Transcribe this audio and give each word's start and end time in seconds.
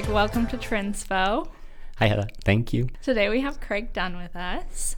Craig. 0.00 0.14
Welcome 0.14 0.46
to 0.46 0.56
Trinspo. 0.56 1.48
Hi, 1.98 2.06
Heather. 2.06 2.28
Thank 2.44 2.72
you. 2.72 2.88
Today 3.02 3.28
we 3.28 3.40
have 3.40 3.60
Craig 3.60 3.92
Dunn 3.92 4.16
with 4.16 4.34
us. 4.34 4.96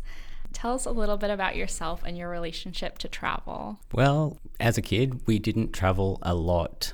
Tell 0.53 0.75
us 0.75 0.85
a 0.85 0.93
little 0.93 1.17
bit 1.17 1.31
about 1.31 1.57
yourself 1.57 2.03
and 2.05 2.17
your 2.17 2.29
relationship 2.29 2.99
to 2.99 3.09
travel. 3.09 3.81
Well, 3.93 4.39
as 4.61 4.79
a 4.79 4.83
kid, 4.83 5.27
we 5.27 5.41
didn't 5.41 5.73
travel 5.73 6.19
a 6.23 6.35
lot 6.35 6.93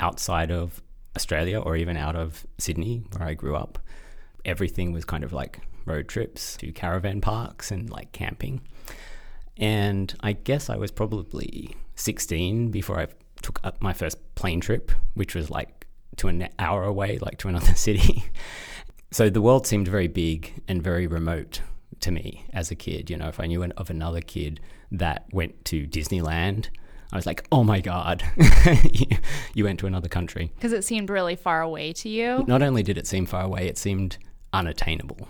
outside 0.00 0.50
of 0.50 0.82
Australia 1.14 1.60
or 1.60 1.76
even 1.76 1.96
out 1.96 2.16
of 2.16 2.44
Sydney, 2.58 3.04
where 3.12 3.28
I 3.28 3.34
grew 3.34 3.54
up. 3.54 3.78
Everything 4.44 4.92
was 4.92 5.04
kind 5.04 5.22
of 5.22 5.32
like 5.32 5.60
road 5.84 6.08
trips 6.08 6.56
to 6.56 6.72
caravan 6.72 7.20
parks 7.20 7.70
and 7.70 7.88
like 7.88 8.10
camping. 8.10 8.62
And 9.56 10.12
I 10.20 10.32
guess 10.32 10.68
I 10.68 10.76
was 10.76 10.90
probably 10.90 11.76
16 11.94 12.70
before 12.72 12.98
I 12.98 13.06
took 13.42 13.60
up 13.62 13.80
my 13.80 13.92
first 13.92 14.18
plane 14.34 14.60
trip, 14.60 14.90
which 15.14 15.36
was 15.36 15.50
like 15.50 15.83
to 16.16 16.28
an 16.28 16.48
hour 16.58 16.84
away, 16.84 17.18
like 17.18 17.38
to 17.38 17.48
another 17.48 17.74
city. 17.74 18.24
so 19.10 19.30
the 19.30 19.42
world 19.42 19.66
seemed 19.66 19.88
very 19.88 20.08
big 20.08 20.62
and 20.68 20.82
very 20.82 21.06
remote 21.06 21.60
to 22.00 22.10
me 22.10 22.44
as 22.52 22.70
a 22.70 22.74
kid. 22.74 23.10
You 23.10 23.16
know, 23.16 23.28
if 23.28 23.40
I 23.40 23.46
knew 23.46 23.64
of 23.64 23.90
another 23.90 24.20
kid 24.20 24.60
that 24.92 25.26
went 25.32 25.64
to 25.66 25.86
Disneyland, 25.86 26.68
I 27.12 27.16
was 27.16 27.26
like, 27.26 27.46
oh 27.52 27.62
my 27.62 27.80
God, 27.80 28.24
you 29.54 29.64
went 29.64 29.78
to 29.80 29.86
another 29.86 30.08
country. 30.08 30.50
Because 30.56 30.72
it 30.72 30.84
seemed 30.84 31.10
really 31.10 31.36
far 31.36 31.62
away 31.62 31.92
to 31.94 32.08
you. 32.08 32.44
Not 32.48 32.62
only 32.62 32.82
did 32.82 32.98
it 32.98 33.06
seem 33.06 33.24
far 33.24 33.44
away, 33.44 33.68
it 33.68 33.78
seemed 33.78 34.18
unattainable. 34.52 35.28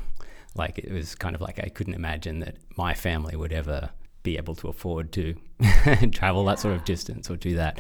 Like 0.55 0.79
it 0.79 0.91
was 0.91 1.15
kind 1.15 1.35
of 1.35 1.41
like 1.41 1.59
I 1.59 1.69
couldn't 1.69 1.95
imagine 1.95 2.41
that 2.41 2.57
my 2.77 2.95
family 2.95 3.37
would 3.37 3.53
ever 3.53 3.91
be 4.25 4.37
able 4.37 4.57
to 4.57 4.69
afford 4.69 5.13
to 5.13 5.37
travel 6.11 6.45
that 6.47 6.59
sort 6.59 6.75
of 6.75 6.85
distance 6.85 7.31
or 7.31 7.37
do 7.37 7.55
that. 7.55 7.79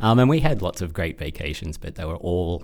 Um, 0.00 0.18
and 0.18 0.28
we 0.28 0.40
had 0.40 0.60
lots 0.60 0.82
of 0.82 0.92
great 0.92 1.18
vacations, 1.18 1.78
but 1.78 1.94
they 1.94 2.04
were 2.04 2.16
all, 2.16 2.62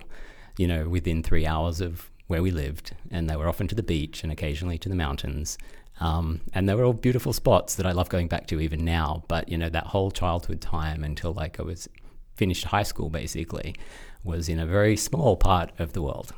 you 0.57 0.67
know, 0.67 0.87
within 0.87 1.23
three 1.23 1.47
hours 1.47 1.81
of 1.81 2.11
where 2.27 2.43
we 2.43 2.51
lived, 2.51 2.93
and 3.09 3.29
they 3.29 3.35
were 3.35 3.47
often 3.49 3.67
to 3.67 3.75
the 3.75 3.83
beach 3.83 4.21
and 4.23 4.31
occasionally 4.31 4.77
to 4.77 4.89
the 4.89 4.95
mountains. 4.95 5.57
Um, 5.99 6.41
and 6.53 6.67
they 6.67 6.75
were 6.75 6.83
all 6.83 6.93
beautiful 6.93 7.33
spots 7.33 7.75
that 7.75 7.85
I 7.85 7.91
love 7.91 8.09
going 8.09 8.27
back 8.27 8.47
to 8.47 8.59
even 8.59 8.85
now. 8.85 9.23
But 9.27 9.49
you 9.49 9.57
know, 9.57 9.69
that 9.69 9.87
whole 9.87 10.11
childhood 10.11 10.61
time 10.61 11.03
until 11.03 11.33
like 11.33 11.59
I 11.59 11.63
was 11.63 11.87
finished 12.35 12.65
high 12.65 12.83
school, 12.83 13.09
basically, 13.09 13.75
was 14.23 14.49
in 14.49 14.59
a 14.59 14.65
very 14.65 14.97
small 14.97 15.35
part 15.35 15.71
of 15.79 15.93
the 15.93 16.01
world. 16.01 16.33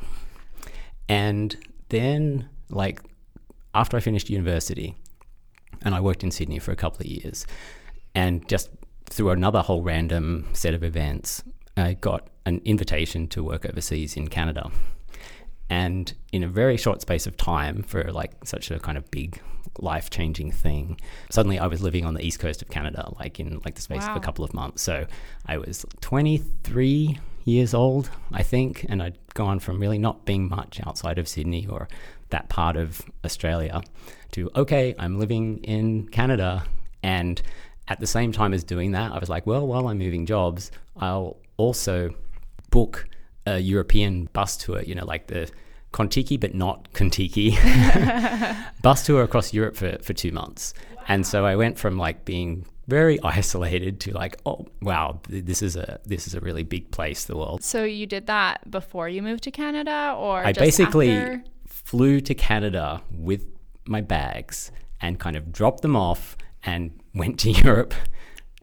And 1.09 1.55
then, 1.89 2.49
like 2.69 3.01
after 3.73 3.97
I 3.97 3.99
finished 3.99 4.29
university, 4.29 4.95
and 5.83 5.93
I 5.93 6.01
worked 6.01 6.23
in 6.23 6.31
Sydney 6.31 6.59
for 6.59 6.71
a 6.71 6.75
couple 6.75 7.01
of 7.01 7.07
years. 7.07 7.45
And 8.15 8.47
just 8.47 8.69
through 9.09 9.29
another 9.29 9.61
whole 9.61 9.83
random 9.83 10.47
set 10.53 10.73
of 10.73 10.83
events, 10.83 11.43
I 11.77 11.93
got 11.93 12.27
an 12.45 12.61
invitation 12.65 13.27
to 13.29 13.43
work 13.43 13.65
overseas 13.65 14.15
in 14.15 14.27
Canada. 14.27 14.71
And 15.69 16.13
in 16.31 16.43
a 16.43 16.47
very 16.47 16.77
short 16.77 17.01
space 17.01 17.25
of 17.25 17.37
time, 17.37 17.83
for 17.83 18.03
like 18.11 18.33
such 18.45 18.69
a 18.69 18.79
kind 18.79 18.97
of 18.97 19.09
big 19.09 19.41
life 19.79 20.09
changing 20.09 20.51
thing, 20.51 20.99
suddenly 21.31 21.57
I 21.57 21.67
was 21.67 21.81
living 21.81 22.05
on 22.05 22.13
the 22.13 22.25
east 22.25 22.39
coast 22.39 22.61
of 22.61 22.69
Canada, 22.69 23.11
like 23.19 23.39
in 23.39 23.59
like 23.65 23.75
the 23.75 23.81
space 23.81 24.03
wow. 24.03 24.11
of 24.11 24.17
a 24.17 24.19
couple 24.19 24.45
of 24.45 24.53
months. 24.53 24.83
So 24.83 25.07
I 25.47 25.57
was 25.57 25.85
23 26.01 27.17
years 27.45 27.73
old, 27.73 28.09
I 28.31 28.43
think, 28.43 28.85
and 28.87 29.01
I'd 29.01 29.17
gone 29.33 29.59
from 29.59 29.79
really 29.79 29.97
not 29.97 30.25
being 30.25 30.47
much 30.47 30.79
outside 30.85 31.17
of 31.17 31.27
Sydney 31.27 31.65
or 31.67 31.87
that 32.33 32.49
part 32.49 32.75
of 32.75 33.01
Australia 33.23 33.81
to, 34.31 34.49
okay, 34.55 34.95
I'm 34.99 35.19
living 35.19 35.59
in 35.63 36.07
Canada. 36.09 36.65
And 37.03 37.41
at 37.87 37.99
the 37.99 38.07
same 38.07 38.31
time 38.31 38.53
as 38.53 38.63
doing 38.63 38.91
that, 38.91 39.11
I 39.11 39.19
was 39.19 39.29
like, 39.29 39.45
well, 39.47 39.65
while 39.65 39.87
I'm 39.87 39.99
moving 39.99 40.25
jobs, 40.25 40.71
I'll 40.97 41.37
also 41.57 42.09
book 42.71 43.07
a 43.45 43.59
European 43.59 44.29
bus 44.33 44.57
tour, 44.57 44.81
you 44.81 44.95
know, 44.95 45.05
like 45.05 45.27
the 45.27 45.49
Contiki, 45.91 46.39
but 46.39 46.55
not 46.55 46.91
Contiki 46.93 47.53
bus 48.81 49.05
tour 49.05 49.21
across 49.21 49.53
Europe 49.53 49.75
for, 49.75 49.97
for 50.01 50.13
two 50.13 50.31
months. 50.31 50.73
Wow. 50.95 51.03
And 51.09 51.27
so 51.27 51.45
I 51.45 51.55
went 51.55 51.77
from 51.77 51.97
like 51.97 52.25
being 52.25 52.65
very 52.87 53.21
isolated 53.23 53.99
to 54.01 54.11
like 54.11 54.35
oh 54.45 54.65
wow 54.81 55.17
this 55.29 55.61
is 55.61 55.77
a 55.77 55.99
this 56.05 56.27
is 56.27 56.35
a 56.35 56.41
really 56.41 56.63
big 56.63 56.91
place 56.91 57.23
the 57.23 57.37
world 57.37 57.63
so 57.63 57.85
you 57.85 58.05
did 58.05 58.27
that 58.27 58.69
before 58.69 59.07
you 59.07 59.21
moved 59.21 59.41
to 59.41 59.51
canada 59.51 60.13
or 60.17 60.45
i 60.45 60.51
basically 60.51 61.09
after? 61.11 61.43
Flew 61.93 62.19
to 62.19 62.33
canada 62.33 63.03
with 63.15 63.45
my 63.85 64.01
bags 64.01 64.71
and 64.99 65.19
kind 65.19 65.35
of 65.35 65.51
dropped 65.51 65.83
them 65.83 65.95
off 65.95 66.35
and 66.63 66.89
went 67.13 67.39
to 67.41 67.51
Europe 67.51 67.93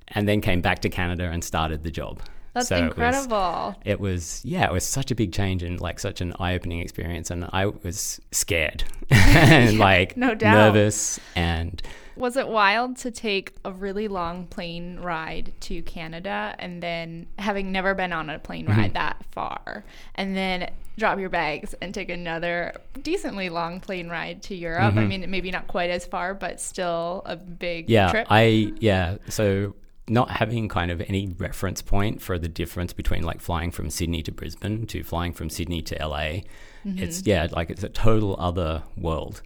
and 0.09 0.27
then 0.27 0.41
came 0.41 0.61
back 0.61 0.81
to 0.81 0.89
Canada 0.89 1.31
and 1.31 1.45
started 1.45 1.85
the 1.85 1.93
job. 1.93 2.21
That's 2.55 2.67
so 2.67 2.77
incredible. 2.77 3.77
It 3.85 4.01
was, 4.01 4.41
it 4.43 4.45
was, 4.45 4.45
yeah, 4.45 4.65
it 4.65 4.73
was 4.73 4.85
such 4.85 5.13
a 5.13 5.15
big 5.15 5.33
change 5.33 5.63
and 5.63 5.81
like 5.81 6.01
such 6.01 6.21
an 6.21 6.35
eye 6.41 6.55
opening 6.55 6.81
experience. 6.81 7.31
And 7.31 7.49
I 7.53 7.67
was 7.67 8.21
scared 8.33 8.83
and 9.11 9.79
like 9.89 10.17
no 10.17 10.35
doubt. 10.35 10.55
nervous 10.55 11.21
and 11.37 11.81
was 12.21 12.37
it 12.37 12.47
wild 12.47 12.97
to 12.99 13.11
take 13.11 13.55
a 13.65 13.73
really 13.73 14.07
long 14.07 14.47
plane 14.47 15.01
ride 15.01 15.53
to 15.61 15.81
Canada 15.83 16.55
and 16.59 16.83
then 16.83 17.27
having 17.39 17.73
never 17.73 17.95
been 17.95 18.13
on 18.13 18.29
a 18.29 18.39
plane 18.39 18.67
ride 18.67 18.77
mm-hmm. 18.77 18.93
that 18.93 19.25
far 19.31 19.85
and 20.15 20.37
then 20.37 20.71
drop 20.99 21.19
your 21.19 21.31
bags 21.31 21.75
and 21.81 21.95
take 21.95 22.11
another 22.11 22.75
decently 23.03 23.49
long 23.49 23.81
plane 23.81 24.11
ride 24.11 24.43
to 24.43 24.55
Europe? 24.55 24.83
Mm-hmm. 24.91 24.99
I 24.99 25.07
mean, 25.07 25.31
maybe 25.31 25.51
not 25.51 25.67
quite 25.67 25.89
as 25.89 26.05
far, 26.05 26.35
but 26.35 26.61
still 26.61 27.23
a 27.25 27.37
big 27.37 27.89
yeah, 27.89 28.11
trip. 28.11 28.27
I 28.29 28.75
yeah, 28.79 29.17
so 29.29 29.75
not 30.07 30.31
having 30.31 30.69
kind 30.69 30.91
of 30.91 31.01
any 31.01 31.35
reference 31.39 31.81
point 31.81 32.21
for 32.21 32.39
the 32.39 32.49
difference 32.49 32.93
between 32.93 33.23
like 33.23 33.41
flying 33.41 33.71
from 33.71 33.89
Sydney 33.89 34.23
to 34.25 34.33
Brisbane 34.33 34.87
to 34.89 35.03
flying 35.03 35.33
from 35.33 35.49
Sydney 35.49 35.81
to 35.83 35.97
LA. 36.07 36.43
Mm-hmm. 36.85 36.99
It's 36.99 37.27
yeah, 37.27 37.49
like 37.51 37.71
it's 37.71 37.83
a 37.83 37.89
total 37.89 38.37
other 38.39 38.83
world 38.97 39.41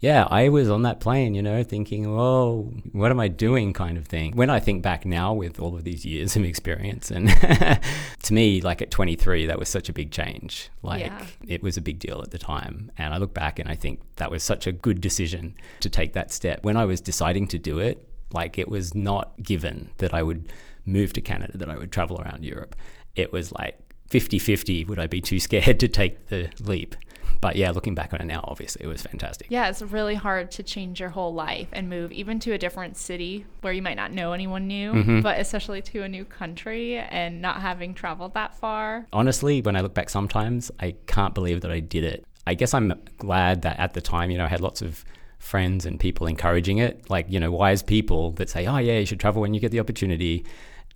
yeah, 0.00 0.26
I 0.30 0.50
was 0.50 0.68
on 0.68 0.82
that 0.82 1.00
plane, 1.00 1.34
you 1.34 1.42
know, 1.42 1.62
thinking, 1.62 2.06
oh, 2.06 2.72
what 2.92 3.10
am 3.10 3.18
I 3.18 3.28
doing?" 3.28 3.72
kind 3.72 3.96
of 3.96 4.06
thing. 4.06 4.36
When 4.36 4.50
I 4.50 4.60
think 4.60 4.82
back 4.82 5.06
now, 5.06 5.32
with 5.32 5.58
all 5.58 5.74
of 5.74 5.84
these 5.84 6.04
years 6.04 6.36
of 6.36 6.44
experience, 6.44 7.10
and 7.10 7.28
to 8.22 8.34
me, 8.34 8.60
like 8.60 8.82
at 8.82 8.90
23, 8.90 9.46
that 9.46 9.58
was 9.58 9.68
such 9.68 9.88
a 9.88 9.92
big 9.92 10.10
change. 10.10 10.70
Like 10.82 11.06
yeah. 11.06 11.26
it 11.46 11.62
was 11.62 11.76
a 11.76 11.80
big 11.80 11.98
deal 11.98 12.20
at 12.22 12.30
the 12.30 12.38
time, 12.38 12.92
and 12.98 13.14
I 13.14 13.16
look 13.16 13.32
back 13.32 13.58
and 13.58 13.68
I 13.68 13.74
think 13.74 14.00
that 14.16 14.30
was 14.30 14.42
such 14.42 14.66
a 14.66 14.72
good 14.72 15.00
decision 15.00 15.54
to 15.80 15.88
take 15.88 16.12
that 16.12 16.30
step. 16.30 16.62
When 16.62 16.76
I 16.76 16.84
was 16.84 17.00
deciding 17.00 17.48
to 17.48 17.58
do 17.58 17.78
it, 17.78 18.06
like 18.32 18.58
it 18.58 18.68
was 18.68 18.94
not 18.94 19.32
given 19.42 19.90
that 19.98 20.12
I 20.12 20.22
would 20.22 20.52
move 20.84 21.12
to 21.14 21.20
Canada, 21.20 21.56
that 21.56 21.70
I 21.70 21.76
would 21.76 21.90
travel 21.90 22.20
around 22.20 22.44
Europe. 22.44 22.76
It 23.14 23.32
was 23.32 23.50
like 23.52 23.78
50 24.08 24.38
50 24.38 24.84
would 24.84 24.98
I 24.98 25.06
be 25.06 25.20
too 25.20 25.40
scared 25.40 25.80
to 25.80 25.88
take 25.88 26.28
the 26.28 26.50
leap? 26.60 26.94
But 27.40 27.56
yeah, 27.56 27.70
looking 27.70 27.94
back 27.94 28.12
on 28.12 28.20
it 28.20 28.24
now, 28.24 28.40
obviously 28.44 28.84
it 28.84 28.88
was 28.88 29.02
fantastic. 29.02 29.48
Yeah, 29.50 29.68
it's 29.68 29.82
really 29.82 30.14
hard 30.14 30.50
to 30.52 30.62
change 30.62 31.00
your 31.00 31.10
whole 31.10 31.34
life 31.34 31.68
and 31.72 31.88
move 31.88 32.12
even 32.12 32.38
to 32.40 32.52
a 32.52 32.58
different 32.58 32.96
city 32.96 33.46
where 33.60 33.72
you 33.72 33.82
might 33.82 33.96
not 33.96 34.12
know 34.12 34.32
anyone 34.32 34.66
new, 34.66 34.92
mm-hmm. 34.92 35.20
but 35.20 35.38
especially 35.40 35.82
to 35.82 36.02
a 36.02 36.08
new 36.08 36.24
country 36.24 36.98
and 36.98 37.40
not 37.42 37.60
having 37.60 37.94
traveled 37.94 38.34
that 38.34 38.54
far. 38.56 39.06
Honestly, 39.12 39.60
when 39.62 39.76
I 39.76 39.80
look 39.80 39.94
back 39.94 40.10
sometimes, 40.10 40.70
I 40.80 40.94
can't 41.06 41.34
believe 41.34 41.60
that 41.62 41.70
I 41.70 41.80
did 41.80 42.04
it. 42.04 42.24
I 42.46 42.54
guess 42.54 42.74
I'm 42.74 42.92
glad 43.18 43.62
that 43.62 43.78
at 43.78 43.94
the 43.94 44.00
time, 44.00 44.30
you 44.30 44.38
know, 44.38 44.44
I 44.44 44.48
had 44.48 44.60
lots 44.60 44.80
of 44.80 45.04
friends 45.38 45.86
and 45.86 45.98
people 45.98 46.26
encouraging 46.26 46.78
it, 46.78 47.08
like, 47.10 47.26
you 47.28 47.40
know, 47.40 47.50
wise 47.50 47.82
people 47.82 48.32
that 48.32 48.48
say, 48.48 48.66
oh, 48.66 48.78
yeah, 48.78 48.98
you 48.98 49.06
should 49.06 49.20
travel 49.20 49.42
when 49.42 49.54
you 49.54 49.60
get 49.60 49.70
the 49.70 49.80
opportunity. 49.80 50.44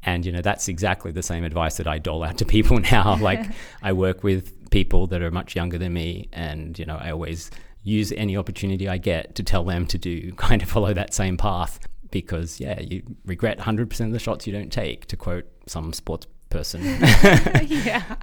And, 0.02 0.24
you 0.24 0.32
know, 0.32 0.40
that's 0.40 0.68
exactly 0.68 1.12
the 1.12 1.22
same 1.22 1.44
advice 1.44 1.76
that 1.76 1.86
I 1.86 1.98
dole 1.98 2.24
out 2.24 2.38
to 2.38 2.44
people 2.44 2.78
now. 2.92 3.16
like, 3.16 3.44
I 3.82 3.92
work 3.92 4.22
with 4.22 4.59
people 4.70 5.06
that 5.08 5.22
are 5.22 5.30
much 5.30 5.54
younger 5.54 5.78
than 5.78 5.92
me, 5.92 6.28
and 6.32 6.78
you 6.78 6.86
know, 6.86 6.96
I 6.96 7.10
always 7.10 7.50
use 7.82 8.12
any 8.12 8.36
opportunity 8.36 8.88
I 8.88 8.98
get 8.98 9.34
to 9.36 9.42
tell 9.42 9.64
them 9.64 9.86
to 9.86 9.98
do 9.98 10.32
kind 10.36 10.62
of 10.62 10.68
follow 10.68 10.92
that 10.94 11.14
same 11.14 11.36
path 11.36 11.80
because 12.10 12.58
yeah, 12.58 12.80
you 12.80 13.02
regret 13.24 13.58
100% 13.58 14.06
of 14.06 14.12
the 14.12 14.18
shots 14.18 14.46
you 14.46 14.52
don't 14.52 14.72
take 14.72 15.06
to 15.06 15.16
quote 15.16 15.46
some 15.66 15.92
sports 15.92 16.26
person. 16.48 16.82
yeah. 17.62 18.16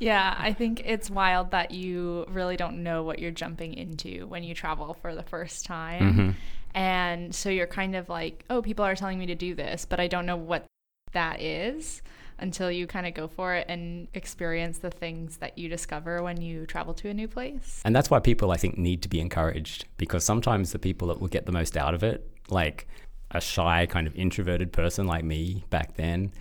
Yeah, 0.00 0.34
I 0.36 0.52
think 0.52 0.82
it's 0.84 1.08
wild 1.08 1.52
that 1.52 1.70
you 1.70 2.26
really 2.28 2.56
don't 2.56 2.82
know 2.82 3.04
what 3.04 3.20
you're 3.20 3.30
jumping 3.30 3.74
into 3.74 4.26
when 4.26 4.42
you 4.42 4.52
travel 4.52 4.94
for 4.94 5.14
the 5.14 5.22
first 5.22 5.64
time. 5.64 6.02
Mm-hmm. 6.02 6.30
And 6.74 7.32
so 7.32 7.50
you're 7.50 7.68
kind 7.68 7.94
of 7.94 8.08
like, 8.08 8.44
oh, 8.50 8.62
people 8.62 8.84
are 8.84 8.96
telling 8.96 9.20
me 9.20 9.26
to 9.26 9.36
do 9.36 9.54
this, 9.54 9.84
but 9.84 10.00
I 10.00 10.08
don't 10.08 10.26
know 10.26 10.36
what 10.36 10.64
that 11.12 11.40
is 11.40 12.02
until 12.42 12.70
you 12.70 12.86
kind 12.86 13.06
of 13.06 13.14
go 13.14 13.28
for 13.28 13.54
it 13.54 13.64
and 13.68 14.08
experience 14.12 14.78
the 14.78 14.90
things 14.90 15.38
that 15.38 15.56
you 15.56 15.68
discover 15.68 16.22
when 16.22 16.40
you 16.40 16.66
travel 16.66 16.92
to 16.92 17.08
a 17.08 17.14
new 17.14 17.28
place. 17.28 17.80
And 17.84 17.94
that's 17.94 18.10
why 18.10 18.18
people, 18.18 18.50
I 18.50 18.56
think, 18.56 18.76
need 18.76 19.00
to 19.02 19.08
be 19.08 19.20
encouraged 19.20 19.86
because 19.96 20.24
sometimes 20.24 20.72
the 20.72 20.78
people 20.78 21.08
that 21.08 21.20
will 21.20 21.28
get 21.28 21.46
the 21.46 21.52
most 21.52 21.76
out 21.76 21.94
of 21.94 22.02
it, 22.02 22.28
like 22.50 22.88
a 23.30 23.40
shy, 23.40 23.86
kind 23.86 24.06
of 24.06 24.14
introverted 24.16 24.72
person 24.72 25.06
like 25.06 25.24
me 25.24 25.64
back 25.70 25.94
then, 25.94 26.32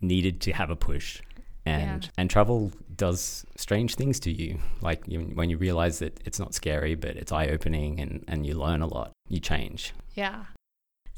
needed 0.00 0.40
to 0.40 0.52
have 0.52 0.70
a 0.70 0.76
push. 0.76 1.20
And, 1.66 2.04
yeah. 2.04 2.10
and 2.16 2.30
travel 2.30 2.72
does 2.96 3.44
strange 3.56 3.94
things 3.94 4.18
to 4.20 4.32
you. 4.32 4.58
Like 4.80 5.02
you, 5.06 5.20
when 5.20 5.50
you 5.50 5.58
realize 5.58 5.98
that 5.98 6.18
it's 6.24 6.38
not 6.38 6.54
scary, 6.54 6.94
but 6.94 7.16
it's 7.16 7.32
eye 7.32 7.48
opening 7.48 8.00
and, 8.00 8.24
and 8.26 8.46
you 8.46 8.54
learn 8.54 8.80
a 8.80 8.86
lot, 8.86 9.12
you 9.28 9.40
change. 9.40 9.92
Yeah. 10.14 10.44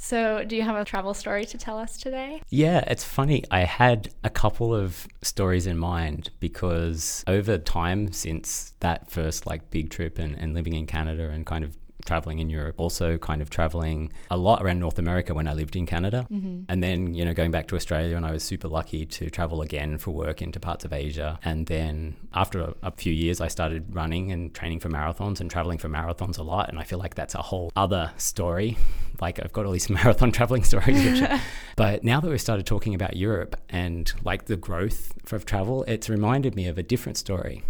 So, 0.05 0.43
do 0.45 0.57
you 0.57 0.63
have 0.63 0.75
a 0.75 0.85
travel 0.85 1.15
story 1.15 1.45
to 1.45 1.57
tell 1.57 1.79
us 1.79 1.97
today? 1.97 2.43
Yeah, 2.51 2.83
it's 2.89 3.05
funny. 3.05 3.45
I 3.53 3.61
had 3.61 4.13
a 4.25 4.31
couple 4.31 4.75
of 4.75 5.07
stories 5.23 5.69
in 5.69 5.79
mind 5.79 6.31
because 6.41 7.23
over 7.29 7.57
time 7.57 8.11
since 8.11 8.73
that 8.81 9.13
first 9.13 9.47
like 9.47 9.71
big 9.71 9.91
trip 9.91 10.19
and, 10.19 10.35
and 10.35 10.55
living 10.55 10.73
in 10.73 10.89
Canada 10.89 11.31
and 11.31 11.47
kind 11.47 11.63
of 11.63 11.77
traveling 12.05 12.39
in 12.39 12.51
Europe, 12.51 12.77
also 12.79 13.19
kind 13.19 13.43
of 13.43 13.51
traveling 13.51 14.13
a 14.31 14.37
lot 14.37 14.63
around 14.63 14.79
North 14.79 14.99
America 14.99 15.35
when 15.35 15.49
I 15.49 15.53
lived 15.53 15.77
in 15.77 15.87
Canada. 15.87 16.27
Mm-hmm. 16.31 16.65
And 16.69 16.83
then, 16.83 17.15
you 17.15 17.25
know, 17.25 17.35
going 17.35 17.51
back 17.51 17.69
to 17.69 17.77
Australia, 17.77 18.17
and 18.17 18.27
I 18.27 18.33
was 18.33 18.43
super 18.43 18.69
lucky 18.69 19.07
to 19.07 19.31
travel 19.31 19.63
again 19.63 19.99
for 19.99 20.11
work 20.11 20.43
into 20.43 20.61
parts 20.61 20.85
of 20.85 20.93
Asia. 20.93 21.39
And 21.45 21.67
then 21.67 22.17
after 22.35 22.61
a, 22.61 22.75
a 22.83 22.91
few 22.93 23.13
years, 23.13 23.41
I 23.41 23.49
started 23.49 23.95
running 23.95 24.33
and 24.33 24.55
training 24.55 24.81
for 24.81 24.89
marathons 24.89 25.41
and 25.41 25.51
traveling 25.51 25.79
for 25.79 25.89
marathons 25.89 26.39
a 26.39 26.43
lot. 26.43 26.69
And 26.69 26.79
I 26.79 26.85
feel 26.85 26.99
like 26.99 27.15
that's 27.15 27.35
a 27.35 27.43
whole 27.43 27.73
other 27.77 28.13
story. 28.17 28.77
Like 29.21 29.39
I've 29.39 29.53
got 29.53 29.67
all 29.67 29.73
these 29.73 29.89
marathon 30.01 30.33
traveling 30.33 30.65
stories. 30.65 31.05
Which, 31.05 31.31
but 31.77 32.03
now 32.03 32.19
that 32.19 32.29
we've 32.29 32.41
started 32.41 32.67
talking 32.67 32.93
about 32.93 33.15
Europe 33.15 33.55
and 33.69 34.13
like 34.25 34.47
the 34.47 34.57
growth 34.57 35.13
of 35.31 35.47
travel, 35.47 35.85
it's 35.85 36.09
reminded 36.09 36.57
me 36.57 36.67
of 36.67 36.77
a 36.77 36.83
different 36.83 37.17
story 37.17 37.63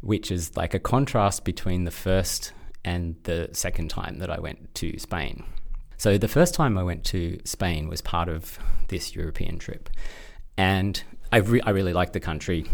which 0.00 0.30
is 0.30 0.56
like 0.56 0.74
a 0.74 0.78
contrast 0.78 1.44
between 1.44 1.84
the 1.84 1.90
first 1.90 2.52
and 2.86 3.16
the 3.24 3.50
second 3.52 3.90
time 3.90 4.18
that 4.18 4.30
I 4.30 4.38
went 4.38 4.74
to 4.76 4.98
Spain. 4.98 5.44
So 5.98 6.16
the 6.16 6.28
first 6.28 6.54
time 6.54 6.78
I 6.78 6.84
went 6.84 7.04
to 7.06 7.38
Spain 7.44 7.88
was 7.88 8.00
part 8.00 8.28
of 8.28 8.58
this 8.88 9.14
European 9.14 9.58
trip. 9.58 9.90
And 10.56 11.02
I, 11.32 11.38
re- 11.38 11.60
I 11.62 11.70
really 11.70 11.92
liked 11.92 12.12
the 12.12 12.20
country, 12.20 12.64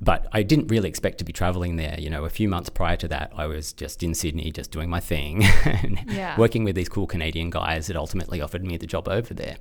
but 0.00 0.28
I 0.32 0.44
didn't 0.44 0.68
really 0.68 0.88
expect 0.88 1.18
to 1.18 1.24
be 1.24 1.32
traveling 1.32 1.76
there. 1.76 1.96
You 1.98 2.08
know, 2.08 2.24
a 2.24 2.30
few 2.30 2.48
months 2.48 2.70
prior 2.70 2.96
to 2.98 3.08
that, 3.08 3.32
I 3.36 3.46
was 3.46 3.72
just 3.72 4.02
in 4.02 4.14
Sydney, 4.14 4.52
just 4.52 4.70
doing 4.70 4.88
my 4.88 5.00
thing, 5.00 5.44
and 5.64 6.00
yeah. 6.06 6.38
working 6.38 6.62
with 6.62 6.76
these 6.76 6.88
cool 6.88 7.08
Canadian 7.08 7.50
guys 7.50 7.88
that 7.88 7.96
ultimately 7.96 8.40
offered 8.40 8.64
me 8.64 8.76
the 8.76 8.86
job 8.86 9.08
over 9.08 9.34
there. 9.34 9.56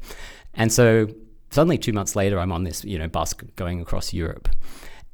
And 0.54 0.72
so 0.72 1.08
suddenly, 1.50 1.80
two 1.80 1.94
months 1.94 2.16
later, 2.16 2.40
I'm 2.40 2.52
on 2.52 2.66
this, 2.66 2.86
you 2.86 3.00
know, 3.00 3.08
bus 3.08 3.34
going 3.34 3.82
across 3.82 4.14
Europe. 4.14 4.48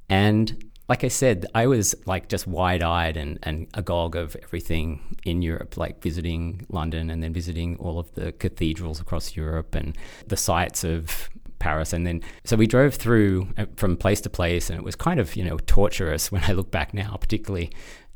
And 0.09 0.71
like 0.89 1.03
I 1.03 1.07
said, 1.07 1.45
I 1.55 1.67
was 1.67 1.95
like 2.05 2.27
just 2.27 2.45
wide 2.45 2.83
eyed 2.83 3.15
and, 3.15 3.39
and 3.43 3.67
agog 3.73 4.15
of 4.15 4.35
everything 4.43 5.17
in 5.23 5.41
Europe, 5.41 5.77
like 5.77 6.01
visiting 6.01 6.65
London 6.69 7.09
and 7.09 7.23
then 7.23 7.31
visiting 7.31 7.77
all 7.77 7.99
of 7.99 8.13
the 8.15 8.33
cathedrals 8.33 8.99
across 8.99 9.35
Europe 9.35 9.75
and 9.75 9.97
the 10.27 10.35
sites 10.35 10.83
of 10.83 11.29
Paris. 11.59 11.93
And 11.93 12.05
then, 12.05 12.21
so 12.43 12.57
we 12.57 12.67
drove 12.67 12.95
through 12.95 13.47
uh, 13.57 13.65
from 13.77 13.95
place 13.95 14.19
to 14.21 14.29
place, 14.29 14.69
and 14.69 14.77
it 14.77 14.83
was 14.83 14.95
kind 14.95 15.19
of, 15.19 15.35
you 15.37 15.45
know, 15.45 15.57
torturous 15.59 16.31
when 16.31 16.43
I 16.43 16.51
look 16.51 16.69
back 16.69 16.93
now, 16.93 17.15
particularly 17.19 17.71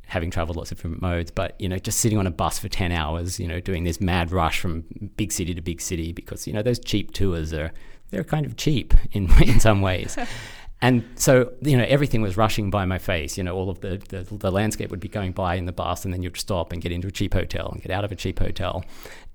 having 0.08 0.32
traveled 0.32 0.58
lots 0.58 0.72
of 0.72 0.78
different 0.78 1.02
modes. 1.02 1.32
But, 1.32 1.60
you 1.60 1.70
know, 1.70 1.78
just 1.78 2.00
sitting 2.00 2.18
on 2.18 2.28
a 2.28 2.32
bus 2.32 2.60
for 2.60 2.68
10 2.68 2.92
hours, 2.92 3.40
you 3.40 3.48
know, 3.48 3.62
doing 3.62 3.86
this 3.86 4.02
mad 4.02 4.32
rush 4.32 4.60
from 4.60 4.84
big 5.16 5.32
city 5.32 5.54
to 5.54 5.62
big 5.62 5.80
city 5.80 6.12
because, 6.12 6.46
you 6.46 6.54
know, 6.54 6.62
those 6.62 6.80
cheap 6.80 7.14
tours 7.14 7.54
are, 7.54 7.72
they're 8.10 8.26
kind 8.26 8.46
of 8.46 8.58
cheap 8.58 8.94
in, 9.14 9.32
in 9.42 9.62
some 9.62 9.82
ways. 9.82 10.18
And 10.82 11.04
so, 11.16 11.52
you 11.62 11.76
know, 11.76 11.86
everything 11.88 12.22
was 12.22 12.38
rushing 12.38 12.70
by 12.70 12.86
my 12.86 13.00
face. 13.00 13.38
You 13.38 13.44
know, 13.44 13.56
all 13.56 13.70
of 13.70 13.82
the, 13.82 13.98
the, 14.10 14.24
the, 14.24 14.52
landscape 14.52 14.92
would 14.92 15.00
be 15.00 15.08
going 15.08 15.32
by 15.32 15.56
in 15.56 15.66
the 15.66 15.72
bus, 15.72 16.06
and 16.06 16.14
then 16.14 16.22
you'd 16.22 16.38
stop 16.38 16.72
and 16.72 16.82
get 16.82 16.92
into 16.92 17.08
a 17.08 17.12
cheap 17.12 17.34
hotel 17.34 17.70
and 17.72 17.82
get 17.82 17.90
out 17.90 18.06
of 18.06 18.12
a 18.12 18.16
cheap 18.16 18.38
hotel. 18.38 18.86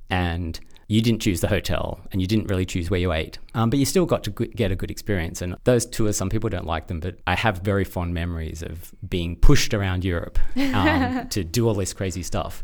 And 0.09 0.61
you 0.93 1.01
didn't 1.01 1.23
choose 1.23 1.41
the 1.41 1.49
hotel 1.49 2.01
and 2.13 2.21
you 2.21 2.27
didn't 2.27 2.49
really 2.49 2.67
choose 2.67 2.91
where 2.91 3.01
you 3.01 3.15
ate. 3.15 3.39
Um, 3.55 3.71
but 3.71 3.79
you 3.79 3.87
still 3.87 4.05
got 4.05 4.23
to 4.25 4.31
get 4.31 4.71
a 4.71 4.77
good 4.77 4.91
experience. 4.91 5.41
And 5.41 5.57
those 5.65 5.87
tours, 5.87 6.19
some 6.19 6.29
people 6.29 6.51
don't 6.51 6.67
like 6.67 6.89
them, 6.89 7.01
but 7.01 7.17
I 7.27 7.35
have 7.35 7.61
very 7.61 7.85
fond 7.85 8.13
memories 8.13 8.63
of 8.63 8.93
being 9.09 9.37
pushed 9.37 9.73
around 9.73 10.05
Europe 10.05 10.39
um, 10.75 11.29
to 11.31 11.45
do 11.45 11.67
all 11.67 11.73
this 11.73 11.95
crazy 11.95 12.23
stuff. 12.23 12.63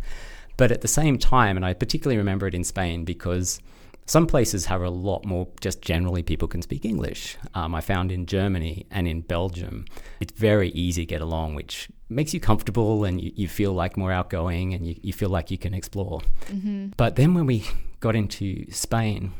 But 0.59 0.71
at 0.71 0.83
the 0.83 0.89
same 0.89 1.17
time, 1.17 1.57
and 1.57 1.65
I 1.65 1.73
particularly 1.73 2.19
remember 2.19 2.47
it 2.47 2.55
in 2.55 2.65
Spain 2.65 3.07
because 3.07 3.61
some 4.09 4.27
places 4.27 4.65
have 4.65 4.81
a 4.81 4.89
lot 4.89 5.27
more, 5.27 5.47
just 5.61 5.83
generally, 5.83 6.23
people 6.23 6.49
can 6.49 6.63
speak 6.63 6.87
English. 6.87 7.37
Um, 7.53 7.75
I 7.75 7.83
found 7.83 8.11
in 8.11 8.25
Germany 8.25 8.87
and 8.91 9.07
in 9.07 9.21
Belgium, 9.21 9.85
it's 10.19 10.33
very 10.33 10.71
easy 10.71 11.03
to 11.03 11.07
get 11.07 11.21
along, 11.21 11.55
which 11.55 11.91
makes 12.09 12.33
you 12.33 12.41
comfortable 12.41 13.05
and 13.05 13.21
you, 13.21 13.33
you 13.35 13.47
feel 13.47 13.75
like 13.75 13.99
more 13.99 14.11
outgoing 14.11 14.73
and 14.73 14.87
you, 14.87 14.99
you 15.03 15.13
feel 15.13 15.29
like 15.29 15.51
you 15.51 15.59
can 15.59 15.75
explore. 15.75 16.23
Mm-hmm. 16.47 16.89
But 16.97 17.17
then 17.17 17.35
when 17.35 17.45
we 17.45 17.67
got 18.01 18.17
into 18.17 18.71
Spain, 18.71 19.33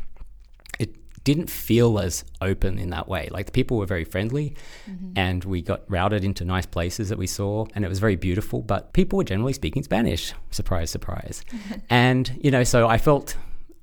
it 0.79 0.95
didn't 1.25 1.49
feel 1.49 1.99
as 1.99 2.27
open 2.43 2.79
in 2.79 2.91
that 2.91 3.09
way. 3.09 3.31
Like 3.31 3.47
the 3.47 3.53
people 3.53 3.79
were 3.79 3.87
very 3.87 4.05
friendly 4.05 4.55
mm-hmm. 4.87 5.13
and 5.17 5.45
we 5.45 5.63
got 5.63 5.91
routed 5.91 6.25
into 6.25 6.45
nice 6.45 6.67
places 6.67 7.09
that 7.09 7.17
we 7.17 7.27
saw 7.27 7.65
and 7.75 7.87
it 7.87 7.89
was 7.89 8.01
very 8.01 8.17
beautiful, 8.17 8.61
but 8.61 8.93
people 8.93 9.17
were 9.17 9.25
generally 9.25 9.55
speaking 9.55 9.83
Spanish. 9.83 10.35
Surprise, 10.51 10.91
surprise. 10.91 11.43
and, 11.89 12.39
you 12.43 12.51
know, 12.51 12.65
so 12.65 12.87
I 12.87 12.99
felt 12.99 13.35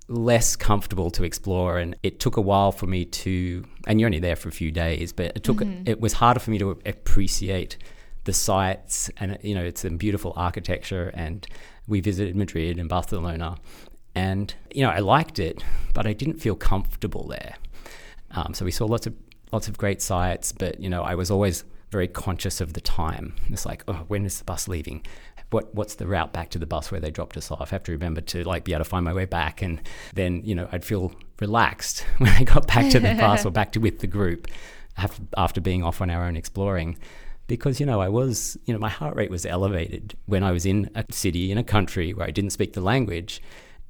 less 0.08 0.56
comfortable 0.56 1.10
to 1.10 1.24
explore 1.24 1.80
and 1.80 1.96
it 2.04 2.20
took 2.20 2.38
a 2.38 2.42
while 2.42 2.72
for 2.72 2.86
me 2.86 3.06
to 3.06 3.66
and 3.88 4.00
you're 4.00 4.08
only 4.08 4.20
there 4.20 4.36
for 4.36 4.50
a 4.50 4.52
few 4.52 4.72
days 4.72 5.12
but 5.12 5.36
it 5.36 5.44
took 5.44 5.58
mm-hmm. 5.58 5.82
it 5.88 6.00
was 6.00 6.14
harder 6.14 6.40
for 6.40 6.52
me 6.52 6.60
to 6.60 6.70
appreciate 6.86 7.76
the 8.26 8.34
sites 8.34 9.10
and 9.18 9.38
you 9.42 9.56
know 9.56 9.64
it's 9.64 9.84
a 9.84 9.90
beautiful 9.90 10.34
architecture 10.36 11.12
and 11.16 11.48
we 11.88 12.02
visited 12.02 12.36
Madrid 12.36 12.78
and 12.78 12.88
Barcelona 12.88 13.58
and 14.14 14.54
you 14.74 14.84
know 14.84 14.90
I 14.90 15.00
liked 15.00 15.40
it 15.40 15.64
but 15.94 16.06
I 16.06 16.14
didn't 16.14 16.40
feel 16.40 16.56
comfortable 16.56 17.28
there. 17.28 17.56
Um, 18.32 18.54
so 18.54 18.66
we 18.66 18.72
saw 18.72 18.86
lots 18.86 19.08
of 19.08 19.14
lots 19.52 19.68
of 19.68 19.78
great 19.78 20.02
sites 20.02 20.52
but 20.52 20.80
you 20.80 20.90
know 20.90 21.04
I 21.04 21.16
was 21.16 21.32
always 21.32 21.64
very 21.92 22.08
conscious 22.08 22.62
of 22.62 22.74
the 22.74 22.82
time. 22.82 23.36
It's 23.50 23.66
like 23.66 23.84
oh 23.88 24.06
when 24.08 24.26
is 24.26 24.40
the 24.40 24.44
bus 24.44 24.68
leaving 24.68 25.06
what 25.50 25.74
what's 25.76 25.96
the 25.96 26.08
route 26.08 26.34
back 26.34 26.50
to 26.50 26.60
the 26.60 26.66
bus 26.66 26.92
where 26.92 27.00
they 27.00 27.12
dropped 27.12 27.38
us 27.38 27.52
off. 27.52 27.72
I 27.72 27.76
have 27.76 27.84
to 27.84 27.92
remember 27.92 28.22
to 28.22 28.44
like 28.44 28.64
be 28.64 28.74
able 28.74 28.84
to 28.84 28.90
find 28.90 29.06
my 29.06 29.14
way 29.14 29.26
back, 29.26 29.62
and 29.62 29.82
then 30.14 30.42
you 30.44 30.56
know 30.56 30.68
I'd 30.72 30.86
feel 30.86 31.14
relaxed 31.40 32.02
when 32.18 32.32
I 32.32 32.44
got 32.44 32.68
back 32.68 32.92
to 32.92 33.00
the 33.00 33.14
bus 33.16 33.46
or 33.46 33.52
back 33.52 33.72
to 33.74 33.80
with 33.80 34.00
the 34.00 34.08
group 34.08 34.48
after 35.38 35.62
being 35.62 35.84
off 35.84 36.02
on 36.02 36.10
our 36.10 36.26
own 36.26 36.36
exploring. 36.36 36.98
Because 37.48 37.80
you 37.80 37.86
know 37.86 38.02
I 38.02 38.10
was 38.10 38.58
you 38.66 38.74
know 38.74 38.80
my 38.80 38.90
heart 38.90 39.16
rate 39.16 39.30
was 39.30 39.46
elevated 39.46 40.16
when 40.26 40.44
I 40.44 40.52
was 40.52 40.66
in 40.66 40.90
a 40.96 41.06
city 41.12 41.52
in 41.52 41.58
a 41.58 41.64
country 41.64 42.14
where 42.14 42.28
I 42.28 42.32
didn't 42.32 42.52
speak 42.52 42.74
the 42.74 42.82
language, 42.82 43.42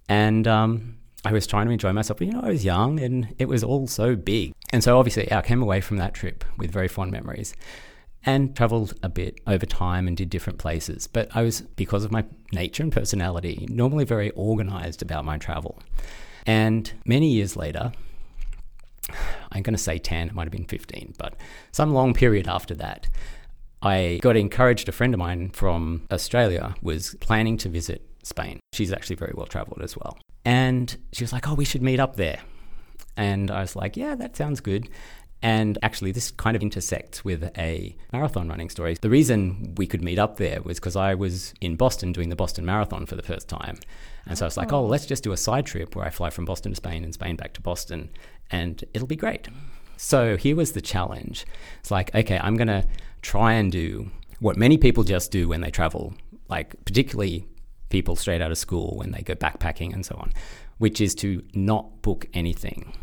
and 0.10 0.48
um, 0.48 0.98
I 1.24 1.32
was 1.32 1.48
trying 1.48 1.68
to 1.68 1.72
enjoy 1.72 1.94
myself. 1.94 2.20
But 2.20 2.28
you 2.28 2.34
know 2.34 2.42
I 2.42 2.50
was 2.50 2.66
young 2.66 3.00
and 3.00 3.34
it 3.40 3.48
was 3.48 3.64
all 3.64 3.88
so 3.88 4.16
big, 4.16 4.54
and 4.74 4.84
so 4.84 5.00
obviously 5.00 5.32
I 5.32 5.42
came 5.42 5.62
away 5.62 5.80
from 5.80 5.98
that 5.98 6.14
trip 6.14 6.44
with 6.58 6.70
very 6.70 6.90
fond 6.90 7.12
memories 7.12 7.56
and 8.26 8.56
traveled 8.56 8.94
a 9.04 9.10
bit 9.10 9.40
over 9.46 9.66
time 9.66 10.08
and 10.08 10.18
did 10.18 10.30
different 10.30 10.60
places. 10.60 11.08
But 11.08 11.30
I 11.36 11.44
was, 11.44 11.62
because 11.62 12.04
of 12.04 12.12
my 12.12 12.26
nature 12.52 12.84
and 12.84 12.92
personality, 12.92 13.68
normally 13.70 14.06
very 14.06 14.32
organized 14.32 15.02
about 15.02 15.26
my 15.26 15.38
travel. 15.38 15.82
And 16.46 16.92
many 17.06 17.30
years 17.30 17.56
later, 17.56 17.92
I'm 19.52 19.62
going 19.62 19.76
to 19.76 19.82
say 19.82 20.00
10, 20.00 20.30
it 20.30 20.34
might 20.34 20.44
have 20.44 20.52
been 20.52 20.66
15, 20.66 21.16
but 21.18 21.36
some 21.72 21.94
long 21.94 22.14
period 22.14 22.48
after 22.48 22.74
that, 22.76 23.08
I 23.82 24.20
got 24.22 24.36
encouraged. 24.36 24.90
A 24.90 24.92
friend 24.92 25.14
of 25.14 25.20
mine 25.20 25.52
from 25.52 26.08
Australia 26.12 26.76
was 26.82 27.16
planning 27.20 27.58
to 27.58 27.70
visit 27.70 28.08
Spain. 28.24 28.60
She's 28.74 28.92
actually 28.92 29.18
very 29.18 29.34
well 29.36 29.46
traveled 29.46 29.82
as 29.82 29.96
well. 29.96 30.18
And 30.44 30.96
she 31.14 31.24
was 31.24 31.32
like, 31.32 31.48
Oh, 31.48 31.54
we 31.54 31.66
should 31.66 31.84
meet 31.84 32.00
up 32.00 32.16
there. 32.16 32.40
And 33.16 33.52
I 33.52 33.62
was 33.62 33.76
like, 33.76 33.96
Yeah, 33.96 34.16
that 34.16 34.36
sounds 34.36 34.60
good. 34.60 34.90
And 35.46 35.78
actually, 35.84 36.12
this 36.12 36.32
kind 36.32 36.56
of 36.56 36.64
intersects 36.64 37.24
with 37.24 37.52
a 37.56 37.96
marathon 38.12 38.50
running 38.50 38.68
story. 38.72 38.98
The 39.00 39.12
reason 39.12 39.76
we 39.78 39.86
could 39.86 40.02
meet 40.04 40.18
up 40.18 40.38
there 40.38 40.60
was 40.64 40.80
because 40.80 40.96
I 40.96 41.14
was 41.14 41.54
in 41.62 41.76
Boston 41.76 42.12
doing 42.12 42.30
the 42.30 42.36
Boston 42.36 42.66
Marathon 42.66 43.06
for 43.06 43.16
the 43.16 43.22
first 43.22 43.48
time. 43.48 43.78
And 44.26 44.40
so 44.40 44.46
I 44.46 44.48
was 44.48 44.58
like, 44.58 44.74
oh, 44.74 44.78
oh, 44.78 44.88
let's 44.88 45.06
just 45.06 45.24
do 45.24 45.34
a 45.34 45.38
side 45.38 45.68
trip 45.68 45.96
where 45.96 46.04
I 46.04 46.10
fly 46.10 46.32
from 46.32 46.46
Boston 46.46 46.72
to 46.72 46.76
Spain 46.76 47.04
and 47.04 47.14
Spain 47.14 47.36
back 47.36 47.54
to 47.54 47.62
Boston, 47.62 48.10
and 48.50 48.84
it'll 48.96 49.06
be 49.06 49.16
great. 49.16 49.48
So 49.98 50.36
here 50.36 50.56
was 50.56 50.72
the 50.72 50.82
challenge. 50.82 51.46
It's 51.80 51.92
like, 51.92 52.16
okay, 52.16 52.40
I'm 52.40 52.58
going 52.58 52.70
to 52.70 52.88
try 53.22 53.54
and 53.54 53.72
do 53.72 54.10
what 54.40 54.58
many 54.58 54.80
people 54.80 55.04
just 55.04 55.32
do 55.32 55.48
when 55.48 55.62
they 55.62 55.70
travel, 55.70 56.16
like 56.50 56.74
particularly 56.86 57.46
people 57.90 58.16
straight 58.16 58.42
out 58.42 58.50
of 58.50 58.58
school 58.58 58.98
when 58.98 59.12
they 59.12 59.22
go 59.22 59.36
backpacking 59.36 59.94
and 59.94 60.04
so 60.04 60.16
on, 60.16 60.34
which 60.80 61.00
is 61.00 61.14
to 61.16 61.44
not 61.54 62.02
book 62.02 62.26
anything 62.34 62.96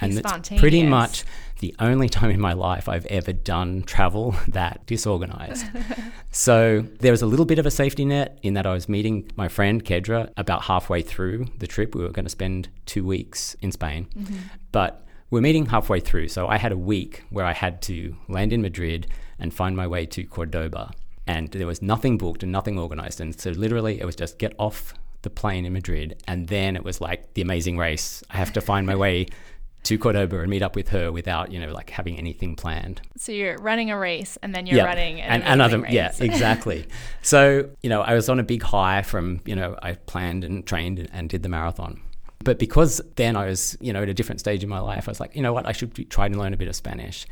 and 0.00 0.18
it's 0.18 0.48
pretty 0.58 0.82
much 0.82 1.24
the 1.60 1.74
only 1.78 2.08
time 2.08 2.30
in 2.30 2.40
my 2.40 2.52
life 2.52 2.88
I've 2.88 3.06
ever 3.06 3.32
done 3.32 3.82
travel 3.82 4.34
that 4.48 4.84
disorganized. 4.86 5.66
so 6.30 6.84
there 7.00 7.12
was 7.12 7.22
a 7.22 7.26
little 7.26 7.46
bit 7.46 7.58
of 7.58 7.66
a 7.66 7.70
safety 7.70 8.04
net 8.04 8.38
in 8.42 8.54
that 8.54 8.66
I 8.66 8.72
was 8.72 8.88
meeting 8.88 9.30
my 9.36 9.48
friend 9.48 9.84
Kedra 9.84 10.30
about 10.36 10.64
halfway 10.64 11.02
through 11.02 11.46
the 11.58 11.66
trip. 11.66 11.94
We 11.94 12.02
were 12.02 12.10
going 12.10 12.26
to 12.26 12.30
spend 12.30 12.68
two 12.84 13.04
weeks 13.04 13.54
in 13.60 13.72
Spain, 13.72 14.08
mm-hmm. 14.16 14.36
but 14.72 15.06
we're 15.30 15.40
meeting 15.40 15.66
halfway 15.66 16.00
through. 16.00 16.28
So 16.28 16.46
I 16.46 16.56
had 16.56 16.72
a 16.72 16.78
week 16.78 17.24
where 17.30 17.44
I 17.44 17.52
had 17.52 17.82
to 17.82 18.16
land 18.28 18.52
in 18.52 18.62
Madrid 18.62 19.08
and 19.38 19.52
find 19.52 19.76
my 19.76 19.86
way 19.86 20.06
to 20.06 20.24
Cordoba. 20.24 20.92
And 21.26 21.48
there 21.50 21.66
was 21.66 21.82
nothing 21.82 22.18
booked 22.18 22.42
and 22.42 22.52
nothing 22.52 22.78
organized. 22.78 23.20
And 23.20 23.38
so 23.38 23.50
literally 23.50 24.00
it 24.00 24.04
was 24.04 24.14
just 24.14 24.38
get 24.38 24.54
off 24.58 24.94
the 25.22 25.30
plane 25.30 25.66
in 25.66 25.72
Madrid. 25.72 26.22
And 26.28 26.46
then 26.46 26.76
it 26.76 26.84
was 26.84 27.00
like 27.00 27.34
the 27.34 27.42
amazing 27.42 27.76
race. 27.76 28.22
I 28.30 28.36
have 28.36 28.52
to 28.52 28.60
find 28.60 28.86
my 28.86 28.94
way 28.94 29.26
to 29.86 29.98
Cordoba 29.98 30.40
and 30.40 30.50
meet 30.50 30.62
up 30.62 30.74
with 30.74 30.88
her 30.88 31.12
without, 31.12 31.52
you 31.52 31.60
know, 31.60 31.72
like 31.72 31.90
having 31.90 32.18
anything 32.18 32.56
planned. 32.56 33.00
So 33.16 33.30
you're 33.30 33.56
running 33.58 33.90
a 33.90 33.98
race 33.98 34.36
and 34.42 34.52
then 34.54 34.66
you're 34.66 34.84
running 34.84 35.20
an 35.20 35.42
and 35.42 35.60
another 35.60 35.78
race. 35.78 35.92
yeah, 35.92 36.12
exactly. 36.20 36.86
so, 37.22 37.68
you 37.82 37.88
know, 37.88 38.02
I 38.02 38.14
was 38.14 38.28
on 38.28 38.40
a 38.40 38.42
big 38.42 38.62
high 38.62 39.02
from, 39.02 39.40
you 39.44 39.54
know, 39.54 39.76
I 39.80 39.92
planned 39.94 40.42
and 40.42 40.66
trained 40.66 40.98
and, 40.98 41.08
and 41.12 41.28
did 41.28 41.42
the 41.42 41.48
marathon. 41.48 42.00
But 42.40 42.58
because 42.58 43.00
then 43.14 43.36
I 43.36 43.46
was, 43.46 43.76
you 43.80 43.92
know, 43.92 44.02
at 44.02 44.08
a 44.08 44.14
different 44.14 44.40
stage 44.40 44.62
in 44.62 44.68
my 44.68 44.80
life, 44.80 45.08
I 45.08 45.10
was 45.10 45.20
like, 45.20 45.34
you 45.36 45.42
know 45.42 45.52
what, 45.52 45.66
I 45.66 45.72
should 45.72 45.94
be, 45.94 46.04
try 46.04 46.28
to 46.28 46.36
learn 46.36 46.52
a 46.52 46.56
bit 46.56 46.68
of 46.68 46.76
Spanish. 46.76 47.26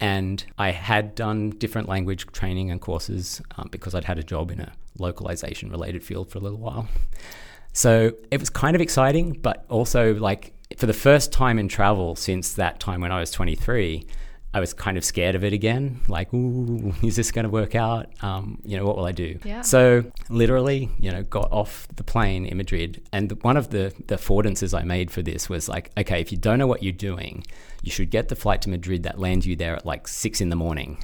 And 0.00 0.42
I 0.56 0.70
had 0.70 1.14
done 1.14 1.50
different 1.50 1.88
language 1.88 2.26
training 2.28 2.70
and 2.70 2.80
courses 2.80 3.42
um, 3.56 3.68
because 3.70 3.94
I'd 3.94 4.04
had 4.04 4.18
a 4.18 4.22
job 4.22 4.50
in 4.50 4.60
a 4.60 4.72
localization 4.98 5.70
related 5.70 6.02
field 6.02 6.30
for 6.30 6.38
a 6.38 6.40
little 6.40 6.58
while. 6.58 6.88
So 7.74 8.12
it 8.30 8.40
was 8.40 8.48
kind 8.48 8.74
of 8.74 8.80
exciting, 8.80 9.32
but 9.32 9.66
also 9.68 10.14
like 10.14 10.54
for 10.76 10.86
the 10.86 10.92
first 10.92 11.32
time 11.32 11.58
in 11.58 11.68
travel 11.68 12.16
since 12.16 12.52
that 12.54 12.80
time 12.80 13.00
when 13.00 13.12
I 13.12 13.20
was 13.20 13.30
23, 13.30 14.06
I 14.52 14.58
was 14.58 14.72
kind 14.72 14.98
of 14.98 15.04
scared 15.04 15.36
of 15.36 15.44
it 15.44 15.52
again. 15.52 16.00
Like, 16.08 16.32
ooh, 16.34 16.92
is 17.02 17.16
this 17.16 17.30
going 17.30 17.44
to 17.44 17.50
work 17.50 17.74
out? 17.74 18.08
Um, 18.22 18.60
you 18.64 18.76
know, 18.76 18.84
what 18.84 18.96
will 18.96 19.04
I 19.04 19.12
do? 19.12 19.38
Yeah. 19.44 19.62
So 19.62 20.04
literally, 20.28 20.90
you 20.98 21.10
know, 21.10 21.22
got 21.22 21.52
off 21.52 21.86
the 21.94 22.02
plane 22.02 22.46
in 22.46 22.56
Madrid, 22.56 23.02
and 23.12 23.30
one 23.42 23.56
of 23.56 23.70
the 23.70 23.94
the 24.06 24.16
affordances 24.16 24.76
I 24.76 24.82
made 24.82 25.10
for 25.10 25.22
this 25.22 25.48
was 25.48 25.68
like, 25.68 25.90
okay, 25.96 26.20
if 26.20 26.32
you 26.32 26.38
don't 26.38 26.58
know 26.58 26.66
what 26.66 26.82
you're 26.82 26.92
doing, 26.92 27.44
you 27.82 27.92
should 27.92 28.10
get 28.10 28.28
the 28.28 28.36
flight 28.36 28.62
to 28.62 28.70
Madrid 28.70 29.04
that 29.04 29.18
lands 29.18 29.46
you 29.46 29.54
there 29.54 29.76
at 29.76 29.86
like 29.86 30.08
six 30.08 30.40
in 30.40 30.48
the 30.48 30.56
morning. 30.56 30.98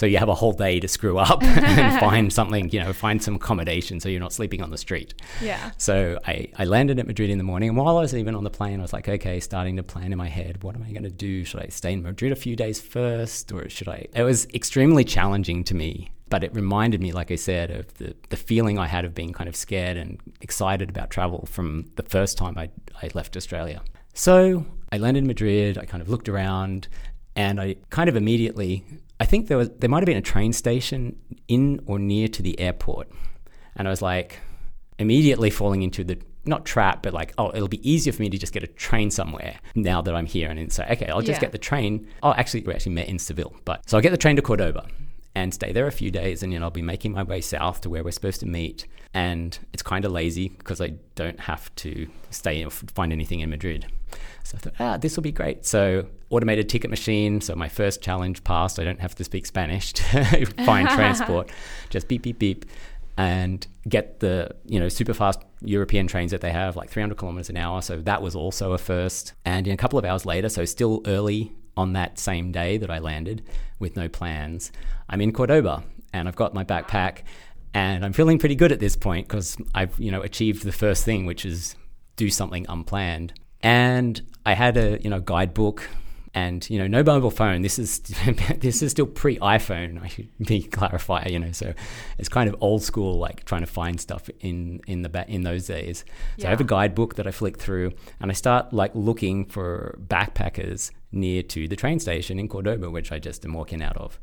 So 0.00 0.06
you 0.06 0.16
have 0.16 0.30
a 0.30 0.34
whole 0.34 0.54
day 0.54 0.80
to 0.80 0.88
screw 0.88 1.18
up 1.18 1.42
and 1.44 2.00
find 2.00 2.32
something, 2.32 2.70
you 2.70 2.80
know, 2.80 2.94
find 2.94 3.22
some 3.22 3.34
accommodation 3.34 4.00
so 4.00 4.08
you're 4.08 4.18
not 4.18 4.32
sleeping 4.32 4.62
on 4.62 4.70
the 4.70 4.78
street. 4.78 5.12
Yeah. 5.42 5.72
So 5.76 6.18
I, 6.26 6.48
I 6.58 6.64
landed 6.64 6.98
at 6.98 7.06
Madrid 7.06 7.28
in 7.28 7.36
the 7.36 7.44
morning. 7.44 7.68
And 7.68 7.76
while 7.76 7.98
I 7.98 8.00
was 8.00 8.14
even 8.14 8.34
on 8.34 8.42
the 8.42 8.48
plane, 8.48 8.80
I 8.80 8.82
was 8.82 8.94
like, 8.94 9.10
okay, 9.10 9.40
starting 9.40 9.76
to 9.76 9.82
plan 9.82 10.10
in 10.10 10.16
my 10.16 10.28
head, 10.28 10.62
what 10.62 10.74
am 10.74 10.84
I 10.84 10.92
going 10.92 11.02
to 11.02 11.10
do? 11.10 11.44
Should 11.44 11.60
I 11.60 11.66
stay 11.66 11.92
in 11.92 12.02
Madrid 12.02 12.32
a 12.32 12.36
few 12.36 12.56
days 12.56 12.80
first? 12.80 13.52
Or 13.52 13.68
should 13.68 13.88
I? 13.88 14.06
It 14.14 14.22
was 14.22 14.46
extremely 14.54 15.04
challenging 15.04 15.64
to 15.64 15.74
me. 15.74 16.08
But 16.30 16.44
it 16.44 16.54
reminded 16.54 17.02
me, 17.02 17.12
like 17.12 17.30
I 17.30 17.36
said, 17.36 17.70
of 17.70 17.92
the, 17.98 18.16
the 18.30 18.38
feeling 18.38 18.78
I 18.78 18.86
had 18.86 19.04
of 19.04 19.14
being 19.14 19.34
kind 19.34 19.50
of 19.50 19.56
scared 19.56 19.98
and 19.98 20.18
excited 20.40 20.88
about 20.88 21.10
travel 21.10 21.44
from 21.44 21.90
the 21.96 22.04
first 22.04 22.38
time 22.38 22.56
I, 22.56 22.70
I 23.02 23.10
left 23.12 23.36
Australia. 23.36 23.82
So 24.14 24.64
I 24.90 24.96
landed 24.96 25.24
in 25.24 25.26
Madrid. 25.26 25.76
I 25.76 25.84
kind 25.84 26.00
of 26.00 26.08
looked 26.08 26.30
around 26.30 26.88
and 27.36 27.60
I 27.60 27.76
kind 27.90 28.08
of 28.08 28.16
immediately 28.16 28.82
I 29.20 29.26
think 29.26 29.48
there 29.48 29.58
was 29.58 29.70
there 29.78 29.90
might 29.90 30.00
have 30.00 30.06
been 30.06 30.16
a 30.16 30.22
train 30.22 30.52
station 30.52 31.16
in 31.46 31.82
or 31.86 31.98
near 31.98 32.26
to 32.28 32.42
the 32.42 32.58
airport, 32.58 33.08
and 33.76 33.86
I 33.86 33.90
was 33.90 34.02
like 34.02 34.38
immediately 34.98 35.50
falling 35.50 35.82
into 35.82 36.02
the 36.04 36.18
not 36.46 36.64
trap, 36.64 37.02
but 37.02 37.12
like, 37.12 37.34
oh, 37.36 37.50
it'll 37.54 37.68
be 37.68 37.86
easier 37.88 38.12
for 38.14 38.22
me 38.22 38.30
to 38.30 38.38
just 38.38 38.52
get 38.54 38.62
a 38.62 38.66
train 38.66 39.10
somewhere 39.10 39.56
now 39.74 40.00
that 40.00 40.14
I'm 40.14 40.24
here. 40.26 40.48
And 40.50 40.72
so, 40.72 40.82
okay, 40.90 41.06
I'll 41.06 41.20
just 41.20 41.36
Yeah. 41.36 41.40
get 41.40 41.52
the 41.52 41.58
train. 41.58 42.06
Oh, 42.22 42.32
actually, 42.32 42.62
we 42.62 42.72
actually 42.72 42.94
met 42.94 43.08
in 43.08 43.18
Seville, 43.18 43.54
but 43.66 43.88
so 43.88 43.96
I'll 43.98 44.02
get 44.02 44.10
the 44.10 44.16
train 44.16 44.36
to 44.36 44.42
Cordoba 44.42 44.86
and 45.34 45.52
stay 45.52 45.70
there 45.70 45.86
a 45.86 45.92
few 45.92 46.10
days, 46.10 46.42
and 46.42 46.52
then 46.52 46.62
I'll 46.62 46.70
be 46.70 46.82
making 46.82 47.12
my 47.12 47.22
way 47.22 47.42
south 47.42 47.82
to 47.82 47.90
where 47.90 48.02
we're 48.02 48.10
supposed 48.10 48.40
to 48.40 48.46
meet. 48.46 48.86
And 49.12 49.58
it's 49.74 49.82
kind 49.82 50.04
of 50.06 50.12
lazy 50.12 50.48
because 50.48 50.80
I 50.80 50.94
don't 51.14 51.40
have 51.40 51.72
to 51.76 52.08
stay 52.30 52.64
or 52.64 52.70
find 52.70 53.12
anything 53.12 53.40
in 53.40 53.50
Madrid. 53.50 53.86
So 54.44 54.56
I 54.56 54.60
thought, 54.60 54.74
ah, 54.80 54.96
this 54.96 55.16
will 55.16 55.22
be 55.22 55.32
great. 55.32 55.66
So 55.66 56.06
automated 56.30 56.68
ticket 56.68 56.90
machine. 56.90 57.40
So 57.40 57.54
my 57.54 57.68
first 57.68 58.00
challenge 58.00 58.42
passed. 58.44 58.78
I 58.78 58.84
don't 58.84 59.00
have 59.00 59.14
to 59.16 59.24
speak 59.24 59.46
Spanish 59.46 59.92
to 59.94 60.46
find 60.64 60.88
transport. 60.90 61.50
Just 61.90 62.08
beep 62.08 62.22
beep 62.22 62.38
beep, 62.38 62.64
and 63.16 63.66
get 63.88 64.20
the 64.20 64.54
you 64.64 64.80
know 64.80 64.88
super 64.88 65.12
fast 65.12 65.40
European 65.62 66.06
trains 66.06 66.30
that 66.30 66.40
they 66.40 66.52
have, 66.52 66.76
like 66.76 66.90
300 66.90 67.18
kilometers 67.18 67.50
an 67.50 67.56
hour. 67.56 67.82
So 67.82 68.00
that 68.00 68.22
was 68.22 68.34
also 68.34 68.72
a 68.72 68.78
first. 68.78 69.34
And 69.44 69.66
in 69.66 69.74
a 69.74 69.76
couple 69.76 69.98
of 69.98 70.04
hours 70.04 70.24
later, 70.24 70.48
so 70.48 70.64
still 70.64 71.02
early 71.06 71.52
on 71.76 71.92
that 71.92 72.18
same 72.18 72.52
day 72.52 72.78
that 72.78 72.90
I 72.90 72.98
landed 72.98 73.42
with 73.78 73.96
no 73.96 74.08
plans, 74.08 74.72
I'm 75.08 75.20
in 75.20 75.32
Cordoba 75.32 75.84
and 76.12 76.28
I've 76.28 76.36
got 76.36 76.54
my 76.54 76.64
backpack 76.64 77.22
and 77.74 78.04
I'm 78.04 78.12
feeling 78.12 78.38
pretty 78.38 78.56
good 78.56 78.72
at 78.72 78.80
this 78.80 78.96
point 78.96 79.28
because 79.28 79.56
I've 79.74 79.98
you 79.98 80.10
know 80.10 80.22
achieved 80.22 80.64
the 80.64 80.72
first 80.72 81.04
thing, 81.04 81.26
which 81.26 81.44
is 81.44 81.76
do 82.16 82.30
something 82.30 82.66
unplanned. 82.68 83.34
And 83.62 84.20
I 84.46 84.54
had 84.54 84.76
a 84.76 85.00
you 85.02 85.10
know 85.10 85.20
guidebook 85.20 85.88
and 86.34 86.68
you 86.70 86.78
know 86.78 86.86
no 86.86 87.02
mobile 87.02 87.30
phone. 87.30 87.62
This 87.62 87.78
is 87.78 87.98
this 88.58 88.82
is 88.82 88.90
still 88.92 89.06
pre 89.06 89.38
iphone 89.38 90.02
i 90.02 90.08
should 90.08 90.28
be 90.46 90.62
clarify 90.62 91.26
you 91.26 91.38
know 91.38 91.52
so 91.52 91.72
it's 92.18 92.28
kind 92.28 92.48
of 92.48 92.56
old 92.60 92.82
school 92.82 93.18
like 93.18 93.44
trying 93.44 93.62
to 93.62 93.66
find 93.66 94.00
stuff 94.00 94.30
in 94.40 94.80
in 94.86 95.02
the 95.02 95.08
ba- 95.08 95.28
in 95.28 95.42
those 95.42 95.66
days. 95.66 96.04
So 96.38 96.46
i 96.46 96.50
have 96.50 96.60
a 96.60 96.64
guidebook 96.64 97.16
that 97.16 97.26
i 97.26 97.30
flick 97.30 97.58
through 97.58 97.92
and 98.20 98.30
i 98.30 98.34
start 98.34 98.72
like 98.72 98.92
looking 98.94 99.44
for 99.44 99.98
backpackers 100.06 100.90
near 101.12 101.42
to 101.42 101.66
the 101.66 101.76
train 101.76 101.98
station 101.98 102.38
in 102.38 102.48
cordoba 102.48 102.88
which 102.90 103.10
i 103.10 103.18
just 103.18 103.44
am 103.44 103.54
walking 103.54 103.82
out 103.82 103.96
of. 103.96 104.18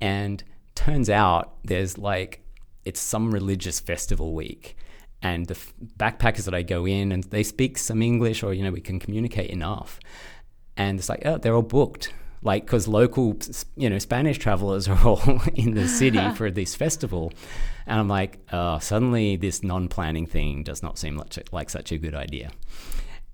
And 0.00 0.42
turns 0.74 1.10
out 1.10 1.56
there's 1.64 1.98
like 1.98 2.42
it's 2.86 3.00
some 3.00 3.30
religious 3.30 3.80
festival 3.80 4.34
week 4.34 4.76
and 5.20 5.46
the 5.46 5.54
f- 5.54 5.74
backpackers 5.98 6.44
that 6.46 6.54
i 6.54 6.62
go 6.62 6.86
in 6.86 7.12
and 7.12 7.24
they 7.24 7.42
speak 7.42 7.76
some 7.76 8.00
english 8.00 8.42
or 8.42 8.54
you 8.54 8.62
know 8.62 8.70
we 8.70 8.80
can 8.80 8.98
communicate 8.98 9.50
enough 9.50 10.00
and 10.76 10.98
it's 10.98 11.08
like 11.08 11.22
oh 11.24 11.38
they're 11.38 11.54
all 11.54 11.62
booked. 11.62 12.12
Like 12.42 12.64
because 12.64 12.88
local 12.88 13.36
you 13.76 13.90
know 13.90 13.98
spanish 13.98 14.38
travelers 14.38 14.88
are 14.92 15.06
all 15.06 15.42
in 15.54 15.74
the 15.74 15.86
city 15.86 16.30
for 16.34 16.50
this 16.50 16.74
festival. 16.74 17.32
And 17.86 18.00
i'm 18.00 18.08
like 18.08 18.38
oh 18.52 18.78
suddenly 18.78 19.36
this 19.36 19.62
non-planning 19.62 20.26
thing 20.26 20.62
does 20.62 20.82
not 20.82 20.98
seem 20.98 21.16
like, 21.16 21.52
like 21.52 21.70
such 21.70 21.92
a 21.92 21.98
good 21.98 22.14
idea. 22.14 22.50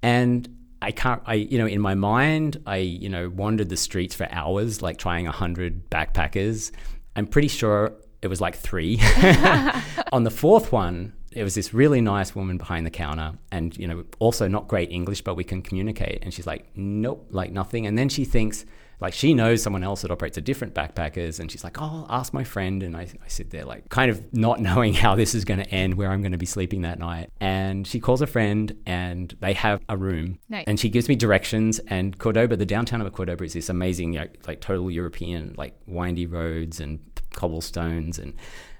And 0.02 0.48
i 0.82 0.90
can't 0.90 1.22
i 1.24 1.34
you 1.34 1.56
know 1.58 1.66
in 1.66 1.80
my 1.80 1.94
mind 1.94 2.60
i 2.66 2.76
you 2.76 3.08
know 3.08 3.30
wandered 3.30 3.70
the 3.70 3.78
streets 3.78 4.14
for 4.14 4.28
hours 4.30 4.82
like 4.82 4.98
trying 4.98 5.24
100 5.24 5.88
backpackers. 5.90 6.72
I'm 7.14 7.26
pretty 7.26 7.48
sure 7.48 7.92
it 8.22 8.28
was 8.28 8.40
like 8.40 8.56
three 8.56 8.98
on 10.12 10.24
the 10.24 10.30
fourth 10.30 10.72
one 10.72 11.12
there 11.36 11.44
was 11.44 11.54
this 11.54 11.74
really 11.74 12.00
nice 12.00 12.34
woman 12.34 12.56
behind 12.56 12.86
the 12.86 12.90
counter 12.90 13.34
and 13.52 13.76
you 13.76 13.86
know 13.86 14.04
also 14.20 14.48
not 14.48 14.66
great 14.68 14.90
english 14.90 15.20
but 15.20 15.34
we 15.34 15.44
can 15.44 15.60
communicate. 15.60 16.20
And 16.22 16.32
she's 16.32 16.46
like 16.46 16.66
nope 16.74 17.26
like 17.30 17.52
nothing. 17.52 17.86
And 17.86 17.96
then 17.96 18.08
she 18.08 18.24
thinks 18.24 18.64
like 19.00 19.12
she 19.12 19.34
knows 19.34 19.62
someone 19.62 19.84
else 19.84 20.00
that 20.00 20.10
operates 20.10 20.38
a 20.38 20.40
different 20.40 20.72
backpackers. 20.72 21.38
And 21.38 21.52
she's 21.52 21.62
like 21.62 21.78
oh 21.78 22.06
I'll 22.08 22.20
ask 22.20 22.32
my 22.32 22.42
friend. 22.42 22.82
And 22.82 22.96
I, 22.96 23.02
I 23.02 23.28
sit 23.28 23.50
there 23.50 23.66
like 23.66 23.90
kind 23.90 24.10
of 24.10 24.32
not 24.32 24.60
knowing 24.68 24.94
how 24.94 25.14
this 25.14 25.34
is 25.34 25.44
going 25.44 25.60
to 25.60 25.68
end 25.68 25.94
where 25.94 26.10
i'm 26.10 26.22
going 26.22 26.32
to 26.32 26.38
be 26.38 26.46
sleeping 26.46 26.80
that 26.82 26.98
night. 26.98 27.30
And 27.38 27.86
she 27.86 28.00
calls 28.00 28.22
a 28.22 28.26
friend 28.26 28.74
and 28.86 29.36
they 29.40 29.52
have 29.52 29.82
a 29.90 29.96
room. 29.98 30.38
Nice. 30.48 30.64
and 30.66 30.80
she 30.80 30.88
gives 30.88 31.06
me 31.06 31.16
directions. 31.16 31.80
And 31.80 32.18
cordoba 32.18 32.56
the 32.56 32.64
downtown 32.64 33.02
of 33.02 33.12
cordoba 33.12 33.44
is 33.44 33.52
this 33.52 33.68
amazing 33.68 34.14
you 34.14 34.20
know, 34.20 34.28
like 34.46 34.62
total 34.62 34.90
european 34.90 35.54
like 35.58 35.74
windy 35.86 36.24
roads 36.24 36.80
and 36.80 36.98
cobblestones 37.34 38.18
and 38.18 38.32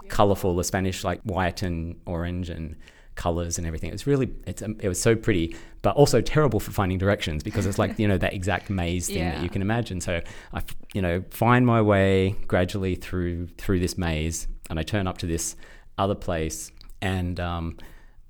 colorful 0.09 0.55
the 0.57 0.65
spanish 0.65 1.05
like 1.05 1.21
white 1.23 1.63
and 1.63 2.01
orange 2.07 2.49
and 2.49 2.77
colors 3.17 3.57
and 3.57 3.67
everything. 3.67 3.89
It 3.89 3.95
was 3.95 4.07
really 4.07 4.31
it's 4.47 4.63
um, 4.63 4.77
it 4.81 4.89
was 4.89 5.01
so 5.01 5.17
pretty 5.17 5.57
but 5.83 5.97
also 5.97 6.21
terrible 6.21 6.61
for 6.61 6.71
finding 6.71 6.99
directions 6.99 7.43
because 7.43 7.65
it's 7.65 7.79
like 7.79 7.99
you 7.99 8.07
know 8.07 8.19
that 8.19 8.35
exact 8.35 8.69
maze 8.69 9.07
thing 9.07 9.25
that 9.25 9.43
you 9.43 9.49
can 9.49 9.63
imagine. 9.63 10.01
So 10.01 10.21
I, 10.53 10.63
you 10.97 11.03
know 11.03 11.23
find 11.31 11.67
my 11.67 11.83
way 11.83 12.37
gradually 12.47 12.95
through 12.95 13.49
through 13.59 13.81
this 13.81 13.99
maze 13.99 14.49
and 14.71 14.79
i 14.79 14.83
turn 14.83 15.07
up 15.07 15.19
to 15.19 15.27
this 15.27 15.55
other 15.99 16.15
place 16.15 16.73
and 17.03 17.39
um 17.39 17.77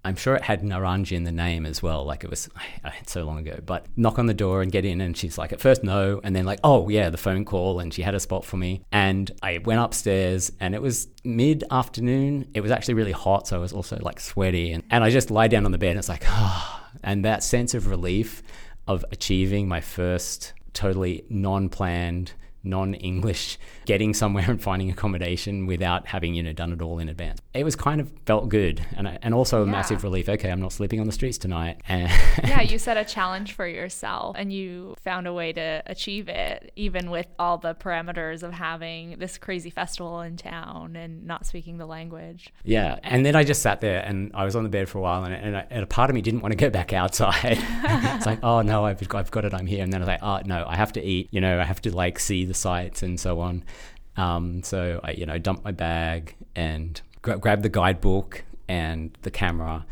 I'm 0.06 0.14
sure 0.14 0.36
it 0.36 0.42
had 0.42 0.62
Naranja 0.62 1.12
in 1.12 1.24
the 1.24 1.32
name 1.32 1.66
as 1.66 1.82
well. 1.82 2.04
Like 2.04 2.22
it 2.22 2.30
was 2.30 2.48
so 3.06 3.24
long 3.24 3.38
ago. 3.38 3.58
But 3.66 3.86
knock 3.96 4.20
on 4.20 4.26
the 4.26 4.34
door 4.34 4.62
and 4.62 4.70
get 4.70 4.84
in, 4.84 5.00
and 5.00 5.16
she's 5.16 5.36
like, 5.36 5.52
at 5.52 5.60
first 5.60 5.82
no, 5.82 6.20
and 6.22 6.34
then 6.34 6.44
like, 6.44 6.60
oh 6.62 6.88
yeah, 6.88 7.10
the 7.10 7.18
phone 7.18 7.44
call, 7.44 7.80
and 7.80 7.92
she 7.92 8.02
had 8.02 8.14
a 8.14 8.20
spot 8.20 8.44
for 8.44 8.56
me. 8.56 8.82
And 8.92 9.30
I 9.42 9.58
went 9.58 9.80
upstairs, 9.80 10.52
and 10.60 10.76
it 10.76 10.80
was 10.80 11.08
mid 11.24 11.64
afternoon. 11.72 12.48
It 12.54 12.60
was 12.60 12.70
actually 12.70 12.94
really 12.94 13.12
hot, 13.12 13.48
so 13.48 13.56
I 13.56 13.58
was 13.58 13.72
also 13.72 13.98
like 14.00 14.20
sweaty, 14.20 14.70
and 14.72 14.84
and 14.92 15.02
I 15.02 15.10
just 15.10 15.32
lie 15.32 15.48
down 15.48 15.64
on 15.64 15.72
the 15.72 15.78
bed, 15.78 15.90
and 15.90 15.98
it's 15.98 16.08
like, 16.08 16.24
ah, 16.28 16.88
and 17.02 17.24
that 17.24 17.42
sense 17.42 17.74
of 17.74 17.88
relief 17.88 18.44
of 18.86 19.04
achieving 19.10 19.66
my 19.66 19.80
first 19.80 20.52
totally 20.72 21.24
non-planned 22.66 22.86
non-english 22.96 23.58
getting 23.86 24.12
somewhere 24.14 24.50
and 24.50 24.60
finding 24.62 24.90
accommodation 24.90 25.66
without 25.66 26.06
having 26.08 26.34
you 26.34 26.42
know 26.42 26.52
done 26.52 26.72
it 26.72 26.82
all 26.82 26.98
in 26.98 27.08
advance. 27.08 27.40
It 27.54 27.64
was 27.64 27.74
kind 27.76 28.00
of 28.00 28.10
felt 28.26 28.48
good 28.48 28.84
and, 28.96 29.08
I- 29.08 29.18
and 29.22 29.32
also 29.34 29.62
a 29.62 29.64
Yeah. 29.66 29.70
massive 29.72 30.02
relief. 30.04 30.28
Okay 30.28 30.50
i'm 30.50 30.60
not 30.60 30.72
sleeping 30.72 31.00
on 31.00 31.06
the 31.06 31.12
streets 31.12 31.38
tonight. 31.38 31.80
And 31.88 32.10
yeah, 32.44 32.60
you 32.62 32.78
set 32.78 32.96
a 32.96 33.04
challenge 33.04 33.52
for 33.54 33.66
yourself 33.66 34.36
and 34.38 34.52
you 34.52 34.94
found 35.02 35.26
a 35.26 35.32
way 35.32 35.52
to 35.52 35.82
achieve 35.86 36.28
it, 36.28 36.72
even 36.76 37.10
with 37.10 37.26
all 37.38 37.58
the 37.58 37.74
parameters 37.74 38.42
of 38.42 38.52
having 38.52 39.18
this 39.18 39.38
crazy 39.38 39.70
festival 39.70 40.20
in 40.20 40.36
town 40.36 40.96
and 40.96 41.24
not 41.26 41.46
speaking 41.46 41.78
the 41.78 41.86
language. 41.86 42.52
yeah 42.64 42.98
and 43.02 43.24
then 43.24 43.34
i 43.36 43.42
just 43.44 43.62
sat 43.62 43.80
there 43.80 44.00
and 44.04 44.30
i 44.34 44.44
was 44.44 44.54
on 44.56 44.62
the 44.64 44.68
bed 44.68 44.88
for 44.88 44.98
a 44.98 45.00
while 45.00 45.24
and, 45.24 45.34
and, 45.34 45.56
I, 45.56 45.66
and 45.70 45.82
a 45.82 45.86
part 45.86 46.10
of 46.10 46.14
me 46.14 46.20
didn't 46.22 46.40
want 46.40 46.52
to 46.52 46.56
go 46.56 46.70
back 46.70 46.92
outside. 46.92 47.58
It's 48.16 48.26
like 48.26 48.42
oh 48.42 48.62
no 48.62 48.84
I've, 48.84 49.00
I've 49.14 49.30
got 49.30 49.44
it. 49.44 49.52
I'm 49.54 49.66
here. 49.66 49.82
And 49.82 49.92
then 49.92 50.00
i 50.00 50.04
was 50.04 50.08
like 50.08 50.22
oh 50.22 50.40
no 50.46 50.64
i 50.66 50.76
have 50.76 50.92
to 50.94 51.02
eat. 51.02 51.28
You 51.30 51.40
know 51.40 51.60
i 51.60 51.64
have 51.64 51.80
to 51.82 51.94
like 51.94 52.18
see 52.18 52.44
the 52.44 52.54
sights 52.56 53.02
and 53.02 53.18
so 53.18 53.40
on. 53.40 53.64
Um, 54.16 54.62
so 54.62 55.00
i 55.04 55.10
you 55.10 55.26
know 55.26 55.36
dumped 55.36 55.62
my 55.62 55.72
bag 55.72 56.36
and 56.54 57.00
gra- 57.20 57.38
grabbed 57.38 57.62
the 57.62 57.68
guidebook 57.68 58.44
and 58.66 59.16
the 59.22 59.30
camera 59.30 59.84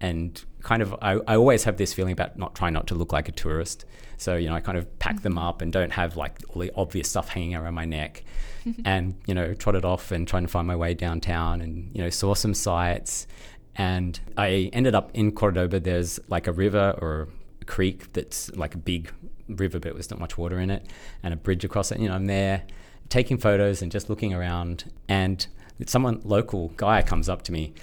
and 0.00 0.44
kind 0.62 0.82
of 0.82 0.94
I, 1.02 1.18
I 1.26 1.36
always 1.36 1.64
have 1.64 1.76
this 1.76 1.92
feeling 1.92 2.12
about 2.12 2.38
not 2.38 2.54
trying 2.54 2.74
not 2.74 2.86
to 2.88 2.94
look 2.94 3.12
like 3.12 3.28
a 3.28 3.32
tourist. 3.32 3.84
So 4.18 4.36
you 4.36 4.48
know 4.48 4.54
i 4.54 4.60
kind 4.60 4.78
of 4.78 4.98
pack 4.98 5.22
them 5.22 5.36
up 5.36 5.62
and 5.62 5.72
don't 5.72 5.92
have 5.92 6.16
like 6.16 6.38
all 6.50 6.62
the 6.62 6.70
obvious 6.76 7.08
stuff 7.08 7.28
hanging 7.28 7.56
around 7.56 7.74
my 7.74 7.84
neck 7.84 8.24
and 8.84 9.16
you 9.26 9.34
know 9.34 9.54
trotted 9.54 9.84
off 9.84 10.12
and 10.12 10.28
trying 10.28 10.44
to 10.44 10.48
find 10.48 10.66
my 10.66 10.76
way 10.76 10.94
downtown 10.94 11.60
and 11.60 11.90
you 11.94 12.02
know 12.02 12.10
saw 12.10 12.34
some 12.34 12.54
sights 12.54 13.26
and 13.74 14.20
i 14.36 14.70
ended 14.72 14.94
up 14.94 15.10
in 15.14 15.32
cordoba. 15.32 15.80
There's 15.80 16.20
like 16.28 16.46
a 16.46 16.52
river 16.52 16.96
or 17.00 17.28
a 17.60 17.64
creek 17.64 18.12
that's 18.12 18.50
like 18.54 18.74
a 18.74 18.78
big 18.78 19.12
river, 19.48 19.78
but 19.78 19.94
there's 19.94 20.10
not 20.10 20.20
much 20.20 20.38
water 20.38 20.58
in 20.58 20.70
it, 20.70 20.86
and 21.22 21.32
a 21.34 21.36
bridge 21.36 21.64
across 21.64 21.92
it. 21.92 21.98
You 21.98 22.08
know, 22.08 22.14
I'm 22.14 22.26
there 22.26 22.64
taking 23.08 23.38
photos 23.38 23.82
and 23.82 23.92
just 23.92 24.08
looking 24.08 24.32
around, 24.32 24.90
and 25.08 25.46
someone 25.86 26.20
local 26.24 26.68
guy 26.76 27.02
comes 27.02 27.28
up 27.28 27.42
to 27.42 27.52
me 27.52 27.74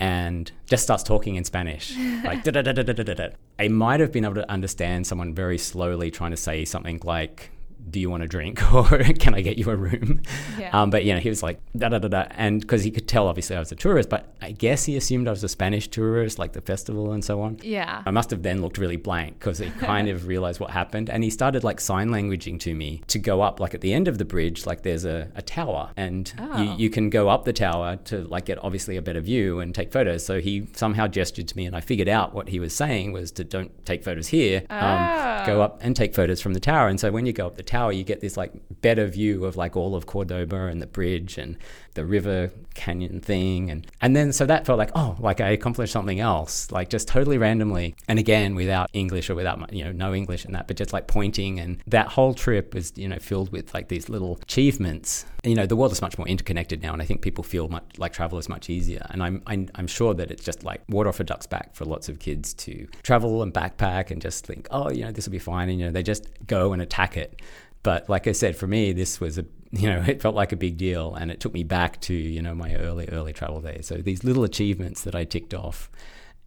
and 0.00 0.50
just 0.66 0.82
starts 0.82 1.04
talking 1.04 1.36
in 1.36 1.44
Spanish, 1.44 1.96
like 2.24 2.42
da 2.42 2.50
da 2.50 2.62
da 2.62 2.72
da 2.72 2.82
da 2.82 3.02
da 3.02 3.14
da. 3.14 3.28
I 3.58 3.68
might 3.68 4.00
have 4.00 4.10
been 4.10 4.24
able 4.24 4.34
to 4.34 4.50
understand 4.50 5.06
someone 5.06 5.34
very 5.34 5.58
slowly 5.58 6.10
trying 6.10 6.32
to 6.32 6.36
say 6.36 6.64
something 6.64 7.00
like 7.04 7.50
do 7.90 8.00
you 8.00 8.10
want 8.10 8.22
a 8.22 8.26
drink 8.26 8.72
or 8.74 8.84
can 9.14 9.34
I 9.34 9.40
get 9.40 9.58
you 9.58 9.70
a 9.70 9.76
room? 9.76 10.22
Yeah. 10.58 10.70
Um, 10.72 10.90
but 10.90 11.04
you 11.04 11.14
know, 11.14 11.20
he 11.20 11.28
was 11.28 11.42
like 11.42 11.60
da 11.76 11.88
da 11.88 11.98
da 11.98 12.08
da, 12.08 12.26
and 12.30 12.60
because 12.60 12.84
he 12.84 12.90
could 12.90 13.08
tell 13.08 13.26
obviously 13.28 13.56
I 13.56 13.58
was 13.58 13.72
a 13.72 13.76
tourist, 13.76 14.08
but 14.08 14.34
I 14.40 14.52
guess 14.52 14.84
he 14.84 14.96
assumed 14.96 15.28
I 15.28 15.30
was 15.30 15.44
a 15.44 15.48
Spanish 15.48 15.88
tourist, 15.88 16.38
like 16.38 16.52
the 16.52 16.60
festival 16.60 17.12
and 17.12 17.24
so 17.24 17.40
on. 17.42 17.58
Yeah. 17.62 18.02
I 18.04 18.10
must 18.10 18.30
have 18.30 18.42
then 18.42 18.60
looked 18.60 18.78
really 18.78 18.96
blank 18.96 19.38
because 19.38 19.58
he 19.58 19.70
kind 19.78 20.08
of 20.08 20.26
realized 20.26 20.60
what 20.60 20.70
happened, 20.70 21.10
and 21.10 21.24
he 21.24 21.30
started 21.30 21.64
like 21.64 21.80
sign 21.80 22.10
languaging 22.10 22.60
to 22.60 22.74
me 22.74 23.02
to 23.08 23.18
go 23.18 23.40
up. 23.40 23.60
Like 23.60 23.74
at 23.74 23.80
the 23.80 23.92
end 23.92 24.08
of 24.08 24.18
the 24.18 24.24
bridge, 24.24 24.66
like 24.66 24.82
there's 24.82 25.04
a, 25.04 25.30
a 25.34 25.42
tower, 25.42 25.90
and 25.96 26.32
oh. 26.38 26.62
you, 26.62 26.74
you 26.74 26.90
can 26.90 27.10
go 27.10 27.28
up 27.28 27.44
the 27.44 27.52
tower 27.52 27.96
to 28.04 28.24
like 28.24 28.46
get 28.46 28.62
obviously 28.62 28.96
a 28.96 29.02
better 29.02 29.20
view 29.20 29.60
and 29.60 29.74
take 29.74 29.92
photos. 29.92 30.24
So 30.24 30.40
he 30.40 30.68
somehow 30.72 31.06
gestured 31.06 31.48
to 31.48 31.56
me, 31.56 31.66
and 31.66 31.76
I 31.76 31.80
figured 31.80 32.08
out 32.08 32.34
what 32.34 32.48
he 32.48 32.60
was 32.60 32.74
saying 32.74 33.12
was 33.12 33.30
to 33.32 33.44
don't 33.44 33.72
take 33.84 34.04
photos 34.04 34.28
here, 34.28 34.64
oh. 34.70 34.76
um, 34.76 35.46
go 35.46 35.60
oh. 35.60 35.62
up 35.62 35.78
and 35.82 35.94
take 35.94 36.14
photos 36.14 36.40
from 36.40 36.54
the 36.54 36.60
tower. 36.60 36.88
And 36.88 36.98
so 36.98 37.10
when 37.10 37.26
you 37.26 37.32
go 37.32 37.46
up 37.46 37.56
the 37.56 37.62
tower, 37.72 37.90
you 37.90 38.04
get 38.04 38.20
this 38.20 38.36
like 38.36 38.52
better 38.82 39.06
view 39.06 39.44
of 39.46 39.56
like 39.56 39.76
all 39.76 39.94
of 39.94 40.06
Cordoba 40.06 40.66
and 40.66 40.82
the 40.82 40.86
bridge 40.86 41.38
and 41.38 41.56
the 41.94 42.04
river 42.04 42.50
canyon 42.74 43.20
thing. 43.20 43.70
And 43.70 43.86
and 44.00 44.16
then 44.16 44.32
so 44.32 44.46
that 44.46 44.66
felt 44.66 44.78
like 44.78 44.90
oh 44.94 45.16
like 45.18 45.40
I 45.40 45.50
accomplished 45.50 45.92
something 45.92 46.20
else 46.20 46.70
like 46.70 46.88
just 46.88 47.08
totally 47.08 47.38
randomly. 47.38 47.94
And 48.08 48.18
again 48.18 48.54
without 48.54 48.90
English 48.92 49.30
or 49.30 49.34
without 49.34 49.72
you 49.72 49.84
know 49.84 49.92
no 49.92 50.14
English 50.14 50.44
and 50.44 50.54
that 50.54 50.66
but 50.68 50.76
just 50.76 50.92
like 50.92 51.06
pointing. 51.06 51.60
And 51.60 51.82
that 51.86 52.08
whole 52.08 52.34
trip 52.34 52.74
was 52.74 52.92
you 52.96 53.08
know 53.08 53.18
filled 53.18 53.52
with 53.52 53.72
like 53.74 53.88
these 53.88 54.08
little 54.08 54.38
achievements. 54.42 55.24
You 55.44 55.54
know 55.54 55.66
the 55.66 55.76
world 55.76 55.92
is 55.92 56.00
much 56.00 56.18
more 56.18 56.26
interconnected 56.28 56.82
now 56.82 56.92
and 56.92 57.02
I 57.02 57.04
think 57.04 57.22
people 57.22 57.44
feel 57.44 57.68
much 57.68 57.84
like 57.98 58.12
travel 58.12 58.38
is 58.38 58.48
much 58.48 58.70
easier. 58.70 59.06
And 59.10 59.22
I'm, 59.22 59.42
I'm 59.46 59.68
I'm 59.74 59.86
sure 59.86 60.14
that 60.14 60.30
it's 60.30 60.44
just 60.44 60.64
like 60.64 60.82
water 60.88 61.08
off 61.08 61.20
a 61.20 61.24
duck's 61.24 61.46
back 61.46 61.74
for 61.74 61.84
lots 61.84 62.08
of 62.08 62.18
kids 62.18 62.54
to 62.54 62.86
travel 63.02 63.42
and 63.42 63.52
backpack 63.52 64.10
and 64.10 64.20
just 64.22 64.46
think 64.46 64.68
oh 64.70 64.90
you 64.90 65.04
know 65.04 65.12
this 65.12 65.26
will 65.26 65.32
be 65.32 65.38
fine. 65.38 65.68
And 65.68 65.78
you 65.78 65.86
know 65.86 65.92
they 65.92 66.02
just 66.02 66.28
go 66.46 66.72
and 66.72 66.80
attack 66.80 67.16
it 67.16 67.40
but 67.82 68.08
like 68.08 68.26
I 68.26 68.32
said, 68.32 68.56
for 68.56 68.66
me, 68.66 68.92
this 68.92 69.20
was 69.20 69.38
a 69.38 69.44
you 69.72 69.88
know 69.88 70.04
it 70.06 70.20
felt 70.20 70.34
like 70.34 70.52
a 70.52 70.56
big 70.56 70.76
deal, 70.76 71.14
and 71.14 71.30
it 71.30 71.40
took 71.40 71.52
me 71.52 71.64
back 71.64 72.00
to 72.02 72.14
you 72.14 72.42
know 72.42 72.54
my 72.54 72.74
early 72.76 73.08
early 73.10 73.32
travel 73.32 73.60
days. 73.60 73.86
So 73.86 73.96
these 73.96 74.24
little 74.24 74.44
achievements 74.44 75.02
that 75.02 75.14
I 75.14 75.24
ticked 75.24 75.54
off, 75.54 75.90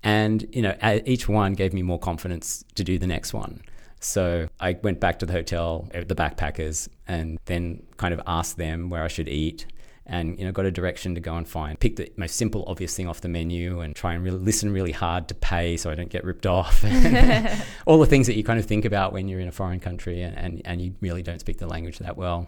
and 0.03 0.47
you 0.51 0.61
know 0.61 0.75
each 1.05 1.27
one 1.27 1.53
gave 1.53 1.73
me 1.73 1.81
more 1.81 1.99
confidence 1.99 2.63
to 2.75 2.83
do 2.83 2.97
the 2.97 3.07
next 3.07 3.33
one. 3.33 3.61
So 3.99 4.47
I 4.59 4.77
went 4.83 4.99
back 4.99 5.17
to 5.19 5.25
the 5.25 5.33
hotel, 5.33 5.89
uh, 5.95 6.03
the 6.07 6.15
backpackers, 6.15 6.87
and 7.07 7.39
then 7.45 7.81
kind 7.97 8.13
of 8.13 8.21
asked 8.27 8.57
them 8.57 8.89
where 8.89 9.03
I 9.03 9.07
should 9.07 9.27
eat 9.27 9.65
and 10.07 10.37
you 10.37 10.45
know 10.45 10.51
got 10.51 10.65
a 10.65 10.71
direction 10.71 11.15
to 11.15 11.21
go 11.21 11.35
and 11.35 11.47
find 11.47 11.79
pick 11.79 11.95
the 11.95 12.11
most 12.15 12.35
simple 12.35 12.63
obvious 12.67 12.95
thing 12.95 13.07
off 13.07 13.21
the 13.21 13.27
menu 13.27 13.79
and 13.79 13.95
try 13.95 14.13
and 14.13 14.23
really 14.23 14.37
listen 14.37 14.71
really 14.71 14.91
hard 14.91 15.27
to 15.27 15.33
pay 15.33 15.77
so 15.77 15.89
I 15.89 15.95
don't 15.95 16.09
get 16.09 16.23
ripped 16.23 16.45
off. 16.45 16.83
All 17.85 17.99
the 17.99 18.05
things 18.05 18.27
that 18.27 18.35
you 18.35 18.43
kind 18.43 18.59
of 18.59 18.65
think 18.65 18.85
about 18.85 19.13
when 19.13 19.27
you're 19.27 19.39
in 19.39 19.47
a 19.47 19.51
foreign 19.51 19.79
country 19.79 20.21
and, 20.21 20.37
and, 20.37 20.61
and 20.65 20.81
you 20.81 20.93
really 21.01 21.23
don't 21.23 21.39
speak 21.39 21.57
the 21.57 21.67
language 21.67 21.99
that 21.99 22.17
well 22.17 22.47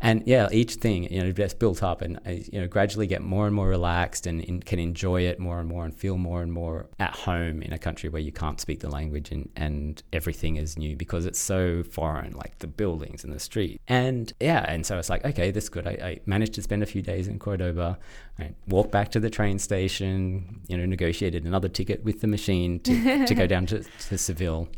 and 0.00 0.22
yeah, 0.26 0.48
each 0.52 0.74
thing 0.74 1.12
you 1.12 1.22
know 1.22 1.32
gets 1.32 1.54
built 1.54 1.82
up, 1.82 2.02
and 2.02 2.18
uh, 2.26 2.30
you 2.30 2.60
know 2.60 2.68
gradually 2.68 3.06
get 3.06 3.20
more 3.20 3.46
and 3.46 3.54
more 3.54 3.68
relaxed, 3.68 4.26
and 4.26 4.40
in, 4.42 4.60
can 4.60 4.78
enjoy 4.78 5.22
it 5.22 5.40
more 5.40 5.58
and 5.58 5.68
more, 5.68 5.84
and 5.84 5.94
feel 5.94 6.16
more 6.16 6.40
and 6.40 6.52
more 6.52 6.86
at 7.00 7.14
home 7.14 7.62
in 7.62 7.72
a 7.72 7.78
country 7.78 8.08
where 8.08 8.22
you 8.22 8.30
can't 8.30 8.60
speak 8.60 8.80
the 8.80 8.88
language, 8.88 9.32
and 9.32 9.48
and 9.56 10.02
everything 10.12 10.56
is 10.56 10.78
new 10.78 10.94
because 10.94 11.26
it's 11.26 11.38
so 11.38 11.82
foreign, 11.82 12.32
like 12.32 12.58
the 12.60 12.68
buildings 12.68 13.24
and 13.24 13.32
the 13.32 13.40
street, 13.40 13.80
and 13.88 14.32
yeah, 14.38 14.64
and 14.68 14.86
so 14.86 14.98
it's 14.98 15.10
like 15.10 15.24
okay, 15.24 15.50
this 15.50 15.64
is 15.64 15.70
good. 15.70 15.86
I, 15.86 15.90
I 15.90 16.20
managed 16.26 16.54
to 16.54 16.62
spend 16.62 16.82
a 16.82 16.86
few 16.86 17.02
days 17.02 17.26
in 17.26 17.38
Cordoba. 17.40 17.98
I 18.38 18.52
walked 18.68 18.92
back 18.92 19.10
to 19.12 19.20
the 19.20 19.30
train 19.30 19.58
station, 19.58 20.60
you 20.68 20.76
know, 20.76 20.86
negotiated 20.86 21.44
another 21.44 21.68
ticket 21.68 22.04
with 22.04 22.20
the 22.20 22.28
machine 22.28 22.78
to 22.80 23.26
to 23.26 23.34
go 23.34 23.46
down 23.54 23.66
to, 23.66 23.82
to 23.82 24.18
Seville, 24.18 24.68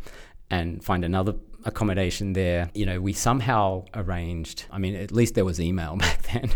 and 0.48 0.82
find 0.82 1.04
another 1.04 1.34
accommodation 1.64 2.32
there. 2.32 2.70
You 2.74 2.86
know, 2.86 3.00
we 3.00 3.12
somehow 3.12 3.84
arranged, 3.94 4.66
I 4.70 4.78
mean, 4.78 4.94
at 4.94 5.12
least 5.12 5.34
there 5.34 5.44
was 5.44 5.60
email 5.60 5.96
back 5.98 6.22
then. 6.22 6.50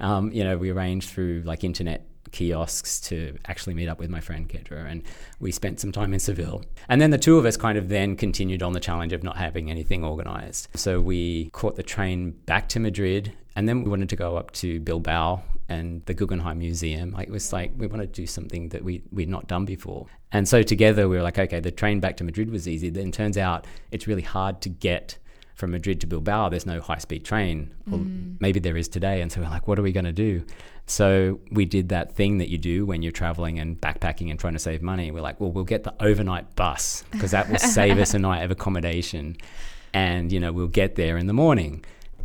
Um, 0.00 0.32
you 0.32 0.44
know, 0.44 0.56
we 0.56 0.70
arranged 0.70 1.10
through 1.10 1.42
like 1.44 1.64
internet 1.64 2.06
kiosks 2.32 3.00
to 3.00 3.38
actually 3.46 3.74
meet 3.74 3.88
up 3.88 4.00
with 4.00 4.10
my 4.10 4.20
friend 4.20 4.48
Kedra 4.48 4.90
and 4.90 5.02
we 5.38 5.52
spent 5.52 5.78
some 5.78 5.92
time 5.92 6.12
in 6.12 6.18
Seville. 6.18 6.64
And 6.88 7.00
then 7.00 7.10
the 7.10 7.18
two 7.18 7.38
of 7.38 7.46
us 7.46 7.56
kind 7.56 7.78
of 7.78 7.88
then 7.88 8.16
continued 8.16 8.62
on 8.62 8.72
the 8.72 8.80
challenge 8.80 9.12
of 9.12 9.22
not 9.22 9.36
having 9.36 9.70
anything 9.70 10.04
organized. 10.04 10.68
So 10.74 11.00
we 11.00 11.50
caught 11.50 11.76
the 11.76 11.82
train 11.82 12.32
back 12.46 12.68
to 12.70 12.80
Madrid 12.80 13.32
and 13.54 13.68
then 13.68 13.84
we 13.84 13.90
wanted 13.90 14.08
to 14.08 14.16
go 14.16 14.36
up 14.36 14.50
to 14.52 14.80
Bilbao 14.80 15.42
and 15.68 16.04
the 16.06 16.14
Guggenheim 16.14 16.58
Museum. 16.58 17.10
Like 17.12 17.28
it 17.28 17.32
was 17.32 17.52
like 17.52 17.72
we 17.76 17.86
want 17.86 18.02
to 18.02 18.06
do 18.06 18.26
something 18.26 18.68
that 18.70 18.84
we 18.84 19.02
we'd 19.10 19.28
not 19.28 19.46
done 19.46 19.64
before. 19.64 20.06
And 20.32 20.48
so 20.48 20.62
together 20.62 21.08
we 21.08 21.16
were 21.16 21.22
like, 21.22 21.38
okay, 21.38 21.60
the 21.60 21.70
train 21.70 22.00
back 22.00 22.16
to 22.18 22.24
Madrid 22.24 22.50
was 22.50 22.66
easy. 22.68 22.90
Then 22.90 23.12
turns 23.12 23.38
out 23.38 23.66
it's 23.90 24.06
really 24.06 24.22
hard 24.22 24.60
to 24.62 24.68
get 24.68 25.18
from 25.54 25.70
Madrid 25.70 26.00
to 26.00 26.06
Bilbao. 26.06 26.48
There's 26.48 26.66
no 26.66 26.80
high 26.80 26.98
speed 26.98 27.24
train. 27.24 27.72
Well, 27.86 28.00
mm. 28.00 28.36
maybe 28.40 28.58
there 28.58 28.76
is 28.76 28.88
today. 28.88 29.20
And 29.20 29.30
so 29.30 29.40
we're 29.40 29.48
like, 29.48 29.68
what 29.68 29.78
are 29.78 29.82
we 29.82 29.92
going 29.92 30.04
to 30.04 30.12
do? 30.12 30.44
So 30.86 31.40
we 31.50 31.64
did 31.64 31.90
that 31.90 32.14
thing 32.14 32.38
that 32.38 32.48
you 32.48 32.58
do 32.58 32.84
when 32.84 33.02
you're 33.02 33.12
traveling 33.12 33.58
and 33.58 33.80
backpacking 33.80 34.30
and 34.30 34.38
trying 34.38 34.52
to 34.54 34.58
save 34.58 34.82
money. 34.82 35.10
We're 35.10 35.22
like, 35.22 35.40
well, 35.40 35.52
we'll 35.52 35.64
get 35.64 35.84
the 35.84 35.94
overnight 36.00 36.56
bus 36.56 37.04
because 37.12 37.30
that 37.30 37.48
will 37.48 37.58
save 37.58 37.98
us 37.98 38.14
a 38.14 38.18
night 38.18 38.42
of 38.42 38.50
accommodation. 38.50 39.36
And, 39.94 40.32
you 40.32 40.40
know, 40.40 40.52
we'll 40.52 40.66
get 40.66 40.96
there 40.96 41.16
in 41.16 41.28
the 41.28 41.32
morning. 41.32 41.84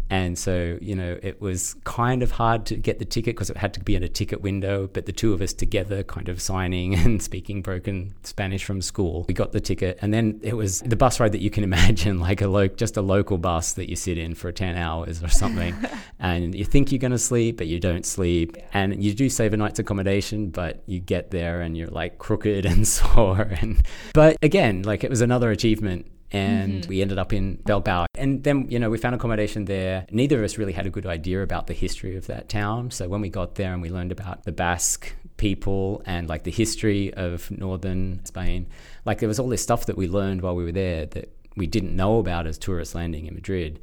And 0.09 0.37
so, 0.37 0.77
you 0.81 0.95
know, 0.95 1.19
it 1.21 1.39
was 1.39 1.75
kind 1.83 2.23
of 2.23 2.31
hard 2.31 2.65
to 2.67 2.75
get 2.75 2.97
the 2.97 3.05
ticket 3.05 3.35
because 3.35 3.49
it 3.49 3.57
had 3.57 3.73
to 3.75 3.79
be 3.79 3.95
in 3.95 4.03
a 4.03 4.09
ticket 4.09 4.41
window. 4.41 4.87
But 4.87 5.05
the 5.05 5.11
two 5.11 5.33
of 5.33 5.41
us 5.41 5.53
together, 5.53 6.03
kind 6.03 6.29
of 6.29 6.41
signing 6.41 6.95
and 7.05 7.21
speaking 7.21 7.61
broken 7.61 8.15
Spanish 8.23 8.63
from 8.63 8.81
school, 8.81 9.25
we 9.27 9.33
got 9.33 9.51
the 9.51 9.59
ticket. 9.59 9.99
And 10.01 10.13
then 10.13 10.39
it 10.41 10.55
was 10.55 10.81
the 10.81 10.95
bus 10.95 11.19
ride 11.19 11.33
that 11.33 11.41
you 11.41 11.51
can 11.51 11.63
imagine, 11.69 12.19
like 12.19 12.41
a 12.41 12.47
lo- 12.47 12.67
just 12.67 12.97
a 12.97 13.01
local 13.01 13.37
bus 13.37 13.73
that 13.73 13.89
you 13.89 13.95
sit 13.95 14.17
in 14.17 14.33
for 14.33 14.51
10 14.51 14.75
hours 14.75 15.23
or 15.23 15.29
something. 15.29 15.75
and 16.19 16.55
you 16.55 16.65
think 16.65 16.91
you're 16.91 16.99
going 16.99 17.11
to 17.11 17.19
sleep, 17.19 17.57
but 17.57 17.67
you 17.67 17.79
don't 17.79 18.05
sleep. 18.05 18.57
Yeah. 18.57 18.65
And 18.73 19.03
you 19.03 19.13
do 19.13 19.29
save 19.29 19.53
a 19.53 19.57
night's 19.57 19.79
accommodation, 19.79 20.49
but 20.49 20.81
you 20.87 20.99
get 20.99 21.29
there 21.31 21.61
and 21.61 21.77
you're 21.77 21.87
like 21.87 22.17
crooked 22.17 22.65
and 22.65 22.87
sore. 22.87 23.41
And 23.41 23.85
but 24.13 24.37
again, 24.41 24.81
like 24.81 25.03
it 25.03 25.09
was 25.09 25.21
another 25.21 25.51
achievement 25.51 26.07
and 26.31 26.81
mm-hmm. 26.81 26.89
we 26.89 27.01
ended 27.01 27.17
up 27.17 27.33
in 27.33 27.55
Bilbao. 27.65 28.05
And 28.15 28.43
then, 28.43 28.67
you 28.69 28.79
know, 28.79 28.89
we 28.89 28.97
found 28.97 29.15
accommodation 29.15 29.65
there. 29.65 30.05
Neither 30.11 30.39
of 30.39 30.45
us 30.45 30.57
really 30.57 30.73
had 30.73 30.85
a 30.85 30.89
good 30.89 31.05
idea 31.05 31.41
about 31.41 31.67
the 31.67 31.73
history 31.73 32.15
of 32.15 32.27
that 32.27 32.49
town. 32.49 32.91
So 32.91 33.07
when 33.07 33.21
we 33.21 33.29
got 33.29 33.55
there 33.55 33.73
and 33.73 33.81
we 33.81 33.89
learned 33.89 34.11
about 34.11 34.43
the 34.43 34.51
Basque 34.51 35.13
people 35.37 36.01
and 36.05 36.29
like 36.29 36.43
the 36.43 36.51
history 36.51 37.13
of 37.13 37.49
northern 37.49 38.23
Spain, 38.25 38.67
like 39.05 39.19
there 39.19 39.29
was 39.29 39.39
all 39.39 39.49
this 39.49 39.63
stuff 39.63 39.87
that 39.87 39.97
we 39.97 40.07
learned 40.07 40.41
while 40.41 40.55
we 40.55 40.63
were 40.63 40.71
there 40.71 41.05
that 41.07 41.33
we 41.55 41.67
didn't 41.67 41.95
know 41.95 42.19
about 42.19 42.45
as 42.45 42.57
tourists 42.57 42.93
landing 42.93 43.25
in 43.25 43.33
Madrid. 43.33 43.79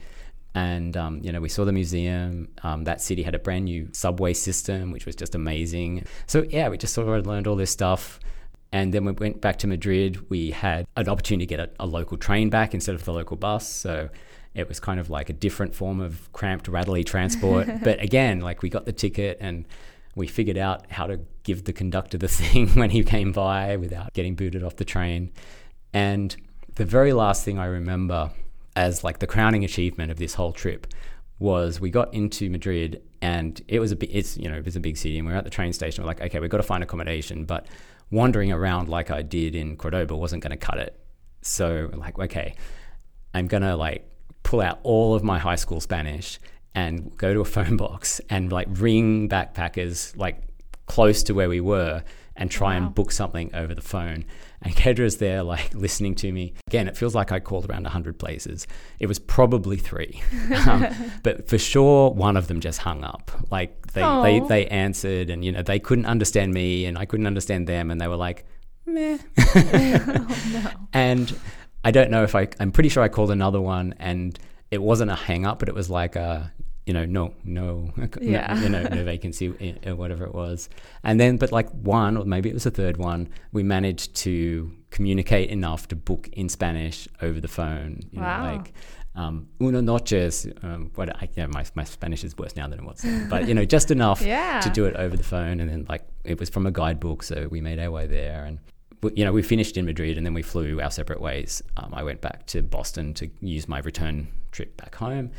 And 0.54 0.96
um, 0.96 1.20
you 1.22 1.32
know, 1.32 1.40
we 1.40 1.48
saw 1.48 1.64
the 1.64 1.72
museum. 1.72 2.48
Um, 2.62 2.84
that 2.84 3.02
city 3.02 3.22
had 3.22 3.34
a 3.34 3.38
brand 3.38 3.66
new 3.66 3.88
subway 3.92 4.32
system, 4.32 4.90
which 4.90 5.04
was 5.04 5.14
just 5.14 5.34
amazing. 5.34 6.06
So 6.26 6.44
yeah, 6.48 6.68
we 6.68 6.78
just 6.78 6.94
sort 6.94 7.08
of 7.08 7.26
learned 7.26 7.46
all 7.46 7.56
this 7.56 7.70
stuff. 7.70 8.20
And 8.76 8.92
then 8.92 9.06
we 9.06 9.12
went 9.12 9.40
back 9.40 9.56
to 9.60 9.66
Madrid. 9.66 10.28
We 10.28 10.50
had 10.50 10.86
an 10.96 11.08
opportunity 11.08 11.46
to 11.46 11.56
get 11.56 11.60
a, 11.60 11.70
a, 11.80 11.86
local 11.86 12.18
train 12.18 12.50
back 12.50 12.74
instead 12.74 12.94
of 12.94 13.06
the 13.06 13.12
local 13.14 13.38
bus. 13.38 13.66
So 13.66 14.10
it 14.52 14.68
was 14.68 14.80
kind 14.80 15.00
of 15.00 15.08
like 15.08 15.30
a 15.30 15.32
different 15.32 15.74
form 15.74 15.98
of 15.98 16.30
cramped, 16.34 16.68
rattly 16.68 17.02
transport. 17.02 17.68
but 17.82 18.02
again, 18.02 18.40
like 18.40 18.60
we 18.60 18.68
got 18.68 18.84
the 18.84 18.92
ticket 18.92 19.38
and 19.40 19.64
we 20.14 20.26
figured 20.26 20.58
out 20.58 20.90
how 20.92 21.06
to 21.06 21.20
give 21.42 21.64
the 21.64 21.72
conductor 21.72 22.18
the 22.18 22.28
thing 22.40 22.68
when 22.74 22.90
he 22.90 23.02
came 23.02 23.32
by 23.32 23.78
without 23.78 24.12
getting 24.12 24.34
booted 24.34 24.62
off 24.62 24.76
the 24.76 24.84
train. 24.84 25.32
And 25.94 26.36
the 26.74 26.84
very 26.84 27.14
last 27.14 27.46
thing 27.46 27.58
I 27.58 27.64
remember 27.64 28.30
as 28.76 29.02
like 29.02 29.20
the 29.20 29.26
crowning 29.26 29.64
achievement 29.64 30.10
of 30.10 30.18
this 30.18 30.34
whole 30.34 30.52
trip 30.52 30.86
was 31.38 31.80
we 31.80 31.88
got 31.88 32.12
into 32.12 32.50
Madrid 32.50 33.00
and 33.22 33.58
it 33.68 33.80
was 33.80 33.90
a 33.90 33.96
bit, 33.96 34.10
it's, 34.12 34.36
you 34.36 34.50
know, 34.50 34.56
it 34.58 34.66
was 34.66 34.76
a 34.76 34.80
big 34.80 34.98
city 34.98 35.16
and 35.16 35.26
we 35.26 35.32
are 35.32 35.36
at 35.36 35.44
the 35.44 35.50
train 35.50 35.72
station. 35.72 36.04
We're 36.04 36.08
like, 36.08 36.20
okay, 36.20 36.40
we've 36.40 36.50
got 36.50 36.58
to 36.58 36.62
find 36.62 36.82
accommodation, 36.82 37.46
but 37.46 37.66
wandering 38.10 38.52
around 38.52 38.88
like 38.88 39.10
I 39.10 39.22
did 39.22 39.54
in 39.54 39.76
Cordoba 39.76 40.16
wasn't 40.16 40.42
going 40.42 40.52
to 40.52 40.56
cut 40.56 40.78
it. 40.78 40.98
So 41.42 41.90
like, 41.94 42.18
okay, 42.18 42.54
I'm 43.34 43.46
going 43.46 43.62
to 43.62 43.76
like 43.76 44.08
pull 44.42 44.60
out 44.60 44.78
all 44.82 45.14
of 45.14 45.22
my 45.22 45.38
high 45.38 45.56
school 45.56 45.80
Spanish 45.80 46.38
and 46.74 47.16
go 47.16 47.34
to 47.34 47.40
a 47.40 47.44
phone 47.44 47.76
box 47.76 48.20
and 48.30 48.52
like 48.52 48.68
ring 48.70 49.28
backpackers 49.28 50.16
like 50.16 50.42
close 50.86 51.22
to 51.24 51.34
where 51.34 51.48
we 51.48 51.60
were 51.60 52.02
and 52.36 52.50
try 52.50 52.78
wow. 52.78 52.86
and 52.86 52.94
book 52.94 53.12
something 53.12 53.54
over 53.54 53.74
the 53.74 53.82
phone. 53.82 54.24
And 54.62 54.74
Kedra's 54.74 55.18
there, 55.18 55.42
like 55.42 55.74
listening 55.74 56.14
to 56.16 56.32
me. 56.32 56.54
Again, 56.68 56.88
it 56.88 56.96
feels 56.96 57.14
like 57.14 57.32
I 57.32 57.40
called 57.40 57.68
around 57.70 57.84
100 57.84 58.18
places. 58.18 58.66
It 59.00 59.06
was 59.06 59.18
probably 59.18 59.76
three. 59.76 60.22
um, 60.66 60.86
but 61.22 61.48
for 61.48 61.58
sure, 61.58 62.10
one 62.10 62.36
of 62.36 62.48
them 62.48 62.60
just 62.60 62.80
hung 62.80 63.04
up. 63.04 63.30
Like 63.50 63.92
they, 63.92 64.02
they, 64.22 64.40
they 64.40 64.66
answered 64.68 65.30
and, 65.30 65.44
you 65.44 65.52
know, 65.52 65.62
they 65.62 65.78
couldn't 65.78 66.06
understand 66.06 66.52
me 66.52 66.86
and 66.86 66.98
I 66.98 67.04
couldn't 67.04 67.26
understand 67.26 67.66
them. 67.66 67.90
And 67.90 68.00
they 68.00 68.08
were 68.08 68.16
like, 68.16 68.44
meh. 68.86 69.18
oh, 69.38 70.42
no. 70.52 70.70
And 70.92 71.38
I 71.84 71.90
don't 71.90 72.10
know 72.10 72.22
if 72.22 72.34
I. 72.34 72.48
I'm 72.58 72.72
pretty 72.72 72.88
sure 72.88 73.02
I 73.02 73.08
called 73.08 73.30
another 73.30 73.60
one, 73.60 73.94
and 73.98 74.36
it 74.70 74.82
wasn't 74.82 75.10
a 75.10 75.14
hang 75.14 75.46
up, 75.46 75.60
but 75.60 75.68
it 75.68 75.74
was 75.74 75.88
like 75.88 76.16
a 76.16 76.52
you 76.86 76.94
know, 76.94 77.04
no, 77.04 77.34
no, 77.44 77.92
yeah. 78.20 78.54
no 78.54 78.62
you 78.62 78.68
know, 78.68 78.82
no 78.84 79.04
vacancy 79.04 79.76
or 79.86 79.96
whatever 79.96 80.24
it 80.24 80.34
was. 80.34 80.68
And 81.02 81.20
then, 81.20 81.36
but 81.36 81.52
like 81.52 81.68
one, 81.70 82.16
or 82.16 82.24
maybe 82.24 82.48
it 82.48 82.54
was 82.54 82.64
the 82.64 82.70
third 82.70 82.96
one, 82.96 83.28
we 83.52 83.62
managed 83.62 84.14
to 84.16 84.72
communicate 84.90 85.50
enough 85.50 85.88
to 85.88 85.96
book 85.96 86.28
in 86.32 86.48
Spanish 86.48 87.08
over 87.20 87.40
the 87.40 87.48
phone. 87.48 88.00
You 88.12 88.20
wow. 88.20 88.38
know, 88.38 88.56
like 88.56 88.72
um, 89.16 89.48
uno 89.60 89.80
noches. 89.80 90.46
Um, 90.62 90.92
what 90.94 91.14
I, 91.16 91.28
yeah, 91.34 91.46
my, 91.46 91.64
my 91.74 91.84
Spanish 91.84 92.22
is 92.22 92.38
worse 92.38 92.54
now 92.54 92.68
than 92.68 92.78
it 92.78 92.84
was, 92.84 93.00
then. 93.00 93.28
but 93.28 93.48
you 93.48 93.54
know, 93.54 93.64
just 93.64 93.90
enough 93.90 94.22
yeah. 94.24 94.60
to 94.60 94.70
do 94.70 94.84
it 94.84 94.94
over 94.94 95.16
the 95.16 95.24
phone. 95.24 95.58
And 95.58 95.68
then 95.68 95.86
like 95.88 96.06
it 96.24 96.38
was 96.38 96.48
from 96.48 96.66
a 96.66 96.70
guidebook, 96.70 97.24
so 97.24 97.48
we 97.50 97.60
made 97.60 97.80
our 97.80 97.90
way 97.90 98.06
there 98.06 98.44
and 98.44 98.60
you 99.14 99.24
know, 99.24 99.32
we 99.32 99.42
finished 99.42 99.76
in 99.76 99.84
Madrid 99.84 100.16
and 100.16 100.24
then 100.24 100.34
we 100.34 100.42
flew 100.42 100.80
our 100.80 100.90
separate 100.90 101.20
ways. 101.20 101.62
Um, 101.76 101.92
I 101.94 102.02
went 102.02 102.20
back 102.22 102.46
to 102.46 102.62
Boston 102.62 103.14
to 103.14 103.30
use 103.40 103.68
my 103.68 103.78
return 103.80 104.28
trip 104.52 104.76
back 104.76 104.94
home. 104.94 105.30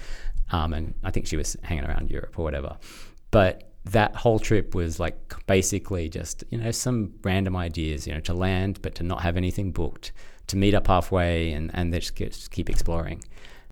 Um, 0.51 0.73
and 0.73 0.93
I 1.03 1.12
think 1.12 1.27
she 1.27 1.38
was 1.38 1.57
hanging 1.63 1.86
around 1.86 2.10
Europe 2.10 2.38
or 2.38 2.43
whatever. 2.43 2.77
But 3.31 3.63
that 3.86 4.15
whole 4.15 4.39
trip 4.39 4.75
was 4.75 4.99
like 4.99 5.33
basically 5.45 6.10
just, 6.10 6.43
you 6.49 6.57
know, 6.57 6.71
some 6.71 7.13
random 7.23 7.55
ideas, 7.55 8.07
you 8.07 8.13
know, 8.13 8.19
to 8.21 8.33
land, 8.33 8.79
but 8.81 8.95
to 8.95 9.03
not 9.03 9.21
have 9.21 9.38
anything 9.38 9.71
booked, 9.71 10.12
to 10.47 10.57
meet 10.57 10.73
up 10.73 10.88
halfway 10.88 11.51
and, 11.51 11.71
and 11.73 11.93
just, 11.93 12.15
just 12.15 12.51
keep 12.51 12.69
exploring 12.69 13.21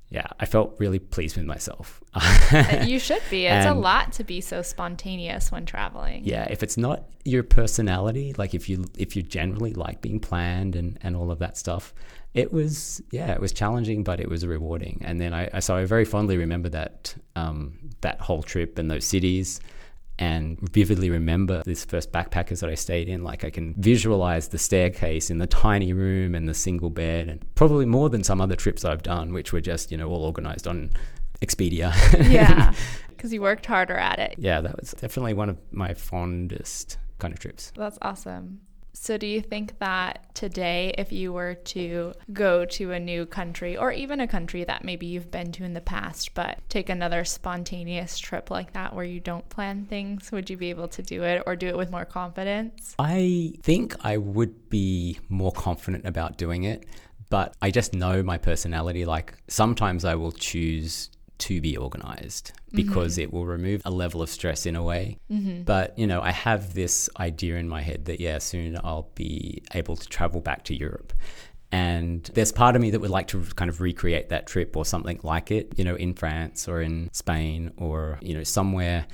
yeah, 0.10 0.28
I 0.40 0.46
felt 0.46 0.76
really 0.78 1.00
pleased 1.00 1.36
with 1.36 1.46
myself. 1.46 2.04
you 2.86 3.00
should 3.00 3.24
be. 3.30 3.48
It's 3.48 3.66
and 3.66 3.78
a 3.78 3.80
lot 3.80 4.14
to 4.14 4.24
be 4.24 4.40
so 4.40 4.62
spontaneous 4.62 5.52
when 5.52 5.66
traveling. 5.66 6.24
Yeah, 6.24 6.48
if 6.50 6.62
it's 6.62 6.78
not 6.78 7.06
your 7.24 7.44
personality, 7.44 8.34
like 8.38 8.54
if 8.54 8.70
you 8.70 8.86
if 8.98 9.16
you 9.16 9.24
generally 9.24 9.74
like 9.74 10.02
being 10.02 10.20
planned 10.20 10.76
and 10.76 11.00
and 11.02 11.16
all 11.16 11.32
of 11.32 11.40
that 11.40 11.58
stuff, 11.58 11.94
it 12.36 12.54
was 12.54 13.02
yeah, 13.12 13.32
it 13.32 13.42
was 13.42 13.52
challenging, 13.52 14.04
but 14.04 14.20
it 14.20 14.30
was 14.30 14.46
rewarding. 14.46 15.02
And 15.04 15.20
then 15.20 15.34
I, 15.34 15.50
I 15.54 15.60
so 15.60 15.76
I 15.76 15.86
very 15.86 16.06
fondly 16.06 16.38
remember 16.38 16.70
that 16.70 17.16
um, 17.36 17.80
that 18.02 18.22
whole 18.22 18.44
trip 18.44 18.78
and 18.78 18.92
those 18.92 19.06
cities 19.06 19.60
and 20.18 20.58
vividly 20.72 21.10
remember 21.10 21.62
this 21.64 21.84
first 21.84 22.12
backpackers 22.12 22.62
that 22.62 22.70
I 22.70 22.76
stayed 22.76 23.10
in. 23.10 23.24
Like 23.24 23.44
I 23.44 23.50
can 23.50 23.74
visualize 23.76 24.48
the 24.50 24.58
staircase 24.58 25.30
in 25.30 25.38
the 25.38 25.48
tiny 25.48 25.94
room 25.94 26.36
and 26.36 26.48
the 26.48 26.54
single 26.54 26.90
bed, 26.90 27.28
and 27.28 27.56
probably 27.56 27.86
more 27.86 28.10
than 28.10 28.24
some 28.24 28.42
other 28.42 28.56
trips 28.56 28.86
I've 28.86 29.04
done, 29.04 29.34
which 29.34 29.52
were 29.54 29.62
just 29.62 29.92
you 29.92 29.98
know 29.98 30.10
all 30.10 30.24
organized 30.24 30.68
on 30.68 30.92
Expedia. 31.42 31.94
yeah, 32.32 32.74
because 33.10 33.34
you 33.34 33.42
worked 33.42 33.66
harder 33.66 33.98
at 33.98 34.20
it. 34.20 34.36
Yeah, 34.38 34.62
that 34.62 34.80
was 34.80 34.92
definitely 34.92 35.34
one 35.34 35.50
of 35.50 35.58
my 35.72 35.94
fondest 35.94 36.98
kind 37.20 37.34
of 37.34 37.40
trips. 37.40 37.72
That's 37.76 37.98
awesome. 38.02 38.62
So, 38.96 39.18
do 39.18 39.28
you 39.28 39.42
think 39.42 39.78
that 39.80 40.34
today, 40.36 40.96
if 40.98 41.12
you 41.12 41.34
were 41.34 41.56
to 41.56 42.14
go 42.32 42.64
to 42.66 42.94
a 42.94 43.00
new 43.00 43.26
country 43.26 43.76
or 43.76 43.92
even 43.92 44.22
a 44.22 44.28
country 44.28 44.64
that 44.64 44.86
maybe 44.86 45.06
you've 45.06 45.30
been 45.30 45.52
to 45.54 45.66
in 45.66 45.74
the 45.74 45.82
past, 45.82 46.34
but 46.34 46.60
take 46.70 46.90
another 46.90 47.26
spontaneous 47.26 48.18
trip 48.18 48.50
like 48.50 48.72
that 48.74 48.96
where 48.96 49.04
you 49.04 49.20
don't 49.20 49.48
plan 49.50 49.86
things, 49.86 50.32
would 50.32 50.50
you 50.50 50.56
be 50.56 50.70
able 50.70 50.88
to 50.88 51.04
do 51.04 51.24
it 51.24 51.44
or 51.46 51.58
do 51.58 51.68
it 51.68 51.78
with 51.78 51.92
more 51.92 52.06
confidence? 52.06 52.96
I 52.98 53.54
think 53.64 53.96
I 54.00 54.16
would 54.16 54.70
be 54.70 55.20
more 55.28 55.52
confident 55.52 56.06
about 56.06 56.38
doing 56.38 56.64
it, 56.64 56.86
but 57.30 57.54
I 57.62 57.72
just 57.72 57.94
know 57.94 58.24
my 58.24 58.38
personality. 58.38 59.06
Like, 59.06 59.34
sometimes 59.50 60.06
I 60.06 60.16
will 60.16 60.32
choose 60.32 61.10
to 61.38 61.62
be 61.62 61.76
organized 61.78 62.52
because 62.74 63.14
mm-hmm. 63.14 63.22
it 63.24 63.34
will 63.34 63.46
remove 63.46 63.82
a 63.86 63.92
level 63.92 64.22
of 64.22 64.30
stress 64.30 64.66
in 64.66 64.76
a 64.76 64.84
way. 64.84 65.18
Mm-hmm. 65.32 65.64
But, 65.64 65.98
you 65.98 66.08
know, 66.08 66.22
I 66.22 66.32
have 66.32 66.74
this 66.74 67.10
idea 67.20 67.56
in 67.58 67.68
my 67.68 67.82
head 67.82 68.06
that, 68.06 68.20
yeah, 68.20 68.38
soon 68.38 68.78
I'll 68.84 69.10
be 69.16 69.64
able 69.74 69.96
to 69.96 70.08
travel 70.08 70.42
back 70.42 70.64
to 70.66 70.76
Europe. 70.76 71.14
And 71.72 72.24
there's 72.34 72.52
part 72.52 72.76
of 72.76 72.82
me 72.82 72.92
that 72.92 73.02
would 73.02 73.10
like 73.10 73.28
to 73.30 73.44
kind 73.56 73.70
of 73.70 73.82
recreate 73.82 74.30
that 74.30 74.48
trip 74.48 74.78
or 74.78 74.86
something 74.86 75.20
like 75.24 75.52
it, 75.52 75.74
you 75.78 75.84
know, 75.84 75.96
in 75.96 76.14
France 76.14 76.68
or 76.68 76.82
in 76.82 77.10
Spain 77.12 77.72
or, 77.78 78.18
you 78.22 78.34
know, 78.34 78.44
somewhere 78.44 79.08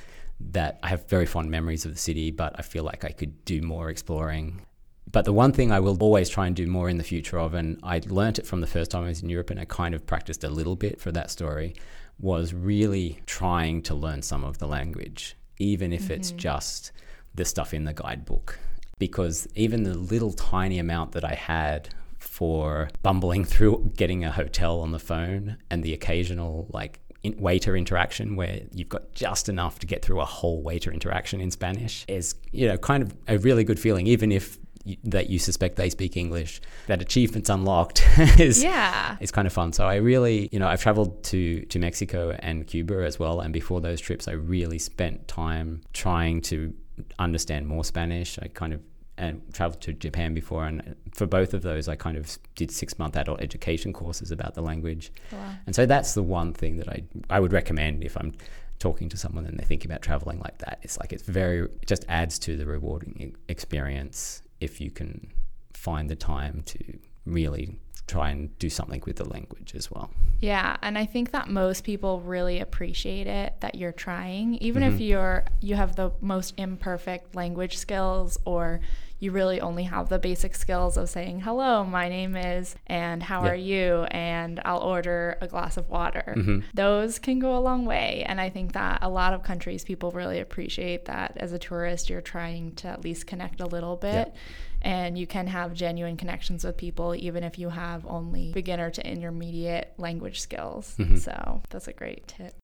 that 0.50 0.78
I 0.82 0.88
have 0.88 1.08
very 1.08 1.26
fond 1.26 1.50
memories 1.50 1.84
of 1.84 1.92
the 1.92 1.98
city, 1.98 2.30
but 2.30 2.54
I 2.58 2.62
feel 2.62 2.84
like 2.84 3.04
I 3.04 3.10
could 3.10 3.44
do 3.44 3.62
more 3.62 3.90
exploring. 3.90 4.62
But 5.10 5.24
the 5.24 5.32
one 5.32 5.52
thing 5.52 5.72
I 5.72 5.80
will 5.80 5.96
always 6.00 6.28
try 6.28 6.46
and 6.46 6.56
do 6.56 6.66
more 6.66 6.88
in 6.88 6.98
the 6.98 7.04
future 7.04 7.38
of, 7.38 7.54
and 7.54 7.78
I 7.82 8.00
learnt 8.06 8.38
it 8.38 8.46
from 8.46 8.60
the 8.60 8.66
first 8.66 8.90
time 8.90 9.04
I 9.04 9.08
was 9.08 9.22
in 9.22 9.28
Europe 9.28 9.50
and 9.50 9.60
I 9.60 9.64
kind 9.64 9.94
of 9.94 10.06
practiced 10.06 10.44
a 10.44 10.48
little 10.48 10.76
bit 10.76 11.00
for 11.00 11.12
that 11.12 11.30
story, 11.30 11.74
was 12.18 12.54
really 12.54 13.20
trying 13.26 13.82
to 13.82 13.94
learn 13.94 14.22
some 14.22 14.44
of 14.44 14.58
the 14.58 14.66
language, 14.66 15.36
even 15.58 15.92
if 15.92 16.02
mm-hmm. 16.02 16.12
it's 16.12 16.30
just 16.32 16.92
the 17.34 17.44
stuff 17.44 17.74
in 17.74 17.84
the 17.84 17.92
guidebook. 17.92 18.58
Because 18.98 19.48
even 19.54 19.82
the 19.82 19.94
little 19.94 20.32
tiny 20.32 20.78
amount 20.78 21.12
that 21.12 21.24
I 21.24 21.34
had 21.34 21.88
for 22.18 22.88
bumbling 23.02 23.44
through 23.44 23.92
getting 23.96 24.24
a 24.24 24.30
hotel 24.30 24.80
on 24.80 24.92
the 24.92 24.98
phone 24.98 25.56
and 25.70 25.82
the 25.82 25.92
occasional 25.92 26.68
like 26.72 27.00
in 27.22 27.36
waiter 27.36 27.76
interaction 27.76 28.36
where 28.36 28.60
you've 28.72 28.88
got 28.88 29.12
just 29.12 29.48
enough 29.48 29.78
to 29.80 29.86
get 29.86 30.04
through 30.04 30.20
a 30.20 30.24
whole 30.24 30.62
waiter 30.62 30.90
interaction 30.90 31.40
in 31.40 31.50
Spanish 31.50 32.04
is 32.08 32.34
you 32.52 32.66
know 32.66 32.76
kind 32.76 33.02
of 33.02 33.14
a 33.28 33.38
really 33.38 33.64
good 33.64 33.78
feeling 33.78 34.06
even 34.06 34.32
if 34.32 34.58
that 35.04 35.30
you 35.30 35.38
suspect 35.38 35.76
they 35.76 35.90
speak 35.90 36.16
English, 36.16 36.60
that 36.86 37.00
achievements 37.00 37.48
unlocked 37.48 38.04
is 38.38 38.62
yeah, 38.62 39.16
it's 39.20 39.32
kind 39.32 39.46
of 39.46 39.52
fun. 39.52 39.72
So 39.72 39.86
I 39.86 39.96
really, 39.96 40.48
you 40.52 40.58
know, 40.58 40.68
I've 40.68 40.82
traveled 40.82 41.22
to 41.24 41.62
to 41.62 41.78
Mexico 41.78 42.36
and 42.38 42.66
Cuba 42.66 43.04
as 43.04 43.18
well, 43.18 43.40
and 43.40 43.52
before 43.52 43.80
those 43.80 44.00
trips, 44.00 44.28
I 44.28 44.32
really 44.32 44.78
spent 44.78 45.28
time 45.28 45.82
trying 45.92 46.40
to 46.42 46.74
understand 47.18 47.66
more 47.66 47.84
Spanish. 47.84 48.38
I 48.38 48.48
kind 48.48 48.72
of 48.72 48.80
and 49.18 49.42
traveled 49.52 49.80
to 49.82 49.92
Japan 49.92 50.34
before, 50.34 50.64
and 50.64 50.96
for 51.12 51.26
both 51.26 51.54
of 51.54 51.62
those, 51.62 51.86
I 51.86 51.96
kind 51.96 52.16
of 52.16 52.38
did 52.54 52.70
six 52.70 52.98
month 52.98 53.16
adult 53.16 53.40
education 53.40 53.92
courses 53.92 54.30
about 54.30 54.54
the 54.54 54.62
language. 54.62 55.12
Oh, 55.32 55.36
wow. 55.36 55.52
And 55.66 55.74
so 55.74 55.86
that's 55.86 56.14
the 56.14 56.22
one 56.22 56.52
thing 56.52 56.76
that 56.78 56.88
I 56.88 57.04
I 57.30 57.40
would 57.40 57.52
recommend 57.52 58.04
if 58.04 58.16
I'm 58.16 58.34
talking 58.78 59.08
to 59.08 59.16
someone 59.16 59.46
and 59.46 59.56
they're 59.56 59.66
thinking 59.66 59.90
about 59.90 60.02
traveling 60.02 60.40
like 60.40 60.58
that. 60.58 60.80
It's 60.82 60.98
like 60.98 61.12
it's 61.12 61.22
very 61.22 61.60
it 61.60 61.86
just 61.86 62.04
adds 62.08 62.38
to 62.40 62.56
the 62.56 62.66
rewarding 62.66 63.36
experience 63.48 64.42
if 64.62 64.80
you 64.80 64.90
can 64.90 65.32
find 65.74 66.08
the 66.08 66.16
time 66.16 66.62
to 66.64 66.78
really 67.26 67.76
try 68.06 68.30
and 68.30 68.56
do 68.58 68.70
something 68.70 69.02
with 69.06 69.16
the 69.16 69.28
language 69.28 69.74
as 69.74 69.90
well. 69.90 70.10
Yeah, 70.40 70.76
and 70.82 70.96
I 70.96 71.06
think 71.06 71.32
that 71.32 71.48
most 71.48 71.82
people 71.82 72.20
really 72.20 72.60
appreciate 72.60 73.26
it 73.26 73.54
that 73.60 73.74
you're 73.74 73.92
trying 73.92 74.54
even 74.56 74.82
mm-hmm. 74.82 74.94
if 74.94 75.00
you're 75.00 75.44
you 75.60 75.74
have 75.74 75.96
the 75.96 76.12
most 76.20 76.54
imperfect 76.56 77.34
language 77.34 77.78
skills 77.78 78.38
or 78.44 78.80
you 79.22 79.30
really 79.30 79.60
only 79.60 79.84
have 79.84 80.08
the 80.08 80.18
basic 80.18 80.52
skills 80.52 80.96
of 80.96 81.08
saying 81.08 81.38
hello, 81.38 81.84
my 81.84 82.08
name 82.08 82.34
is 82.34 82.74
and 82.88 83.22
how 83.22 83.42
are 83.42 83.54
you 83.54 84.02
and 84.10 84.60
I'll 84.64 84.80
order 84.80 85.38
a 85.40 85.46
glass 85.46 85.76
of 85.76 85.88
water. 85.88 86.34
Mm-hmm. 86.36 86.58
Those 86.74 87.20
can 87.20 87.38
go 87.38 87.56
a 87.56 87.60
long 87.60 87.84
way 87.84 88.24
and 88.26 88.40
I 88.40 88.50
think 88.50 88.72
that 88.72 88.98
a 89.00 89.08
lot 89.08 89.32
of 89.32 89.44
countries 89.44 89.84
people 89.84 90.10
really 90.10 90.40
appreciate 90.40 91.04
that 91.04 91.34
as 91.36 91.52
a 91.52 91.58
tourist 91.58 92.10
you're 92.10 92.20
trying 92.20 92.74
to 92.76 92.88
at 92.88 93.04
least 93.04 93.28
connect 93.28 93.60
a 93.60 93.66
little 93.66 93.94
bit 93.94 94.34
and 94.80 95.16
you 95.16 95.28
can 95.28 95.46
have 95.46 95.72
genuine 95.72 96.16
connections 96.16 96.64
with 96.64 96.76
people 96.76 97.14
even 97.14 97.44
if 97.44 97.60
you 97.60 97.68
have 97.68 98.04
only 98.06 98.50
beginner 98.50 98.90
to 98.90 99.06
intermediate 99.06 99.92
language 99.98 100.40
skills. 100.40 100.96
Mm-hmm. 100.98 101.18
So 101.18 101.62
that's 101.70 101.86
a 101.86 101.92
great 101.92 102.26
tip. 102.26 102.56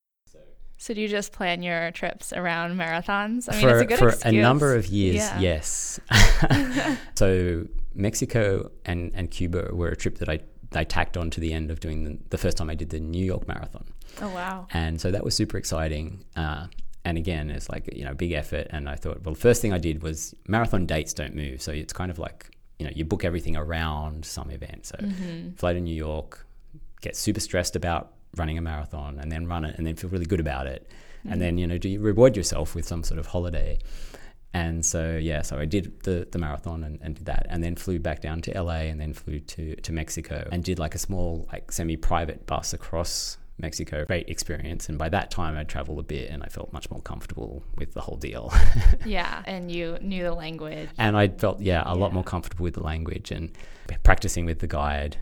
So 0.79 0.95
do 0.95 1.01
you 1.01 1.09
just 1.09 1.33
plan 1.33 1.63
your 1.63 1.91
trips 1.91 2.33
around 2.33 2.79
marathons? 2.79 3.49
I 3.51 3.57
mean, 3.57 3.63
for, 3.63 3.71
it's 3.71 3.83
a 3.83 3.85
good 3.85 3.99
for 3.99 4.09
excuse. 4.11 4.33
a 4.33 4.37
number 4.37 4.77
of 4.77 4.87
years, 4.87 5.17
yeah. 5.17 5.41
yes. 5.41 6.01
so 7.17 7.67
Mexico 7.95 8.71
and, 8.85 9.11
and 9.15 9.29
Cuba 9.31 9.71
were 9.73 9.89
a 9.89 9.97
trip 9.97 10.19
that 10.19 10.29
I 10.29 10.41
I 10.75 10.85
tacked 10.85 11.17
on 11.17 11.31
to 11.31 11.41
the 11.41 11.53
end 11.53 11.71
of 11.71 11.81
doing 11.81 12.05
the, 12.05 12.19
the 12.31 12.39
first 12.39 12.57
time 12.57 12.69
I 12.69 12.75
did 12.75 12.91
the 12.91 13.01
New 13.01 13.25
York 13.25 13.49
Marathon. 13.49 13.85
Oh 14.21 14.29
wow! 14.29 14.67
And 14.73 15.01
so 15.01 15.11
that 15.11 15.25
was 15.25 15.35
super 15.35 15.57
exciting. 15.57 16.25
Uh, 16.37 16.67
and 17.05 17.17
again, 17.17 17.51
it's 17.51 17.71
like 17.71 17.89
you 17.95 18.05
know 18.05 18.15
big 18.15 18.33
effort. 18.33 18.67
And 18.71 18.89
I 18.89 18.95
thought, 18.95 19.25
well, 19.25 19.35
the 19.35 19.41
first 19.41 19.63
thing 19.63 19.73
I 19.73 19.79
did 19.79 20.03
was 20.03 20.35
marathon 20.47 20.87
dates 20.87 21.15
don't 21.15 21.35
move, 21.35 21.63
so 21.63 21.73
it's 21.73 21.93
kind 21.93 22.11
of 22.11 22.19
like 22.19 22.51
you 22.79 22.87
know 22.87 22.93
you 22.95 23.05
book 23.05 23.25
everything 23.25 23.57
around 23.57 24.25
some 24.25 24.51
event. 24.51 24.87
So 24.87 24.97
mm-hmm. 24.97 25.53
fly 25.53 25.73
to 25.73 25.81
New 25.81 25.95
York, 25.95 26.47
get 27.01 27.17
super 27.17 27.41
stressed 27.41 27.75
about 27.75 28.13
running 28.37 28.59
a 28.59 28.63
marathon, 28.63 29.19
and 29.19 29.31
then 29.31 29.47
run 29.47 29.65
it, 29.65 29.77
and 29.79 29.87
then 29.87 29.97
feel 29.97 30.11
really 30.11 30.27
good 30.27 30.41
about 30.41 30.67
it, 30.67 30.89
mm-hmm. 31.21 31.33
and 31.33 31.43
then 31.43 31.59
you 31.59 31.67
know 31.67 31.79
do 31.79 31.89
you 31.89 32.01
reward 32.01 32.37
yourself 32.37 32.75
with 32.75 32.87
some 32.87 33.03
sort 33.03 33.19
of 33.19 33.27
holiday. 33.27 33.79
And 34.55 34.85
so 34.85 35.19
yeah, 35.21 35.43
so 35.43 35.59
I 35.59 35.67
did 35.67 36.03
the, 36.05 36.27
the 36.31 36.39
marathon 36.39 36.83
and, 36.83 36.99
and 37.03 37.15
did 37.15 37.27
that, 37.27 37.47
and 37.51 37.63
then 37.63 37.77
flew 37.77 37.99
back 37.99 38.23
down 38.23 38.41
to 38.43 38.63
LA, 38.63 38.89
and 38.91 39.01
then 39.01 39.13
flew 39.13 39.41
to 39.41 39.77
to 39.77 39.93
Mexico, 39.93 40.49
and 40.51 40.65
did 40.65 40.79
like 40.79 40.95
a 40.95 40.99
small 40.99 41.47
like 41.53 41.71
semi 41.71 41.97
private 41.97 42.47
bus 42.47 42.73
across 42.73 43.37
Mexico. 43.59 44.05
Great 44.05 44.29
experience. 44.29 44.89
And 44.89 44.99
by 44.99 45.09
that 45.09 45.31
time, 45.31 45.57
I'd 45.57 45.69
traveled 45.69 45.99
a 45.99 46.03
bit 46.03 46.31
and 46.31 46.43
I 46.43 46.47
felt 46.47 46.73
much 46.73 46.91
more 46.91 47.01
comfortable 47.03 47.63
with 47.77 47.93
the 47.93 48.01
whole 48.01 48.17
deal. 48.17 48.53
yeah. 49.05 49.43
And 49.47 49.71
you 49.71 49.99
knew 50.01 50.23
the 50.23 50.33
language. 50.33 50.89
And 50.99 51.17
I 51.17 51.29
felt, 51.29 51.61
yeah, 51.61 51.83
a 51.85 51.95
yeah. 51.95 52.01
lot 52.01 52.13
more 52.13 52.25
comfortable 52.25 52.65
with 52.65 52.75
the 52.75 52.83
language 52.83 53.31
and 53.31 53.51
practicing 54.03 54.45
with 54.45 54.61
the 54.61 54.67
guide. 54.67 55.17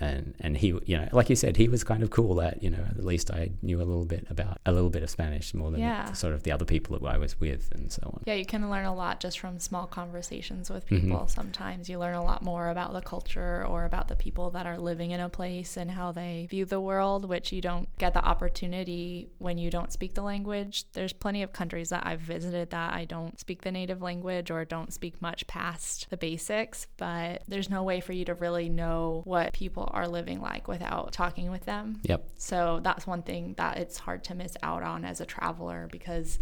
And 0.00 0.34
and 0.40 0.56
he 0.58 0.68
you 0.86 0.96
know 0.96 1.08
like 1.12 1.28
you 1.28 1.36
said 1.36 1.56
he 1.56 1.68
was 1.68 1.82
kind 1.84 2.02
of 2.02 2.10
cool 2.10 2.34
that 2.36 2.62
you 2.62 2.70
know 2.70 2.84
at 2.88 3.04
least 3.04 3.30
I 3.30 3.50
knew 3.62 3.78
a 3.78 3.84
little 3.84 4.04
bit 4.04 4.26
about 4.30 4.58
a 4.66 4.72
little 4.72 4.90
bit 4.90 5.02
of 5.02 5.10
Spanish 5.10 5.54
more 5.54 5.70
than 5.70 5.80
Yeah. 5.80 6.12
sort 6.12 6.34
of 6.34 6.42
the 6.44 6.52
other 6.52 6.64
people 6.64 6.98
that 6.98 7.06
I 7.06 7.18
was 7.18 7.38
with 7.40 7.70
and 7.72 7.90
so 7.90 8.02
on. 8.04 8.22
Yeah, 8.26 8.34
you 8.34 8.46
can 8.46 8.70
learn 8.70 8.84
a 8.84 8.94
lot 8.94 9.20
just 9.20 9.38
from 9.40 9.58
small 9.58 9.86
conversations 9.86 10.70
with 10.70 10.86
Mm-hmm. 10.86 11.08
people. 11.10 11.26
Sometimes 11.28 11.88
you 11.88 11.98
learn 11.98 12.14
a 12.14 12.22
lot 12.24 12.42
more 12.42 12.68
about 12.68 12.92
the 12.92 13.00
culture 13.00 13.64
or 13.66 13.84
about 13.84 14.08
the 14.08 14.16
people 14.16 14.50
that 14.50 14.66
are 14.66 14.78
living 14.78 15.10
in 15.10 15.20
a 15.20 15.28
place 15.28 15.76
and 15.76 15.90
how 15.90 16.12
they 16.12 16.46
view 16.48 16.64
the 16.64 16.80
world, 16.80 17.28
which 17.28 17.52
you 17.52 17.60
don't 17.60 17.88
get 17.98 18.14
the 18.14 18.24
opportunity 18.24 19.28
when 19.38 19.58
you 19.58 19.70
don't 19.70 19.92
speak 19.92 20.14
the 20.14 20.22
language. 20.22 20.84
There's 20.92 21.12
plenty 21.12 21.42
of 21.42 21.52
countries 21.52 21.90
that 21.90 22.06
I've 22.06 22.20
visited 22.20 22.70
that 22.70 22.92
I 22.94 23.04
don't 23.04 23.38
speak 23.38 23.62
the 23.62 23.72
native 23.72 24.02
language 24.02 24.50
or 24.50 24.64
don't 24.64 24.92
speak 24.92 25.20
much 25.22 25.46
past 25.46 26.08
the 26.10 26.16
basics, 26.16 26.86
but 26.96 27.42
there's 27.48 27.70
no 27.70 27.82
way 27.82 28.00
for 28.00 28.12
you 28.12 28.24
to 28.26 28.34
really 28.34 28.68
know 28.68 29.22
what 29.24 29.52
people 29.52 29.87
are 29.92 30.08
living 30.08 30.40
like 30.40 30.68
without 30.68 31.12
talking 31.12 31.50
with 31.50 31.64
them. 31.64 32.00
Yep. 32.04 32.24
So 32.36 32.80
that's 32.82 33.06
one 33.06 33.22
thing 33.22 33.54
that 33.56 33.78
it's 33.78 33.98
hard 33.98 34.24
to 34.24 34.34
miss 34.34 34.56
out 34.62 34.82
on 34.82 35.04
as 35.04 35.20
a 35.20 35.26
traveler 35.26 35.88
because 35.90 36.38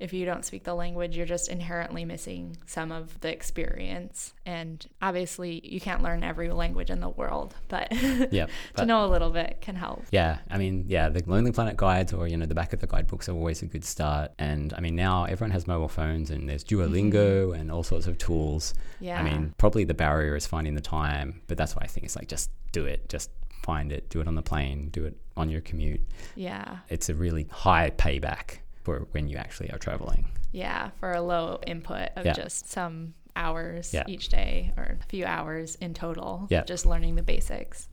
if 0.00 0.14
you 0.14 0.24
don't 0.24 0.46
speak 0.46 0.64
the 0.64 0.74
language, 0.74 1.14
you're 1.14 1.26
just 1.26 1.48
inherently 1.48 2.06
missing 2.06 2.56
some 2.64 2.90
of 2.90 3.20
the 3.20 3.30
experience. 3.30 4.32
And 4.46 4.84
obviously, 5.02 5.60
you 5.62 5.78
can't 5.78 6.02
learn 6.02 6.24
every 6.24 6.50
language 6.50 6.88
in 6.90 7.00
the 7.00 7.10
world, 7.10 7.54
but 7.68 7.92
Yep. 8.32 8.50
to 8.76 8.86
know 8.86 9.04
a 9.04 9.08
little 9.08 9.30
bit 9.30 9.58
can 9.60 9.76
help. 9.76 10.02
Yeah, 10.10 10.38
I 10.50 10.56
mean, 10.56 10.86
yeah, 10.88 11.10
the 11.10 11.22
Lonely 11.26 11.52
Planet 11.52 11.76
guides 11.76 12.14
or 12.14 12.26
you 12.26 12.38
know 12.38 12.46
the 12.46 12.54
back 12.54 12.72
of 12.72 12.80
the 12.80 12.86
guidebooks 12.86 13.28
are 13.28 13.32
always 13.32 13.60
a 13.62 13.66
good 13.66 13.84
start. 13.84 14.32
And 14.38 14.72
I 14.72 14.80
mean, 14.80 14.96
now 14.96 15.24
everyone 15.24 15.50
has 15.50 15.66
mobile 15.66 15.88
phones 15.88 16.30
and 16.30 16.48
there's 16.48 16.64
Duolingo 16.64 17.54
and 17.54 17.70
all 17.70 17.82
sorts 17.82 18.06
of 18.06 18.16
tools. 18.16 18.72
Mm-hmm. 18.72 19.04
Yeah. 19.04 19.20
I 19.20 19.22
mean, 19.22 19.54
probably 19.58 19.84
the 19.84 19.94
barrier 19.94 20.34
is 20.34 20.46
finding 20.46 20.74
the 20.74 20.80
time, 20.80 21.42
but 21.46 21.58
that's 21.58 21.76
why 21.76 21.82
I 21.82 21.86
think 21.88 22.06
it's 22.06 22.16
like 22.16 22.28
just 22.28 22.50
do 22.72 22.86
it, 22.86 23.08
just 23.10 23.30
find 23.62 23.92
it, 23.92 24.08
do 24.08 24.22
it 24.22 24.26
on 24.26 24.34
the 24.34 24.42
plane, 24.42 24.88
do 24.90 25.04
it 25.04 25.16
on 25.36 25.50
your 25.50 25.60
commute. 25.60 26.00
Yeah. 26.34 26.78
It's 26.88 27.10
a 27.10 27.14
really 27.14 27.46
high 27.50 27.90
payback 27.90 28.60
for 28.82 29.06
when 29.12 29.28
you 29.28 29.36
actually 29.36 29.70
are 29.70 29.78
traveling. 29.78 30.26
Yeah. 30.52 30.90
For 30.98 31.12
a 31.12 31.20
low 31.20 31.60
input 31.66 32.10
of 32.16 32.26
Yeah. 32.26 32.32
just 32.32 32.68
some 32.70 33.14
hours 33.36 33.92
Yeah. 33.94 34.04
each 34.08 34.28
day 34.28 34.72
or 34.76 34.98
a 35.00 35.04
few 35.06 35.24
hours 35.24 35.76
in 35.76 35.94
total, 35.94 36.46
Yeah. 36.50 36.64
just 36.64 36.86
learning 36.86 37.14
the 37.16 37.22
basics. 37.22 37.88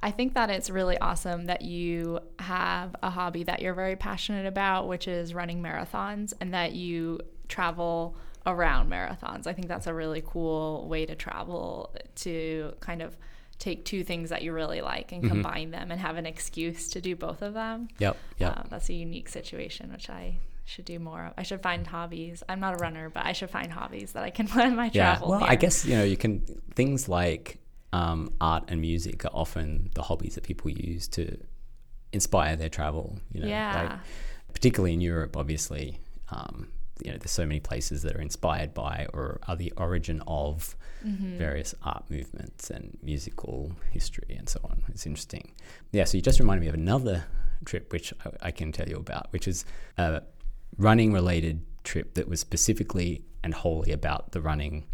I 0.00 0.10
think 0.10 0.34
that 0.34 0.50
it's 0.50 0.68
really 0.68 0.98
awesome 0.98 1.46
that 1.46 1.62
you 1.62 2.18
have 2.40 2.96
a 3.02 3.10
hobby 3.10 3.44
that 3.44 3.62
you're 3.62 3.72
very 3.74 3.94
passionate 3.96 4.46
about, 4.46 4.88
which 4.88 5.06
is 5.06 5.32
running 5.32 5.62
marathons, 5.62 6.34
and 6.40 6.52
that 6.54 6.72
you 6.72 7.20
travel 7.48 8.16
around 8.44 8.90
marathons. 8.90 9.46
I 9.46 9.52
think 9.52 9.68
that's 9.68 9.86
a 9.86 9.94
really 9.94 10.22
cool 10.26 10.88
way 10.88 11.06
to 11.06 11.14
travel 11.14 11.94
to 12.16 12.74
kind 12.80 13.00
of 13.00 13.16
take 13.58 13.84
two 13.84 14.02
things 14.04 14.30
that 14.30 14.42
you 14.42 14.52
really 14.52 14.80
like 14.80 15.12
and 15.12 15.22
combine 15.28 15.70
them 15.70 15.90
and 15.90 16.00
have 16.00 16.16
an 16.16 16.26
excuse 16.26 16.88
to 16.90 17.00
do 17.00 17.14
both 17.14 17.42
of 17.42 17.54
them. 17.54 17.88
Yep, 17.98 18.16
yep. 18.38 18.56
Um, 18.56 18.66
that's 18.70 18.88
a 18.88 18.94
unique 18.94 19.28
situation, 19.28 19.92
which 19.92 20.10
I 20.10 20.36
should 20.64 20.84
do 20.84 20.98
more 20.98 21.26
of. 21.26 21.34
I 21.36 21.42
should 21.42 21.62
find 21.62 21.86
hobbies. 21.86 22.42
I'm 22.48 22.60
not 22.60 22.74
a 22.74 22.76
runner, 22.78 23.08
but 23.10 23.24
I 23.24 23.32
should 23.32 23.50
find 23.50 23.72
hobbies 23.72 24.12
that 24.12 24.24
I 24.24 24.30
can 24.30 24.46
plan 24.48 24.74
my 24.76 24.86
yeah. 24.92 25.16
travel. 25.16 25.28
Well, 25.30 25.44
I 25.44 25.56
guess 25.56 25.84
you 25.84 25.96
know 25.96 26.04
you 26.04 26.16
can 26.16 26.40
things 26.74 27.08
like 27.08 27.58
um, 27.92 28.32
art 28.40 28.64
and 28.68 28.80
music 28.80 29.24
are 29.24 29.30
often 29.32 29.90
the 29.94 30.02
hobbies 30.02 30.34
that 30.34 30.44
people 30.44 30.70
use 30.70 31.08
to 31.08 31.36
inspire 32.12 32.56
their 32.56 32.68
travel. 32.68 33.18
You 33.32 33.42
know, 33.42 33.48
Yeah. 33.48 33.82
like, 33.90 33.98
particularly 34.54 34.94
in 34.94 35.00
Europe, 35.00 35.36
obviously. 35.36 35.98
Um, 36.30 36.68
you 37.04 37.10
know, 37.10 37.18
there's 37.18 37.30
so 37.32 37.44
many 37.46 37.60
places 37.60 38.02
that 38.02 38.14
are 38.16 38.20
inspired 38.20 38.72
by 38.74 39.06
or 39.12 39.40
are 39.48 39.56
the 39.56 39.72
origin 39.76 40.22
of 40.26 40.76
Mm-hmm. 41.04 41.38
various 41.38 41.74
art 41.82 42.04
movements 42.08 42.70
and 42.70 42.96
musical 43.02 43.72
history 43.90 44.36
and 44.38 44.48
so 44.48 44.60
on. 44.64 44.82
It's 44.88 45.04
interesting. 45.06 45.52
Yeah, 45.90 46.04
so 46.04 46.16
you 46.16 46.22
just 46.22 46.38
reminded 46.38 46.60
me 46.62 46.68
of 46.68 46.74
another 46.74 47.24
trip 47.64 47.92
which 47.92 48.12
I, 48.24 48.48
I 48.48 48.50
can 48.50 48.72
tell 48.72 48.88
you 48.88 48.96
about, 48.96 49.32
which 49.32 49.48
is 49.48 49.64
a 49.98 50.22
running 50.78 51.12
related 51.12 51.64
trip 51.84 52.14
that 52.14 52.28
was 52.28 52.40
specifically 52.40 53.24
and 53.42 53.54
wholly 53.54 53.92
about 53.92 54.32
the 54.32 54.40
running. 54.40 54.86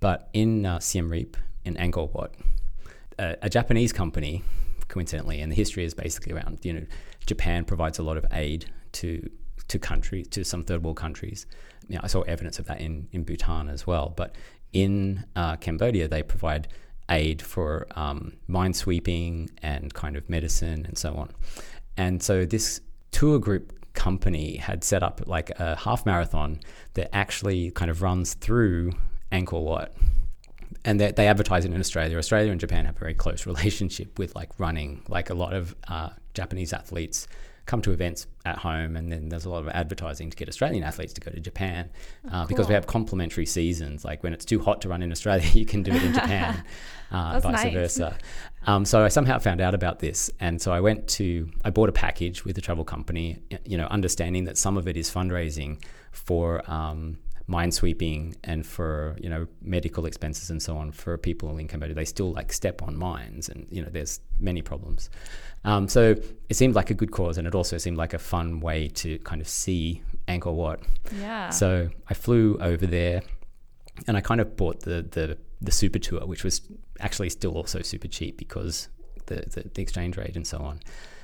But 0.00 0.28
in 0.32 0.66
uh, 0.66 0.80
Siem 0.80 1.10
Reap 1.10 1.36
in 1.64 1.74
Angkor 1.76 2.12
Wat, 2.12 2.34
a, 3.18 3.36
a 3.42 3.50
Japanese 3.50 3.92
company, 3.92 4.42
coincidentally, 4.88 5.40
and 5.40 5.50
the 5.50 5.56
history 5.56 5.84
is 5.84 5.94
basically 5.94 6.32
around 6.32 6.58
you 6.62 6.72
know 6.72 6.86
Japan 7.26 7.64
provides 7.64 7.98
a 7.98 8.02
lot 8.02 8.16
of 8.16 8.26
aid 8.32 8.66
to 8.92 9.28
to 9.68 9.78
countries 9.78 10.28
to 10.28 10.44
some 10.44 10.64
third 10.64 10.82
world 10.82 10.96
countries. 10.96 11.46
You 11.88 11.96
know, 11.96 12.00
I 12.04 12.06
saw 12.08 12.22
evidence 12.22 12.58
of 12.58 12.66
that 12.66 12.80
in 12.80 13.08
in 13.12 13.24
Bhutan 13.24 13.68
as 13.68 13.86
well. 13.86 14.12
But 14.16 14.34
in 14.72 15.24
uh, 15.36 15.56
Cambodia, 15.56 16.08
they 16.08 16.22
provide 16.22 16.68
aid 17.10 17.42
for 17.42 17.86
um, 17.96 18.32
mine 18.46 18.72
sweeping 18.72 19.50
and 19.62 19.92
kind 19.92 20.16
of 20.16 20.28
medicine 20.30 20.86
and 20.86 20.96
so 20.96 21.14
on. 21.14 21.30
And 21.96 22.22
so 22.22 22.44
this 22.44 22.80
tour 23.10 23.38
group 23.38 23.72
company 23.94 24.56
had 24.56 24.82
set 24.82 25.02
up 25.02 25.20
like 25.26 25.50
a 25.60 25.76
half 25.76 26.06
marathon 26.06 26.60
that 26.94 27.14
actually 27.14 27.70
kind 27.72 27.90
of 27.90 28.00
runs 28.00 28.34
through 28.34 28.92
Angkor 29.30 29.62
Wat 29.62 29.92
and 30.84 31.00
they, 31.00 31.12
they 31.12 31.28
advertise 31.28 31.64
it 31.64 31.72
in 31.72 31.80
Australia. 31.80 32.18
Australia 32.18 32.50
and 32.50 32.60
Japan 32.60 32.86
have 32.86 32.96
a 32.96 32.98
very 32.98 33.14
close 33.14 33.46
relationship 33.52 34.18
with 34.18 34.34
like 34.34 34.50
running. 34.58 35.02
Like 35.08 35.30
a 35.30 35.34
lot 35.34 35.52
of 35.52 35.74
uh, 35.88 36.10
Japanese 36.34 36.72
athletes 36.72 37.26
come 37.66 37.80
to 37.82 37.92
events 37.92 38.26
at 38.44 38.58
home, 38.58 38.96
and 38.96 39.10
then 39.12 39.28
there's 39.28 39.44
a 39.44 39.50
lot 39.50 39.62
of 39.62 39.68
advertising 39.68 40.30
to 40.30 40.36
get 40.36 40.48
Australian 40.48 40.82
athletes 40.82 41.12
to 41.14 41.20
go 41.20 41.30
to 41.30 41.40
Japan 41.40 41.90
uh, 42.30 42.46
because 42.46 42.68
we 42.68 42.74
have 42.74 42.86
complementary 42.86 43.46
seasons. 43.46 44.04
Like 44.04 44.22
when 44.22 44.32
it's 44.32 44.44
too 44.44 44.60
hot 44.60 44.80
to 44.82 44.88
run 44.88 45.02
in 45.02 45.12
Australia, 45.12 45.46
you 45.52 45.66
can 45.66 45.82
do 45.82 45.92
it 45.92 46.02
in 46.02 46.12
Japan, 46.12 46.64
uh, 47.10 47.40
vice 47.40 47.64
nice. 47.64 47.72
versa. 47.72 48.18
Um, 48.66 48.84
so 48.84 49.04
I 49.04 49.08
somehow 49.08 49.38
found 49.38 49.60
out 49.60 49.74
about 49.74 50.00
this, 50.00 50.30
and 50.40 50.60
so 50.60 50.72
I 50.72 50.80
went 50.80 51.08
to 51.08 51.50
I 51.64 51.70
bought 51.70 51.88
a 51.88 51.92
package 51.92 52.44
with 52.44 52.56
the 52.56 52.62
travel 52.62 52.84
company, 52.84 53.42
you 53.64 53.78
know, 53.78 53.86
understanding 53.86 54.44
that 54.44 54.58
some 54.58 54.76
of 54.76 54.88
it 54.88 54.96
is 54.96 55.10
fundraising 55.10 55.82
for. 56.10 56.62
Um, 56.70 57.18
mine 57.48 57.72
sweeping 57.72 58.36
and 58.44 58.64
for 58.64 59.16
you 59.20 59.28
know 59.28 59.46
medical 59.60 60.06
expenses 60.06 60.48
and 60.48 60.62
so 60.62 60.76
on 60.76 60.92
for 60.92 61.18
people 61.18 61.58
in 61.58 61.66
Cambodia 61.66 61.94
they 61.94 62.04
still 62.04 62.32
like 62.32 62.52
step 62.52 62.82
on 62.82 62.96
mines 62.96 63.48
and 63.48 63.66
you 63.70 63.82
know 63.82 63.88
there's 63.90 64.20
many 64.38 64.62
problems 64.62 65.10
um, 65.64 65.86
so 65.88 66.16
it 66.48 66.54
seemed 66.54 66.74
like 66.74 66.90
a 66.90 66.94
good 66.94 67.10
cause 67.10 67.38
and 67.38 67.46
it 67.46 67.54
also 67.54 67.78
seemed 67.78 67.96
like 67.96 68.14
a 68.14 68.18
fun 68.18 68.60
way 68.60 68.88
to 68.88 69.18
kind 69.20 69.40
of 69.40 69.48
see 69.48 70.02
Angkor 70.28 70.52
Wat 70.54 70.80
Yeah. 71.18 71.50
so 71.50 71.88
I 72.08 72.14
flew 72.14 72.58
over 72.60 72.86
there 72.86 73.22
and 74.06 74.16
I 74.16 74.20
kind 74.20 74.40
of 74.40 74.56
bought 74.56 74.80
the 74.80 75.02
the, 75.02 75.38
the 75.60 75.72
super 75.72 75.98
tour 75.98 76.26
which 76.26 76.44
was 76.44 76.60
actually 77.00 77.30
still 77.30 77.52
also 77.52 77.82
super 77.82 78.08
cheap 78.08 78.36
because 78.38 78.88
the, 79.26 79.36
the, 79.36 79.70
the 79.74 79.82
exchange 79.82 80.16
rate 80.16 80.36
and 80.36 80.46
so 80.46 80.58
on 80.58 80.80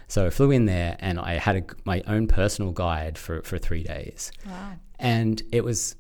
so 0.07 0.27
I 0.27 0.31
flew 0.31 0.51
in 0.51 0.65
there 0.65 0.97
and 1.01 1.19
I 1.19 1.35
had 1.35 1.57
a, 1.57 1.63
my 1.85 2.03
own 2.07 2.29
personal 2.29 2.73
guide 2.73 3.19
for, 3.19 3.43
for 3.43 3.59
three 3.59 3.83
days 3.83 4.33
wow. 4.47 4.73
and 4.99 5.43
it 5.53 5.65
was 5.65 5.97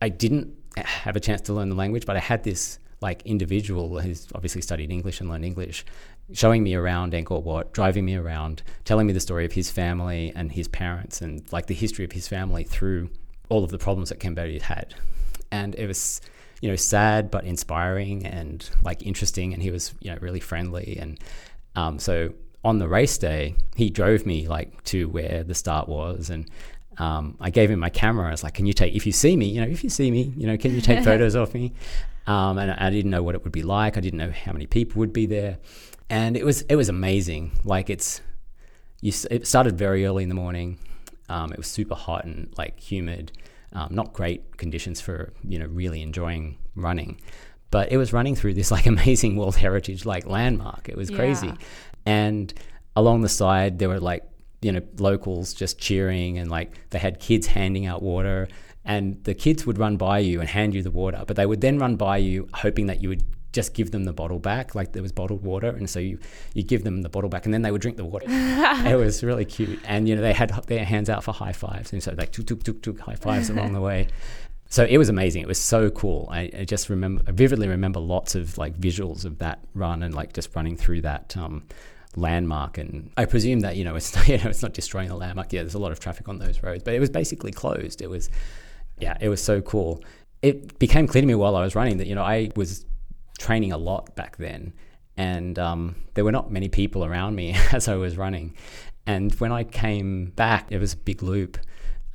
I 0.00 0.08
didn't 0.08 0.54
have 0.76 1.16
a 1.16 1.20
chance 1.20 1.40
to 1.42 1.52
learn 1.52 1.68
the 1.68 1.74
language, 1.74 2.06
but 2.06 2.16
I 2.16 2.20
had 2.20 2.42
this 2.44 2.78
like 3.00 3.22
individual 3.22 4.00
who's 4.00 4.28
obviously 4.34 4.60
studied 4.60 4.90
English 4.90 5.20
and 5.20 5.30
learned 5.30 5.44
English, 5.44 5.84
showing 6.32 6.62
me 6.62 6.74
around 6.74 7.12
Angkor 7.12 7.42
Wat, 7.42 7.72
driving 7.72 8.04
me 8.04 8.14
around, 8.14 8.62
telling 8.84 9.06
me 9.06 9.12
the 9.12 9.20
story 9.20 9.44
of 9.44 9.52
his 9.52 9.70
family 9.70 10.32
and 10.36 10.52
his 10.52 10.68
parents 10.68 11.20
and 11.20 11.50
like 11.52 11.66
the 11.66 11.74
history 11.74 12.04
of 12.04 12.12
his 12.12 12.28
family 12.28 12.64
through 12.64 13.10
all 13.48 13.64
of 13.64 13.70
the 13.70 13.78
problems 13.78 14.10
that 14.10 14.20
Cambodia 14.20 14.62
had, 14.62 14.94
and 15.50 15.74
it 15.76 15.86
was 15.86 16.20
you 16.60 16.68
know 16.68 16.76
sad 16.76 17.30
but 17.30 17.44
inspiring 17.44 18.26
and 18.26 18.68
like 18.82 19.02
interesting, 19.02 19.52
and 19.54 19.62
he 19.62 19.70
was 19.70 19.94
you 20.00 20.10
know 20.10 20.18
really 20.20 20.40
friendly 20.40 20.98
and 21.00 21.18
um, 21.76 21.98
so 21.98 22.32
on 22.62 22.78
the 22.78 22.88
race 22.88 23.16
day 23.16 23.54
he 23.74 23.88
drove 23.88 24.26
me 24.26 24.46
like 24.46 24.84
to 24.84 25.08
where 25.08 25.42
the 25.42 25.54
start 25.54 25.88
was 25.88 26.28
and 26.28 26.50
um, 26.98 27.36
I 27.40 27.48
gave 27.48 27.70
him 27.70 27.78
my 27.78 27.88
camera. 27.88 28.28
I 28.28 28.30
was 28.30 28.44
like, 28.44 28.54
"Can 28.54 28.66
you 28.66 28.74
take? 28.74 28.94
If 28.94 29.06
you 29.06 29.12
see 29.12 29.34
me, 29.34 29.46
you 29.46 29.60
know, 29.60 29.66
if 29.66 29.82
you 29.82 29.88
see 29.88 30.10
me, 30.10 30.34
you 30.36 30.46
know, 30.46 30.58
can 30.58 30.74
you 30.74 30.82
take 30.82 31.02
photos 31.04 31.34
of 31.34 31.54
me?" 31.54 31.72
Um, 32.26 32.58
and 32.58 32.70
I 32.70 32.90
didn't 32.90 33.10
know 33.10 33.22
what 33.22 33.34
it 33.34 33.42
would 33.44 33.52
be 33.52 33.62
like. 33.62 33.96
I 33.96 34.00
didn't 34.00 34.18
know 34.18 34.30
how 34.30 34.52
many 34.52 34.66
people 34.66 35.00
would 35.00 35.12
be 35.12 35.26
there, 35.26 35.58
and 36.08 36.36
it 36.36 36.44
was 36.44 36.62
it 36.62 36.76
was 36.76 36.88
amazing. 36.88 37.52
Like 37.64 37.90
it's, 37.90 38.20
you. 39.00 39.12
It 39.30 39.46
started 39.46 39.76
very 39.76 40.04
early 40.06 40.22
in 40.22 40.28
the 40.28 40.34
morning. 40.34 40.78
Um, 41.28 41.52
it 41.52 41.58
was 41.58 41.66
super 41.66 41.94
hot 41.94 42.24
and 42.24 42.52
like 42.56 42.78
humid. 42.78 43.32
Um, 43.72 43.88
not 43.90 44.12
great 44.12 44.56
conditions 44.56 45.00
for 45.00 45.32
you 45.42 45.58
know 45.58 45.66
really 45.66 46.02
enjoying 46.02 46.58
running, 46.74 47.20
but 47.70 47.90
it 47.90 47.96
was 47.96 48.12
running 48.12 48.36
through 48.36 48.54
this 48.54 48.70
like 48.70 48.86
amazing 48.94 49.36
World 49.36 49.56
Heritage 49.56 50.04
like 50.04 50.26
landmark. 50.26 50.88
It 50.88 50.96
was 50.96 51.10
crazy, 51.10 51.52
and 52.04 52.52
along 52.96 53.22
the 53.22 53.28
side 53.28 53.78
there 53.78 53.88
were 53.88 54.00
like 54.00 54.24
you 54.62 54.72
know 54.72 54.82
locals 54.98 55.54
just 55.54 55.78
cheering 55.78 56.38
and 56.38 56.50
like 56.50 56.72
they 56.90 56.98
had 56.98 57.18
kids 57.18 57.46
handing 57.46 57.86
out 57.86 58.02
water 58.02 58.48
and 58.84 59.22
the 59.24 59.34
kids 59.34 59.66
would 59.66 59.78
run 59.78 59.96
by 59.96 60.18
you 60.18 60.40
and 60.40 60.48
hand 60.48 60.74
you 60.74 60.82
the 60.82 60.90
water 60.90 61.22
but 61.26 61.36
they 61.36 61.46
would 61.46 61.60
then 61.60 61.78
run 61.78 61.96
by 61.96 62.16
you 62.16 62.48
hoping 62.54 62.86
that 62.86 63.02
you 63.02 63.08
would 63.08 63.22
just 63.52 63.74
give 63.74 63.90
them 63.90 64.04
the 64.04 64.12
bottle 64.12 64.38
back 64.38 64.74
like 64.74 64.92
there 64.92 65.02
was 65.02 65.10
bottled 65.10 65.42
water 65.42 65.68
and 65.68 65.90
so 65.90 65.98
you 65.98 66.18
you 66.54 66.62
give 66.62 66.84
them 66.84 67.02
the 67.02 67.08
bottle 67.08 67.28
back 67.28 67.44
and 67.44 67.52
then 67.52 67.62
they 67.62 67.72
would 67.72 67.80
drink 67.80 67.96
the 67.96 68.04
water 68.04 68.26
it 68.28 68.96
was 68.96 69.24
really 69.24 69.44
cute 69.44 69.80
and 69.84 70.08
you 70.08 70.14
know 70.14 70.22
they 70.22 70.32
had 70.32 70.50
their 70.66 70.84
hands 70.84 71.10
out 71.10 71.24
for 71.24 71.32
high 71.32 71.52
fives 71.52 71.92
and 71.92 72.02
so 72.02 72.14
like 72.16 72.30
tuk 72.30 72.46
tuk 72.46 72.62
tuk 72.62 72.80
tuk 72.80 72.98
high 73.00 73.16
fives 73.16 73.50
along 73.50 73.72
the 73.72 73.80
way 73.80 74.06
so 74.70 74.86
it 74.88 74.98
was 74.98 75.08
amazing. 75.08 75.42
It 75.42 75.48
was 75.48 75.60
so 75.60 75.90
cool. 75.90 76.28
I, 76.30 76.48
I, 76.60 76.64
just 76.64 76.88
remember, 76.88 77.24
I 77.26 77.32
vividly 77.32 77.66
remember 77.66 77.98
lots 77.98 78.36
of 78.36 78.56
like 78.56 78.78
visuals 78.78 79.24
of 79.24 79.38
that 79.38 79.58
run 79.74 80.04
and 80.04 80.14
like 80.14 80.32
just 80.32 80.54
running 80.54 80.76
through 80.76 81.00
that 81.00 81.36
um, 81.36 81.64
landmark. 82.14 82.78
And 82.78 83.10
I 83.16 83.24
presume 83.24 83.60
that 83.60 83.74
you 83.74 83.82
know 83.82 83.96
it's 83.96 84.14
you 84.28 84.38
know 84.38 84.48
it's 84.48 84.62
not 84.62 84.72
destroying 84.72 85.08
the 85.08 85.16
landmark. 85.16 85.52
Yeah, 85.52 85.62
there's 85.62 85.74
a 85.74 85.80
lot 85.80 85.90
of 85.90 85.98
traffic 85.98 86.28
on 86.28 86.38
those 86.38 86.62
roads, 86.62 86.84
but 86.84 86.94
it 86.94 87.00
was 87.00 87.10
basically 87.10 87.50
closed. 87.50 88.00
It 88.00 88.08
was, 88.08 88.30
yeah, 89.00 89.16
it 89.20 89.28
was 89.28 89.42
so 89.42 89.60
cool. 89.60 90.02
It 90.42 90.78
became 90.78 91.06
clear 91.06 91.22
to 91.22 91.26
me 91.26 91.34
while 91.34 91.56
I 91.56 91.62
was 91.62 91.74
running 91.74 91.98
that 91.98 92.06
you 92.06 92.14
know 92.14 92.22
I 92.22 92.50
was 92.56 92.84
training 93.38 93.72
a 93.72 93.78
lot 93.78 94.14
back 94.16 94.36
then, 94.36 94.72
and 95.16 95.58
um, 95.58 95.96
there 96.14 96.24
were 96.24 96.32
not 96.32 96.50
many 96.50 96.68
people 96.68 97.04
around 97.04 97.34
me 97.34 97.56
as 97.72 97.88
I 97.88 97.96
was 97.96 98.16
running. 98.16 98.54
And 99.06 99.32
when 99.34 99.50
I 99.50 99.64
came 99.64 100.26
back, 100.36 100.70
it 100.70 100.78
was 100.78 100.92
a 100.92 100.96
big 100.96 101.22
loop. 101.22 101.58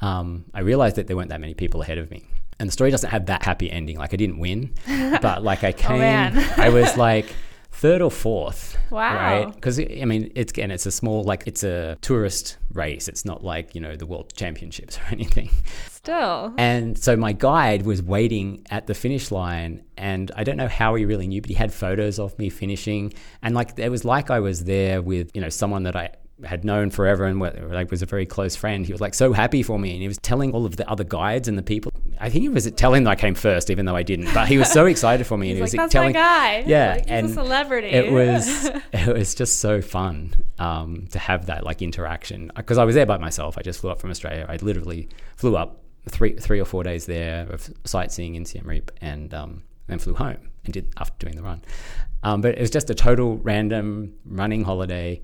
Um, 0.02 0.45
I 0.54 0.62
realized 0.62 0.95
that 0.98 1.08
there 1.08 1.15
weren't 1.15 1.30
that 1.30 1.41
many 1.41 1.54
people 1.54 1.82
ahead 1.82 1.98
of 1.98 2.12
me 2.12 2.26
and 2.60 2.69
the 2.69 2.71
story 2.74 2.91
doesn't 2.91 3.10
have 3.10 3.26
that 3.26 3.43
happy 3.43 3.71
ending. 3.71 3.98
Like 3.98 4.13
I 4.13 4.17
didn't 4.17 4.39
win, 4.39 4.74
but 5.21 5.43
like 5.43 5.63
I 5.63 5.69
oh, 5.69 5.74
came, 5.74 6.38
oh 6.38 6.54
I 6.58 6.69
was 6.69 6.95
like 6.98 7.34
third 7.75 8.01
or 8.01 8.11
fourth. 8.11 8.77
Wow. 8.89 9.15
Right? 9.15 9.53
Because 9.53 9.79
I 9.79 10.05
mean, 10.05 10.31
it's 10.35 10.51
again, 10.51 10.71
it's 10.71 10.85
a 10.85 10.91
small 10.91 11.23
like 11.23 11.43
it's 11.45 11.63
a 11.63 11.97
tourist 12.01 12.57
race. 12.73 13.07
It's 13.07 13.25
not 13.25 13.43
like 13.43 13.75
you 13.75 13.81
know 13.81 13.95
the 13.95 14.05
world 14.05 14.33
championships 14.35 14.97
or 14.99 15.03
anything. 15.11 15.49
Still. 15.89 16.53
And 16.57 16.97
so 16.97 17.15
my 17.15 17.33
guide 17.33 17.85
was 17.85 18.01
waiting 18.01 18.65
at 18.69 18.88
the 18.88 18.93
finish 18.93 19.31
line, 19.31 19.83
and 19.97 20.31
I 20.35 20.43
don't 20.43 20.57
know 20.57 20.67
how 20.67 20.95
he 20.95 21.05
really 21.05 21.27
knew, 21.27 21.41
but 21.41 21.49
he 21.49 21.55
had 21.55 21.73
photos 21.73 22.19
of 22.19 22.38
me 22.39 22.49
finishing, 22.49 23.13
and 23.41 23.53
like 23.53 23.77
it 23.77 23.89
was 23.89 24.05
like 24.05 24.29
I 24.29 24.39
was 24.39 24.63
there 24.63 25.01
with 25.01 25.31
you 25.35 25.41
know 25.41 25.49
someone 25.49 25.83
that 25.83 25.95
I 25.95 26.11
had 26.43 26.65
known 26.65 26.89
forever 26.89 27.26
and 27.26 27.39
like 27.39 27.89
was 27.91 28.02
a 28.02 28.06
very 28.06 28.26
close 28.26 28.56
friend. 28.56 28.86
He 28.86 28.91
was 28.91 29.00
like 29.00 29.13
so 29.13 29.32
happy 29.32 29.63
for 29.63 29.80
me, 29.80 29.91
and 29.91 30.02
he 30.02 30.08
was 30.08 30.17
telling 30.17 30.52
all 30.52 30.65
of 30.65 30.76
the 30.76 30.89
other 30.89 31.04
guides 31.04 31.48
and 31.48 31.58
the 31.58 31.63
people. 31.63 31.91
I 32.19 32.30
think 32.30 32.41
he 32.41 32.50
was 32.50 32.69
telling 32.71 33.06
that 33.06 33.12
I 33.12 33.15
came 33.15 33.36
first, 33.36 33.69
even 33.69 33.86
though 33.86 33.95
I 33.95 34.04
didn't. 34.04 34.34
But 34.34 34.48
he 34.48 34.58
was 34.58 34.71
so 34.71 34.86
excited 34.86 35.26
for 35.26 35.38
me, 35.38 35.50
and 35.50 35.56
he 35.56 35.62
was 35.62 35.74
like, 35.74 35.89
telling, 35.89 36.13
guy. 36.13 36.63
yeah, 36.65 36.95
like, 36.95 37.06
and 37.08 37.28
a 37.28 37.30
celebrity. 37.30 37.88
It 37.88 38.12
was 38.12 38.65
it 38.93 39.08
was 39.08 39.34
just 39.34 39.60
so 39.60 39.82
fun 39.82 40.34
um, 40.60 41.08
to 41.12 41.19
have 41.19 41.45
that 41.45 41.63
like 41.63 41.82
interaction 41.82 42.52
because 42.56 42.78
I 42.78 42.84
was 42.84 42.95
there 42.95 43.06
by 43.06 43.17
myself. 43.17 43.58
I 43.58 43.62
just 43.62 43.80
flew 43.80 43.89
up 43.89 44.00
from 44.00 44.10
Australia. 44.10 44.45
I 44.50 44.58
literally 44.58 45.08
flew 45.38 45.56
up 45.56 45.84
three 46.10 46.36
three 46.36 46.60
or 46.60 46.65
four 46.65 46.84
days 46.84 47.06
there 47.06 47.48
of 47.50 47.69
sightseeing 47.86 48.36
in 48.36 48.45
Siem 48.45 48.67
Reap, 48.67 48.91
and 49.00 49.34
um, 49.34 49.63
then 49.88 50.00
flew 50.00 50.15
home 50.15 50.50
and 50.65 50.74
did 50.74 50.91
after 50.98 51.26
doing 51.26 51.36
the 51.38 51.43
run. 51.43 51.62
Um, 52.24 52.41
but 52.41 52.58
it 52.58 52.62
was 52.62 52.71
just 52.71 52.89
a 52.89 52.95
total 52.95 53.38
random 53.38 54.15
running 54.26 54.63
holiday 54.63 55.21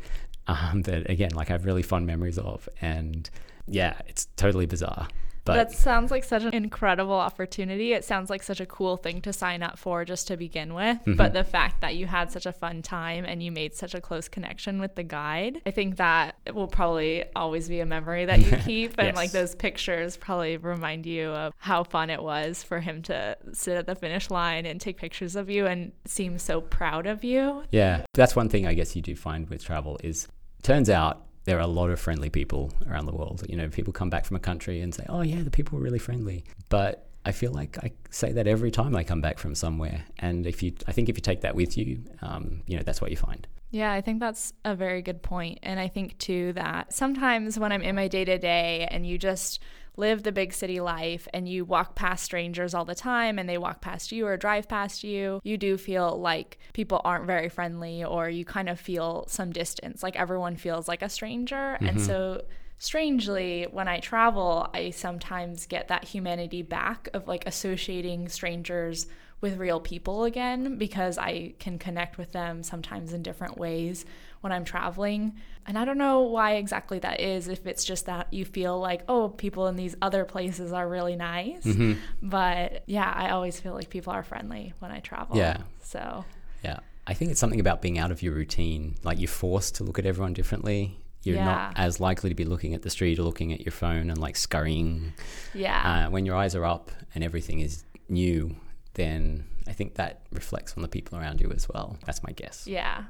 um, 0.48 0.82
that 0.84 1.10
again, 1.10 1.32
like 1.34 1.50
I 1.50 1.54
have 1.54 1.66
really 1.66 1.84
fond 1.84 2.08
memories 2.08 2.38
of, 2.38 2.68
and 2.82 3.30
yeah, 3.68 4.00
it's 4.08 4.28
totally 4.36 4.66
bizarre. 4.66 5.08
But 5.44 5.56
that 5.56 5.72
sounds 5.72 6.12
like 6.12 6.24
such 6.24 6.44
an 6.44 6.54
incredible 6.54 7.14
opportunity. 7.14 7.94
It 7.94 8.06
sounds 8.06 8.30
like 8.30 8.44
such 8.44 8.60
a 8.60 8.66
cool 8.66 8.98
thing 8.98 9.22
to 9.22 9.34
sign 9.34 9.64
up 9.64 9.80
for 9.80 10.06
just 10.06 10.28
to 10.28 10.38
begin 10.38 10.74
with. 10.74 11.00
Mm-hmm. 11.00 11.16
But 11.16 11.34
the 11.34 11.44
fact 11.44 11.82
that 11.82 11.96
you 11.96 12.06
had 12.06 12.32
such 12.32 12.46
a 12.46 12.52
fun 12.52 12.82
time 12.82 13.26
and 13.26 13.42
you 13.42 13.52
made 13.52 13.74
such 13.74 13.96
a 13.96 14.02
close 14.02 14.28
connection 14.28 14.80
with 14.80 14.96
the 14.96 15.04
guide, 15.04 15.62
I 15.66 15.72
think 15.72 15.98
that 15.98 16.36
will 16.54 16.68
probably 16.68 17.26
always 17.36 17.68
be 17.70 17.80
a 17.80 17.86
memory 17.86 18.26
that 18.26 18.40
you 18.40 18.58
keep. 18.66 18.96
and 19.00 19.08
yes. 19.08 19.16
like 19.16 19.32
those 19.32 19.56
pictures 19.56 20.16
probably 20.16 20.58
remind 20.58 21.06
you 21.06 21.30
of 21.30 21.54
how 21.58 21.84
fun 21.84 22.10
it 22.10 22.22
was 22.22 22.62
for 22.62 22.80
him 22.80 23.02
to 23.04 23.38
sit 23.54 23.78
at 23.78 23.88
the 23.88 23.96
finish 23.96 24.30
line 24.30 24.66
and 24.66 24.80
take 24.80 24.98
pictures 24.98 25.36
of 25.36 25.50
you 25.50 25.66
and 25.66 25.92
seem 26.06 26.38
so 26.38 26.62
proud 26.62 27.08
of 27.08 27.24
you. 27.24 27.64
Yeah. 27.72 28.06
That's 28.14 28.36
one 28.36 28.50
thing 28.50 28.68
I 28.68 28.76
guess 28.76 28.96
you 28.96 29.02
do 29.02 29.16
find 29.16 29.50
with 29.50 29.64
travel 29.64 30.00
is 30.04 30.28
turns 30.62 30.90
out 30.90 31.26
there 31.44 31.58
are 31.58 31.62
a 31.62 31.68
lot 31.68 31.90
of 31.90 32.00
friendly 32.00 32.30
people 32.30 32.72
around 32.90 33.06
the 33.06 33.16
world. 33.16 33.44
You 33.50 33.56
know, 33.56 33.70
people 33.70 33.94
come 33.94 34.10
back 34.10 34.26
from 34.26 34.36
a 34.38 34.40
country 34.40 34.82
and 34.82 34.94
say, 34.94 35.06
"Oh 35.10 35.22
yeah, 35.22 35.42
the 35.42 35.52
people 35.52 35.78
were 35.78 35.84
really 35.84 36.00
friendly," 36.00 36.44
but 36.70 37.08
I 37.26 37.32
feel 37.32 37.52
like 37.52 37.78
I 37.84 37.92
say 38.10 38.32
that 38.32 38.48
every 38.48 38.72
time 38.72 38.96
I 38.96 39.04
come 39.04 39.22
back 39.22 39.38
from 39.38 39.54
somewhere. 39.54 40.06
And 40.20 40.48
if 40.48 40.64
you, 40.64 40.74
I 40.88 40.92
think 40.92 41.08
if 41.08 41.18
you 41.18 41.22
take 41.22 41.42
that 41.42 41.56
with 41.56 41.78
you, 41.78 42.04
um, 42.22 42.64
you 42.66 42.78
know, 42.78 42.84
that's 42.84 43.00
what 43.00 43.12
you 43.12 43.18
find. 43.18 43.48
Yeah, 43.70 43.94
I 43.94 44.02
think 44.02 44.20
that's 44.20 44.54
a 44.66 44.76
very 44.76 45.02
good 45.02 45.22
point. 45.22 45.60
And 45.64 45.80
I 45.80 45.88
think 45.88 46.18
too 46.18 46.52
that 46.54 46.94
sometimes 46.94 47.60
when 47.60 47.72
I'm 47.72 47.82
in 47.82 47.96
my 47.96 48.08
day 48.08 48.26
to 48.26 48.38
day 48.38 48.88
and 48.90 49.06
you 49.06 49.18
just 49.18 49.62
live 49.98 50.24
the 50.24 50.32
big 50.32 50.54
city 50.54 50.80
life 50.80 51.28
and 51.34 51.48
you 51.48 51.66
walk 51.66 51.96
past 51.96 52.24
strangers 52.24 52.74
all 52.74 52.86
the 52.86 52.96
time 52.96 53.38
and 53.38 53.48
they 53.48 53.58
walk 53.58 53.82
past 53.82 54.12
you 54.12 54.26
or 54.26 54.38
drive 54.38 54.68
past 54.68 55.04
you, 55.04 55.40
you 55.44 55.58
do 55.58 55.78
feel 55.78 56.18
like 56.18 56.58
people 56.74 57.02
aren't 57.04 57.26
very 57.26 57.50
friendly 57.50 58.04
or 58.04 58.30
you 58.30 58.46
kind 58.46 58.70
of 58.70 58.80
feel 58.80 59.26
some 59.28 59.52
distance. 59.52 60.02
Like 60.02 60.16
everyone 60.16 60.56
feels 60.56 60.88
like 60.88 61.02
a 61.02 61.10
stranger. 61.10 61.76
Mm-hmm. 61.76 61.88
And 61.88 62.02
so 62.02 62.44
strangely, 62.78 63.68
when 63.70 63.88
I 63.88 64.00
travel, 64.00 64.70
I 64.74 64.92
sometimes 64.92 65.66
get 65.66 65.90
that 65.90 66.06
humanity 66.06 66.62
back 66.62 67.10
of 67.14 67.28
like 67.28 67.46
associating 67.46 68.30
strangers 68.30 69.08
with 69.42 69.58
real 69.58 69.80
people 69.80 70.24
again 70.24 70.78
because 70.78 71.18
I 71.18 71.56
can 71.60 71.80
connect 71.80 72.18
with 72.18 72.32
them 72.32 72.64
sometimes 72.64 73.12
in 73.12 73.24
different 73.24 73.58
ways 73.58 74.06
when 74.42 74.52
I'm 74.52 74.66
traveling. 74.66 75.34
And 75.66 75.78
I 75.78 75.86
don't 75.86 75.98
know 75.98 76.22
why 76.22 76.56
exactly 76.56 77.00
that 77.00 77.22
is, 77.22 77.48
if 77.48 77.66
it's 77.66 77.86
just 77.86 78.08
that 78.08 78.34
you 78.34 78.46
feel 78.46 78.80
like, 78.80 79.04
oh, 79.08 79.30
people 79.30 79.68
in 79.68 79.76
these 79.76 79.96
other 80.02 80.26
places 80.26 80.74
are 80.74 80.88
really 80.88 81.16
nice. 81.16 81.64
Mm-hmm. 81.64 81.94
But 82.22 82.84
yeah, 82.88 83.12
I 83.16 83.30
always 83.30 83.60
feel 83.60 83.74
like 83.74 83.90
people 83.90 84.12
are 84.12 84.24
friendly 84.24 84.74
when 84.80 84.92
I 84.92 85.00
travel. 85.00 85.38
Yeah. 85.38 85.58
So, 85.84 86.26
yeah. 86.64 86.80
I 87.08 87.14
think 87.14 87.32
it's 87.32 87.40
something 87.40 87.60
about 87.60 87.82
being 87.82 87.98
out 87.98 88.12
of 88.12 88.22
your 88.22 88.34
routine. 88.34 88.96
Like 89.04 89.20
you're 89.20 89.28
forced 89.28 89.76
to 89.76 89.84
look 89.84 90.00
at 90.00 90.06
everyone 90.06 90.34
differently. 90.34 90.98
You're 91.24 91.36
yeah. 91.36 91.46
not 91.46 91.74
as 91.76 92.00
likely 92.00 92.30
to 92.30 92.36
be 92.36 92.46
looking 92.46 92.74
at 92.74 92.82
the 92.82 92.90
street 92.90 93.20
or 93.20 93.24
looking 93.24 93.54
at 93.54 93.62
your 93.62 93.72
phone 93.72 94.10
and 94.10 94.18
like 94.18 94.36
scurrying. 94.36 95.14
Yeah. 95.54 96.08
Uh, 96.08 96.10
when 96.10 96.26
your 96.26 96.36
eyes 96.36 96.56
are 96.56 96.66
up 96.66 96.92
and 97.14 97.24
everything 97.24 97.60
is 97.60 97.84
new, 98.10 98.56
then 98.96 99.46
I 99.68 99.74
think 99.74 99.96
that 99.96 100.22
reflects 100.32 100.74
on 100.76 100.82
the 100.82 100.88
people 100.88 101.20
around 101.20 101.40
you 101.40 101.52
as 101.52 101.70
well. 101.70 101.98
That's 102.06 102.24
my 102.24 102.32
guess. 102.32 102.66
Yeah. 102.66 103.04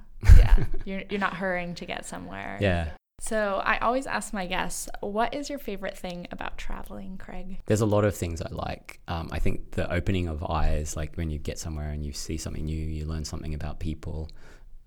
Yeah. 0.58 0.66
you're, 0.86 1.04
you're 1.10 1.20
not 1.20 1.36
hurrying 1.36 1.76
to 1.76 1.86
get 1.86 2.06
somewhere. 2.06 2.58
Yeah. 2.62 2.90
So 3.22 3.62
I 3.64 3.78
always 3.78 4.08
ask 4.08 4.34
my 4.34 4.48
guests, 4.48 4.90
what 5.02 5.36
is 5.36 5.48
your 5.48 5.60
favorite 5.60 5.96
thing 5.96 6.28
about 6.32 6.58
traveling, 6.58 7.20
Craig? 7.20 7.62
There's 7.68 7.82
a 7.82 7.86
lot 7.86 8.04
of 8.04 8.16
things 8.16 8.42
I 8.42 8.50
like. 8.50 9.00
Um, 9.08 9.30
I 9.32 9.38
think 9.38 9.72
the 9.72 9.92
opening 9.94 10.28
of 10.28 10.44
eyes, 10.44 10.96
like 10.98 11.16
when 11.18 11.30
you 11.30 11.38
get 11.38 11.60
somewhere 11.60 11.90
and 11.90 12.04
you 12.04 12.14
see 12.14 12.38
something 12.38 12.66
new, 12.66 12.76
you 12.76 13.06
learn 13.06 13.24
something 13.24 13.54
about 13.54 13.80
people, 13.80 14.32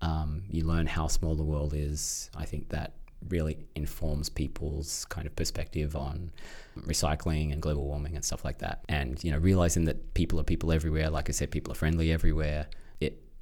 um, 0.01 0.43
you 0.49 0.65
learn 0.65 0.85
how 0.85 1.07
small 1.07 1.35
the 1.35 1.43
world 1.43 1.73
is. 1.73 2.29
I 2.35 2.43
think 2.43 2.69
that 2.69 2.95
really 3.29 3.65
informs 3.75 4.29
people's 4.29 5.05
kind 5.05 5.25
of 5.25 5.35
perspective 5.35 5.95
on 5.95 6.31
recycling 6.79 7.53
and 7.53 7.61
global 7.61 7.85
warming 7.85 8.15
and 8.15 8.25
stuff 8.25 8.43
like 8.43 8.59
that. 8.59 8.83
And 8.89 9.23
you 9.23 9.31
know, 9.31 9.37
realizing 9.37 9.85
that 9.85 10.13
people 10.13 10.41
are 10.41 10.43
people 10.43 10.73
everywhere. 10.73 11.09
Like 11.09 11.29
I 11.29 11.31
said, 11.31 11.51
people 11.51 11.71
are 11.71 11.75
friendly 11.75 12.11
everywhere. 12.11 12.67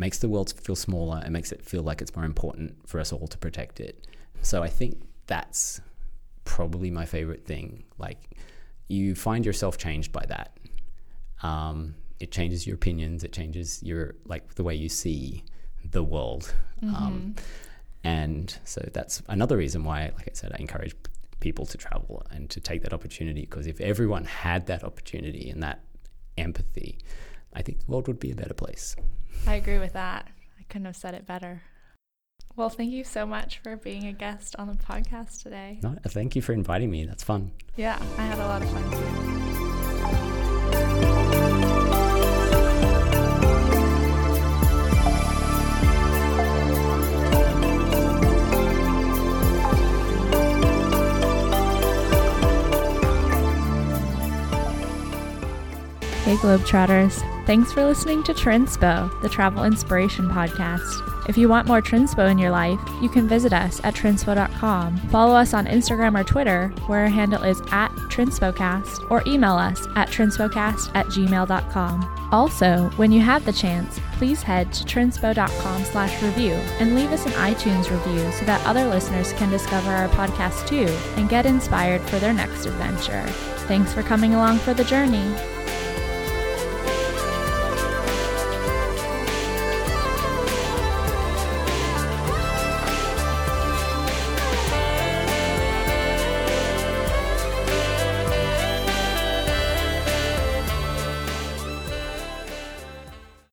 Makes 0.04 0.20
the 0.20 0.28
world 0.28 0.52
feel 0.60 0.76
smaller. 0.76 1.24
It 1.26 1.30
makes 1.30 1.54
it 1.54 1.64
feel 1.64 1.82
like 1.82 2.02
it's 2.02 2.14
more 2.14 2.26
important 2.26 2.76
for 2.86 3.00
us 3.00 3.14
all 3.14 3.26
to 3.26 3.38
protect 3.38 3.80
it. 3.80 4.06
So 4.42 4.62
I 4.62 4.68
think 4.68 5.02
that's 5.28 5.80
probably 6.44 6.92
my 6.92 7.06
favorite 7.06 7.46
thing. 7.46 7.86
Like 7.98 8.20
you 8.90 9.16
find 9.16 9.46
yourself 9.46 9.78
changed 9.78 10.12
by 10.12 10.26
that. 10.26 10.58
Um, 11.42 11.96
it 12.20 12.34
changes 12.34 12.68
your 12.68 12.76
opinions. 12.76 13.24
It 13.24 13.32
changes 13.32 13.82
your 13.82 14.16
like 14.26 14.56
the 14.56 14.64
way 14.66 14.76
you 14.76 14.90
see 14.90 15.46
the 15.90 16.04
world. 16.04 16.54
Mm-hmm. 16.84 16.96
Um, 16.96 17.36
and 18.04 18.58
so 18.66 18.86
that's 18.92 19.24
another 19.30 19.56
reason 19.56 19.86
why, 19.86 20.12
like 20.18 20.28
I 20.28 20.34
said, 20.34 20.52
I 20.52 20.58
encourage 20.60 20.96
people 21.40 21.66
to 21.68 21.78
travel 21.78 22.26
and 22.30 22.50
to 22.50 22.60
take 22.60 22.82
that 22.82 22.92
opportunity. 22.92 23.42
Because 23.42 23.68
if 23.68 23.80
everyone 23.80 24.26
had 24.26 24.68
that 24.68 24.84
opportunity 24.84 25.50
and 25.50 25.64
that 25.64 25.80
empathy, 26.38 26.98
I 27.54 27.62
think 27.62 27.80
the 27.80 27.90
world 27.90 28.10
would 28.10 28.20
be 28.20 28.32
a 28.32 28.36
better 28.36 28.54
place. 28.54 28.98
I 29.48 29.56
agree 29.56 29.80
with 29.80 29.94
that. 29.94 30.28
I 30.60 30.64
couldn't 30.70 30.86
have 30.86 30.96
said 30.96 31.14
it 31.14 31.26
better. 31.26 31.62
Well, 32.56 32.70
thank 32.70 32.92
you 32.92 33.04
so 33.04 33.26
much 33.26 33.60
for 33.64 33.76
being 33.76 34.06
a 34.06 34.14
guest 34.14 34.56
on 34.60 34.68
the 34.68 34.76
podcast 34.76 35.42
today. 35.42 35.80
No, 35.82 35.96
thank 36.08 36.36
you 36.36 36.42
for 36.42 36.54
inviting 36.54 36.92
me. 36.92 37.06
That's 37.06 37.24
fun. 37.24 37.52
Yeah, 37.76 38.00
I 38.18 38.26
had 38.26 38.38
a 38.38 38.48
lot 38.48 38.62
of 38.62 38.70
fun 38.70 38.92
too. 38.92 40.43
Hey 56.34 56.40
Globetrotters. 56.40 57.46
Thanks 57.46 57.72
for 57.72 57.86
listening 57.86 58.24
to 58.24 58.34
Trinspo, 58.34 59.22
the 59.22 59.30
travel 59.30 59.66
inspiration 59.66 60.28
podcast. 60.30 61.30
If 61.30 61.38
you 61.38 61.48
want 61.48 61.68
more 61.68 61.80
Trinspo 61.80 62.28
in 62.32 62.40
your 62.40 62.50
life, 62.50 62.80
you 63.04 63.08
can 63.08 63.28
visit 63.28 63.54
us 63.54 63.80
at 63.84 63.94
trinspo.com. 63.94 64.98
Follow 65.10 65.36
us 65.36 65.54
on 65.54 65.68
Instagram 65.68 66.20
or 66.20 66.24
Twitter, 66.24 66.70
where 66.88 67.02
our 67.02 67.08
handle 67.08 67.44
is 67.44 67.62
at 67.72 67.92
TrinspOcast, 68.10 69.12
or 69.12 69.22
email 69.28 69.54
us 69.54 69.86
at 69.96 70.10
trinspocast 70.10 70.90
at 70.96 71.06
gmail.com. 71.06 72.30
Also, 72.32 72.90
when 72.96 73.12
you 73.12 73.22
have 73.22 73.46
the 73.46 73.54
chance, 73.54 74.00
please 74.14 74.42
head 74.42 74.74
to 74.74 74.84
trinspo.com 74.86 75.84
slash 75.84 76.20
review 76.24 76.54
and 76.80 76.96
leave 76.96 77.12
us 77.12 77.28
an 77.28 77.34
iTunes 77.34 77.92
review 77.92 78.32
so 78.32 78.44
that 78.46 78.66
other 78.66 78.88
listeners 78.88 79.34
can 79.34 79.52
discover 79.52 79.92
our 79.92 80.10
podcast 80.10 80.68
too 80.68 80.88
and 81.16 81.30
get 81.30 81.46
inspired 81.46 82.02
for 82.02 82.18
their 82.18 82.34
next 82.34 82.66
adventure. 82.66 83.22
Thanks 83.68 83.94
for 83.94 84.02
coming 84.02 84.34
along 84.34 84.58
for 84.58 84.74
the 84.74 84.84
journey. 84.84 85.32